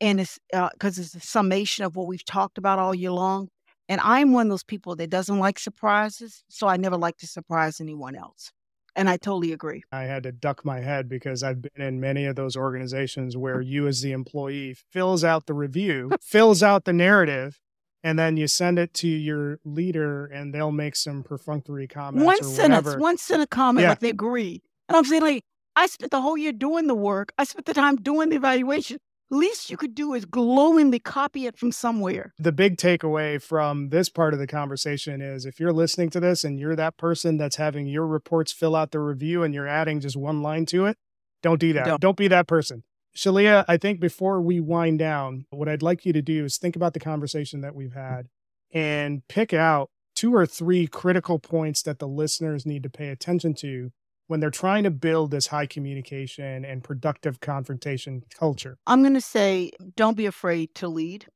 and 0.00 0.20
it's 0.20 0.38
because 0.50 0.98
uh, 0.98 1.02
it's 1.02 1.14
a 1.14 1.20
summation 1.20 1.84
of 1.84 1.96
what 1.96 2.06
we've 2.06 2.24
talked 2.24 2.58
about 2.58 2.78
all 2.78 2.94
year 2.94 3.10
long 3.10 3.48
and 3.88 4.00
I'm 4.02 4.32
one 4.32 4.46
of 4.46 4.50
those 4.50 4.64
people 4.64 4.96
that 4.96 5.08
doesn't 5.08 5.38
like 5.38 5.58
surprises. 5.58 6.44
So 6.48 6.66
I 6.68 6.76
never 6.76 6.96
like 6.96 7.16
to 7.18 7.26
surprise 7.26 7.80
anyone 7.80 8.14
else. 8.14 8.52
And 8.94 9.08
I 9.08 9.16
totally 9.16 9.52
agree. 9.52 9.84
I 9.92 10.02
had 10.02 10.24
to 10.24 10.32
duck 10.32 10.64
my 10.64 10.80
head 10.80 11.08
because 11.08 11.42
I've 11.42 11.62
been 11.62 11.82
in 11.82 12.00
many 12.00 12.26
of 12.26 12.36
those 12.36 12.56
organizations 12.56 13.36
where 13.36 13.60
you, 13.62 13.86
as 13.86 14.02
the 14.02 14.12
employee, 14.12 14.76
fills 14.90 15.24
out 15.24 15.46
the 15.46 15.54
review, 15.54 16.10
fills 16.20 16.62
out 16.62 16.84
the 16.84 16.92
narrative, 16.92 17.60
and 18.02 18.18
then 18.18 18.36
you 18.36 18.46
send 18.46 18.78
it 18.78 18.94
to 18.94 19.08
your 19.08 19.60
leader 19.64 20.26
and 20.26 20.54
they'll 20.54 20.72
make 20.72 20.96
some 20.96 21.22
perfunctory 21.22 21.86
comments. 21.86 22.24
One 22.24 22.42
sentence, 22.42 22.84
whatever. 22.84 22.98
one 23.00 23.18
sentence 23.18 23.48
comment, 23.50 23.82
yeah. 23.82 23.90
like 23.90 24.00
they 24.00 24.10
agree. 24.10 24.62
And 24.88 24.96
I'm 24.96 25.04
saying, 25.04 25.22
like, 25.22 25.44
I 25.76 25.86
spent 25.86 26.10
the 26.10 26.20
whole 26.20 26.36
year 26.36 26.52
doing 26.52 26.86
the 26.86 26.94
work. 26.94 27.32
I 27.38 27.44
spent 27.44 27.66
the 27.66 27.74
time 27.74 27.96
doing 27.96 28.30
the 28.30 28.36
evaluation 28.36 28.98
least 29.30 29.70
you 29.70 29.76
could 29.76 29.94
do 29.94 30.14
is 30.14 30.24
glowingly 30.24 30.98
copy 30.98 31.46
it 31.46 31.56
from 31.56 31.72
somewhere. 31.72 32.32
The 32.38 32.52
big 32.52 32.76
takeaway 32.76 33.40
from 33.40 33.90
this 33.90 34.08
part 34.08 34.32
of 34.32 34.40
the 34.40 34.46
conversation 34.46 35.20
is 35.20 35.44
if 35.44 35.60
you're 35.60 35.72
listening 35.72 36.10
to 36.10 36.20
this 36.20 36.44
and 36.44 36.58
you're 36.58 36.76
that 36.76 36.96
person 36.96 37.36
that's 37.36 37.56
having 37.56 37.86
your 37.86 38.06
reports 38.06 38.52
fill 38.52 38.74
out 38.74 38.90
the 38.90 39.00
review 39.00 39.42
and 39.42 39.54
you're 39.54 39.68
adding 39.68 40.00
just 40.00 40.16
one 40.16 40.42
line 40.42 40.66
to 40.66 40.86
it, 40.86 40.96
don't 41.42 41.60
do 41.60 41.72
that. 41.74 41.84
Don't, 41.84 42.00
don't 42.00 42.16
be 42.16 42.28
that 42.28 42.46
person. 42.46 42.84
Shelia, 43.18 43.64
I 43.66 43.78
think 43.78 43.98
before 43.98 44.40
we 44.40 44.60
wind 44.60 45.00
down, 45.00 45.44
what 45.50 45.68
I'd 45.68 45.82
like 45.82 46.06
you 46.06 46.12
to 46.12 46.22
do 46.22 46.44
is 46.44 46.56
think 46.56 46.76
about 46.76 46.94
the 46.94 47.00
conversation 47.00 47.62
that 47.62 47.74
we've 47.74 47.92
had 47.92 48.28
and 48.72 49.26
pick 49.26 49.52
out 49.52 49.90
two 50.14 50.32
or 50.32 50.46
three 50.46 50.86
critical 50.86 51.40
points 51.40 51.82
that 51.82 51.98
the 51.98 52.06
listeners 52.06 52.64
need 52.64 52.84
to 52.84 52.88
pay 52.88 53.08
attention 53.08 53.54
to 53.54 53.90
when 54.28 54.38
they're 54.38 54.52
trying 54.52 54.84
to 54.84 54.92
build 54.92 55.32
this 55.32 55.48
high 55.48 55.66
communication 55.66 56.64
and 56.64 56.84
productive 56.84 57.40
confrontation 57.40 58.22
culture? 58.38 58.78
I'm 58.86 59.02
going 59.02 59.14
to 59.14 59.20
say 59.20 59.72
don't 59.96 60.16
be 60.16 60.26
afraid 60.26 60.76
to 60.76 60.86
lead. 60.86 61.26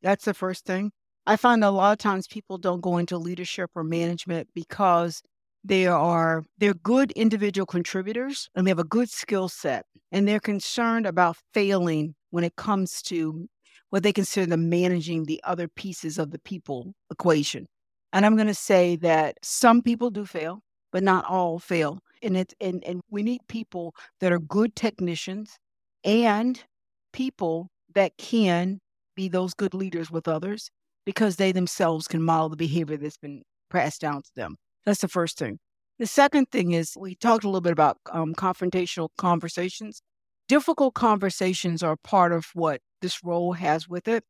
That's 0.00 0.24
the 0.24 0.34
first 0.34 0.64
thing. 0.64 0.92
I 1.26 1.34
find 1.34 1.64
a 1.64 1.70
lot 1.70 1.90
of 1.90 1.98
times 1.98 2.28
people 2.28 2.56
don't 2.56 2.80
go 2.80 2.98
into 2.98 3.18
leadership 3.18 3.70
or 3.74 3.82
management 3.82 4.50
because 4.54 5.22
they 5.64 5.86
are 5.86 6.44
they're 6.58 6.74
good 6.74 7.12
individual 7.12 7.66
contributors 7.66 8.48
and 8.54 8.66
they 8.66 8.70
have 8.70 8.78
a 8.78 8.84
good 8.84 9.08
skill 9.08 9.48
set 9.48 9.86
and 10.10 10.26
they're 10.26 10.40
concerned 10.40 11.06
about 11.06 11.36
failing 11.54 12.14
when 12.30 12.44
it 12.44 12.56
comes 12.56 13.02
to 13.02 13.46
what 13.90 14.02
they 14.02 14.12
consider 14.12 14.46
the 14.46 14.56
managing 14.56 15.24
the 15.24 15.40
other 15.44 15.68
pieces 15.68 16.18
of 16.18 16.30
the 16.30 16.38
people 16.38 16.92
equation. 17.10 17.66
And 18.12 18.26
I'm 18.26 18.36
going 18.36 18.48
to 18.48 18.54
say 18.54 18.96
that 18.96 19.36
some 19.42 19.82
people 19.82 20.10
do 20.10 20.24
fail, 20.24 20.60
but 20.90 21.02
not 21.02 21.24
all 21.26 21.58
fail 21.58 22.00
and 22.22 22.36
it's 22.36 22.54
and, 22.60 22.82
and 22.84 23.00
we 23.10 23.22
need 23.22 23.40
people 23.48 23.94
that 24.20 24.32
are 24.32 24.38
good 24.38 24.74
technicians 24.76 25.58
and 26.04 26.62
people 27.12 27.68
that 27.94 28.16
can 28.16 28.80
be 29.14 29.28
those 29.28 29.54
good 29.54 29.74
leaders 29.74 30.10
with 30.10 30.28
others 30.28 30.70
because 31.04 31.36
they 31.36 31.52
themselves 31.52 32.08
can 32.08 32.22
model 32.22 32.48
the 32.48 32.56
behavior 32.56 32.96
that's 32.96 33.18
been 33.18 33.42
passed 33.70 34.00
down 34.00 34.22
to 34.22 34.30
them. 34.36 34.56
That's 34.84 35.00
the 35.00 35.08
first 35.08 35.38
thing. 35.38 35.58
The 35.98 36.06
second 36.06 36.50
thing 36.50 36.72
is 36.72 36.96
we 36.98 37.14
talked 37.14 37.44
a 37.44 37.48
little 37.48 37.60
bit 37.60 37.72
about 37.72 37.98
um, 38.10 38.34
confrontational 38.34 39.08
conversations. 39.18 40.02
Difficult 40.48 40.94
conversations 40.94 41.82
are 41.82 41.96
part 41.96 42.32
of 42.32 42.46
what 42.54 42.80
this 43.00 43.22
role 43.22 43.52
has 43.52 43.88
with 43.88 44.08
it. 44.08 44.24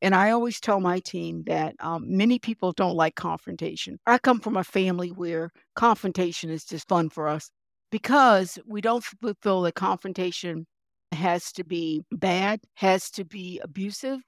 And 0.00 0.16
I 0.16 0.32
always 0.32 0.58
tell 0.58 0.80
my 0.80 0.98
team 0.98 1.44
that 1.46 1.76
um, 1.78 2.04
many 2.08 2.40
people 2.40 2.72
don't 2.72 2.96
like 2.96 3.14
confrontation. 3.14 3.98
I 4.04 4.18
come 4.18 4.40
from 4.40 4.56
a 4.56 4.64
family 4.64 5.10
where 5.10 5.50
confrontation 5.76 6.50
is 6.50 6.64
just 6.64 6.88
fun 6.88 7.08
for 7.08 7.28
us 7.28 7.50
because 7.92 8.58
we 8.66 8.80
don't 8.80 9.04
feel 9.42 9.62
that 9.62 9.74
confrontation 9.76 10.66
has 11.12 11.52
to 11.52 11.62
be 11.62 12.02
bad, 12.10 12.60
has 12.74 13.10
to 13.12 13.24
be 13.24 13.60
abusive, 13.62 14.18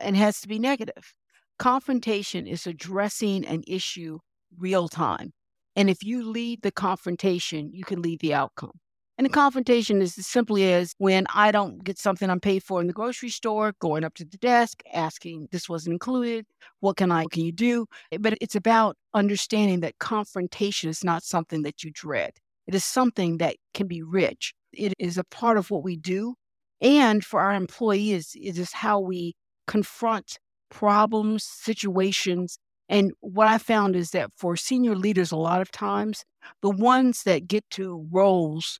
and 0.00 0.16
has 0.16 0.40
to 0.42 0.48
be 0.48 0.58
negative. 0.58 1.14
Confrontation 1.58 2.46
is 2.46 2.66
addressing 2.66 3.46
an 3.46 3.62
issue 3.66 4.18
real 4.58 4.88
time. 4.88 5.32
And 5.76 5.88
if 5.88 6.02
you 6.02 6.28
lead 6.28 6.62
the 6.62 6.72
confrontation, 6.72 7.70
you 7.72 7.84
can 7.84 8.02
lead 8.02 8.20
the 8.20 8.34
outcome. 8.34 8.72
And 9.18 9.26
the 9.26 9.30
confrontation 9.30 10.00
is 10.00 10.16
as 10.18 10.26
simply 10.26 10.72
as 10.72 10.94
when 10.98 11.26
I 11.34 11.52
don't 11.52 11.84
get 11.84 11.98
something 11.98 12.28
I'm 12.28 12.40
paid 12.40 12.62
for 12.62 12.80
in 12.80 12.86
the 12.86 12.92
grocery 12.92 13.28
store, 13.28 13.72
going 13.78 14.04
up 14.04 14.14
to 14.14 14.24
the 14.24 14.38
desk, 14.38 14.82
asking, 14.92 15.48
this 15.52 15.68
wasn't 15.68 15.92
included. 15.92 16.46
What 16.80 16.96
can 16.96 17.12
I, 17.12 17.22
what 17.22 17.32
can 17.32 17.44
you 17.44 17.52
do? 17.52 17.86
But 18.18 18.38
it's 18.40 18.56
about 18.56 18.96
understanding 19.14 19.80
that 19.80 19.98
confrontation 19.98 20.88
is 20.88 21.04
not 21.04 21.22
something 21.22 21.62
that 21.62 21.84
you 21.84 21.90
dread. 21.92 22.32
It 22.66 22.74
is 22.74 22.84
something 22.84 23.36
that 23.38 23.56
can 23.74 23.86
be 23.86 24.02
rich. 24.02 24.54
It 24.72 24.94
is 24.98 25.18
a 25.18 25.24
part 25.24 25.58
of 25.58 25.70
what 25.70 25.84
we 25.84 25.96
do. 25.96 26.34
And 26.80 27.24
for 27.24 27.40
our 27.40 27.54
employees, 27.54 28.34
it 28.34 28.58
is 28.58 28.72
how 28.72 28.98
we 28.98 29.34
confront 29.66 30.38
problems, 30.70 31.44
situations. 31.44 32.58
And 32.92 33.12
what 33.20 33.48
I 33.48 33.56
found 33.56 33.96
is 33.96 34.10
that 34.10 34.30
for 34.36 34.54
senior 34.54 34.94
leaders, 34.94 35.32
a 35.32 35.36
lot 35.36 35.62
of 35.62 35.70
times, 35.70 36.24
the 36.60 36.68
ones 36.68 37.22
that 37.22 37.48
get 37.48 37.64
to 37.70 38.06
roles 38.12 38.78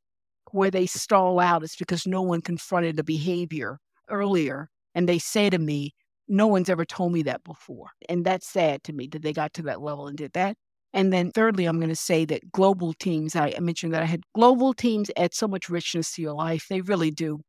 where 0.51 0.71
they 0.71 0.85
stall 0.85 1.41
out 1.41 1.65
is 1.65 1.75
because 1.77 2.07
no 2.07 2.21
one 2.21 2.43
confronted 2.43 2.97
the 2.97 3.05
behavior 3.05 3.79
earlier. 4.11 4.69
And 4.95 5.09
they 5.09 5.19
say 5.19 5.49
to 5.49 5.59
me, 5.59 5.95
no 6.29 6.47
one's 6.47 6.69
ever 6.69 6.85
told 6.85 7.15
me 7.15 7.23
that 7.23 7.43
before. 7.43 7.87
And 8.07 8.23
that's 8.23 8.47
sad 8.47 8.85
to 8.85 8.93
me 8.93 9.09
that 9.13 9.23
they 9.23 9.33
got 9.33 9.55
to 9.55 9.63
that 9.63 9.81
level 9.81 10.07
and 10.09 10.19
did 10.19 10.35
that. 10.35 10.59
And 10.93 11.11
then 11.11 11.31
thirdly, 11.31 11.65
I'm 11.65 11.79
going 11.79 11.89
to 11.89 11.97
say 11.97 12.27
that 12.27 12.53
global 12.53 12.93
teams, 12.93 13.35
I 13.35 13.55
mentioned 13.61 13.95
that 13.95 14.03
I 14.03 14.07
had 14.07 14.25
global 14.35 14.75
teams 14.75 15.11
add 15.17 15.33
so 15.33 15.49
much 15.49 15.71
richness 15.71 16.13
to 16.17 16.23
your 16.23 16.35
life. 16.35 16.67
They 16.69 16.83
really 16.83 17.11
do. 17.11 17.41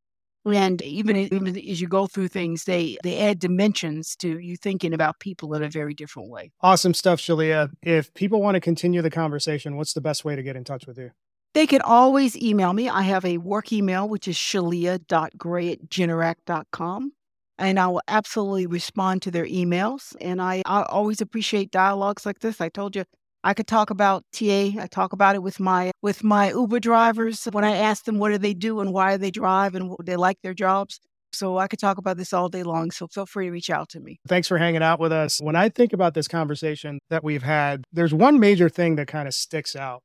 And 0.46 0.82
even, 0.82 1.16
even 1.16 1.48
as 1.48 1.80
you 1.80 1.88
go 1.88 2.06
through 2.06 2.28
things, 2.28 2.64
they, 2.64 2.98
they 3.02 3.18
add 3.20 3.38
dimensions 3.38 4.14
to 4.16 4.38
you 4.38 4.56
thinking 4.56 4.92
about 4.92 5.18
people 5.18 5.54
in 5.54 5.62
a 5.62 5.70
very 5.70 5.94
different 5.94 6.28
way. 6.28 6.52
Awesome 6.60 6.92
stuff, 6.92 7.18
Shelia. 7.18 7.70
If 7.82 8.12
people 8.14 8.42
want 8.42 8.56
to 8.56 8.60
continue 8.60 9.00
the 9.00 9.10
conversation, 9.10 9.76
what's 9.76 9.94
the 9.94 10.02
best 10.02 10.24
way 10.24 10.36
to 10.36 10.42
get 10.42 10.56
in 10.56 10.64
touch 10.64 10.86
with 10.86 10.98
you? 10.98 11.12
They 11.54 11.66
can 11.66 11.80
always 11.82 12.36
email 12.36 12.72
me. 12.72 12.88
I 12.88 13.02
have 13.02 13.24
a 13.24 13.38
work 13.38 13.72
email, 13.72 14.08
which 14.08 14.26
is 14.28 14.36
shelia.gray 14.36 15.72
at 15.72 15.88
generac.com. 15.88 17.12
And 17.56 17.78
I 17.78 17.86
will 17.86 18.02
absolutely 18.08 18.66
respond 18.66 19.22
to 19.22 19.30
their 19.30 19.46
emails. 19.46 20.16
And 20.20 20.42
I, 20.42 20.62
I 20.66 20.82
always 20.82 21.20
appreciate 21.20 21.70
dialogues 21.70 22.26
like 22.26 22.40
this. 22.40 22.60
I 22.60 22.68
told 22.68 22.96
you 22.96 23.04
I 23.46 23.52
could 23.52 23.66
talk 23.66 23.90
about 23.90 24.24
TA. 24.32 24.70
I 24.80 24.88
talk 24.90 25.12
about 25.12 25.34
it 25.34 25.42
with 25.42 25.60
my 25.60 25.92
with 26.00 26.24
my 26.24 26.50
Uber 26.50 26.80
drivers 26.80 27.44
when 27.44 27.62
I 27.62 27.76
ask 27.76 28.04
them 28.04 28.18
what 28.18 28.30
do 28.30 28.38
they 28.38 28.54
do 28.54 28.80
and 28.80 28.90
why 28.90 29.18
they 29.18 29.30
drive 29.30 29.74
and 29.74 29.94
they 30.02 30.16
like 30.16 30.38
their 30.42 30.54
jobs. 30.54 30.98
So 31.34 31.58
I 31.58 31.66
could 31.66 31.78
talk 31.78 31.98
about 31.98 32.16
this 32.16 32.32
all 32.32 32.48
day 32.48 32.62
long. 32.62 32.90
So 32.90 33.06
feel 33.06 33.26
free 33.26 33.46
to 33.46 33.50
reach 33.52 33.68
out 33.68 33.90
to 33.90 34.00
me. 34.00 34.18
Thanks 34.26 34.48
for 34.48 34.56
hanging 34.56 34.82
out 34.82 34.98
with 34.98 35.12
us. 35.12 35.40
When 35.42 35.56
I 35.56 35.68
think 35.68 35.92
about 35.92 36.14
this 36.14 36.26
conversation 36.26 37.00
that 37.10 37.22
we've 37.22 37.42
had, 37.42 37.84
there's 37.92 38.14
one 38.14 38.40
major 38.40 38.70
thing 38.70 38.96
that 38.96 39.08
kind 39.08 39.28
of 39.28 39.34
sticks 39.34 39.76
out. 39.76 40.02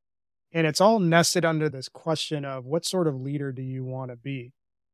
And 0.52 0.68
it's 0.68 0.82
all 0.82 1.00
nested 1.00 1.46
under 1.46 1.70
this 1.70 1.88
question 1.88 2.44
of 2.44 2.66
what 2.66 2.84
sort 2.84 3.08
of 3.08 3.16
leader 3.16 3.52
do 3.52 3.62
you 3.62 3.86
want 3.86 4.12
to 4.12 4.18
be? 4.18 4.52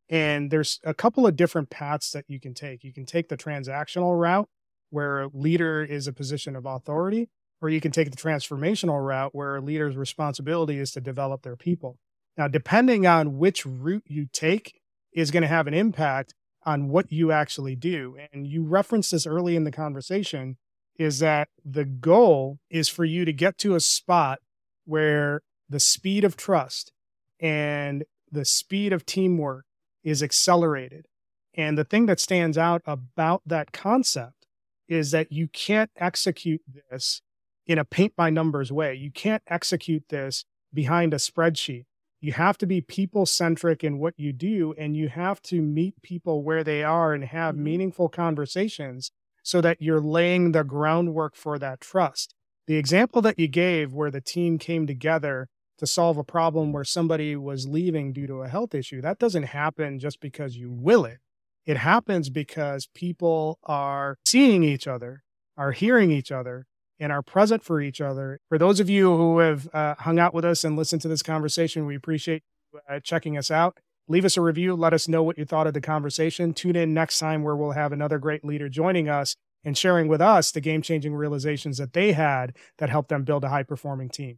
And 0.10 0.52
there's 0.52 0.80
a 0.84 0.94
couple 0.94 1.26
of 1.26 1.36
different 1.36 1.72
paths 1.72 2.12
that 2.12 2.26
you 2.28 2.40
can 2.40 2.54
take. 2.54 2.84
You 2.84 2.94
can 2.94 3.06
take 3.06 3.30
the 3.30 3.38
transactional 3.38 4.20
route, 4.20 4.48
where 4.92 5.22
a 5.22 5.30
leader 5.34 5.82
is 5.84 6.08
a 6.08 6.14
position 6.14 6.56
of 6.56 6.66
authority, 6.66 7.30
or 7.62 7.70
you 7.70 7.82
can 7.82 7.92
take 7.92 8.12
the 8.12 8.18
transformational 8.18 9.06
route, 9.06 9.34
where 9.34 9.56
a 9.56 9.62
leader's 9.62 9.96
responsibility 9.96 10.78
is 10.78 10.92
to 10.92 11.02
develop 11.02 11.42
their 11.42 11.56
people. 11.56 11.98
Now, 12.38 12.48
depending 12.48 13.08
on 13.08 13.38
which 13.38 13.66
route 13.66 14.04
you 14.08 14.28
take, 14.32 14.82
is 15.14 15.32
going 15.32 15.44
to 15.44 15.48
have 15.48 15.68
an 15.68 15.74
impact 15.74 16.34
on 16.66 16.90
what 16.90 17.12
you 17.12 17.32
actually 17.32 17.76
do. 17.76 18.18
And 18.34 18.46
you 18.46 18.64
referenced 18.64 19.12
this 19.12 19.26
early 19.26 19.56
in 19.56 19.64
the 19.64 19.72
conversation 19.72 20.58
is 20.98 21.20
that 21.20 21.50
the 21.64 21.86
goal 21.86 22.60
is 22.70 22.90
for 22.90 23.06
you 23.06 23.26
to 23.26 23.34
get 23.34 23.58
to 23.60 23.76
a 23.76 23.80
spot 23.80 24.40
where 24.86 25.42
the 25.70 25.80
speed 25.80 26.24
of 26.24 26.36
trust 26.36 26.92
and 27.40 28.04
the 28.32 28.46
speed 28.46 28.94
of 28.94 29.06
teamwork 29.06 29.66
is 30.04 30.22
accelerated. 30.22 31.08
And 31.54 31.78
the 31.78 31.84
thing 31.84 32.06
that 32.08 32.20
stands 32.20 32.58
out 32.58 32.82
about 32.86 33.42
that 33.46 33.72
concept 33.72 34.48
is 34.88 35.12
that 35.12 35.32
you 35.32 35.48
can't 35.48 35.92
execute 35.98 36.62
this 36.90 37.22
in 37.66 37.78
a 37.78 37.86
paint 37.86 38.16
by 38.16 38.30
numbers 38.30 38.72
way. 38.72 38.94
You 38.94 39.12
can't 39.12 39.44
execute 39.48 40.10
this 40.10 40.46
behind 40.74 41.14
a 41.14 41.18
spreadsheet. 41.18 41.86
You 42.22 42.34
have 42.34 42.58
to 42.60 42.66
be 42.66 42.82
people 42.82 43.26
centric 43.26 43.84
in 43.84 44.00
what 44.00 44.16
you 44.18 44.34
do, 44.34 44.74
and 44.78 44.98
you 44.98 45.10
have 45.10 45.42
to 45.44 45.62
meet 45.62 46.02
people 46.02 46.44
where 46.44 46.64
they 46.64 46.84
are 46.84 47.14
and 47.14 47.24
have 47.24 47.56
mm-hmm. 47.56 47.64
meaningful 47.64 48.10
conversations 48.10 49.12
so 49.44 49.62
that 49.62 49.82
you're 49.82 50.02
laying 50.02 50.52
the 50.52 50.64
groundwork 50.64 51.36
for 51.36 51.60
that 51.60 51.82
trust. 51.82 52.34
The 52.68 52.78
example 52.78 53.22
that 53.22 53.38
you 53.38 53.48
gave, 53.48 53.94
where 53.94 54.10
the 54.10 54.22
team 54.22 54.58
came 54.58 54.88
together 54.88 55.50
to 55.78 55.86
solve 55.86 56.18
a 56.18 56.24
problem 56.24 56.72
where 56.72 56.84
somebody 56.84 57.36
was 57.36 57.68
leaving 57.68 58.12
due 58.12 58.26
to 58.28 58.42
a 58.42 58.48
health 58.48 58.74
issue, 58.74 59.02
that 59.02 59.20
doesn't 59.20 59.44
happen 59.44 60.00
just 60.00 60.20
because 60.20 60.56
you 60.56 60.72
will 60.72 61.06
it. 61.06 61.20
It 61.66 61.78
happens 61.78 62.30
because 62.30 62.88
people 62.96 63.60
are 63.64 64.18
seeing 64.26 64.64
each 64.64 64.88
other, 64.88 65.24
are 65.58 65.74
hearing 65.74 66.12
each 66.12 66.32
other, 66.32 66.66
and 67.00 67.12
are 67.12 67.22
present 67.22 67.64
for 67.64 67.82
each 67.82 68.02
other. 68.02 68.40
For 68.50 68.58
those 68.58 68.80
of 68.80 68.90
you 68.90 69.16
who 69.16 69.40
have 69.40 69.68
uh, 69.74 69.96
hung 70.00 70.20
out 70.20 70.34
with 70.34 70.46
us 70.46 70.64
and 70.64 70.76
listened 70.76 71.02
to 71.04 71.08
this 71.08 71.24
conversation, 71.24 71.86
we 71.86 71.96
appreciate 71.96 72.44
uh, 72.90 73.00
checking 73.02 73.38
us 73.38 73.52
out. 73.52 73.78
Leave 74.08 74.26
us 74.26 74.38
a 74.38 74.42
review. 74.42 74.76
Let 74.76 74.94
us 74.94 75.08
know 75.08 75.24
what 75.24 75.38
you 75.38 75.46
thought 75.46 75.68
of 75.68 75.74
the 75.74 75.82
conversation. 75.82 76.54
Tune 76.54 76.76
in 76.76 76.94
next 76.94 77.20
time 77.20 77.44
where 77.44 77.56
we'll 77.56 77.72
have 77.72 77.92
another 77.92 78.20
great 78.20 78.46
leader 78.46 78.70
joining 78.70 79.10
us 79.10 79.36
and 79.64 79.78
sharing 79.78 80.08
with 80.08 80.22
us 80.22 80.52
the 80.52 80.62
game 80.62 80.82
changing 80.82 81.16
realizations 81.16 81.78
that 81.78 81.94
they 81.94 82.12
had 82.12 82.56
that 82.78 82.90
helped 82.90 83.10
them 83.10 83.24
build 83.24 83.44
a 83.44 83.50
high 83.50 83.64
performing 83.64 84.10
team. 84.10 84.38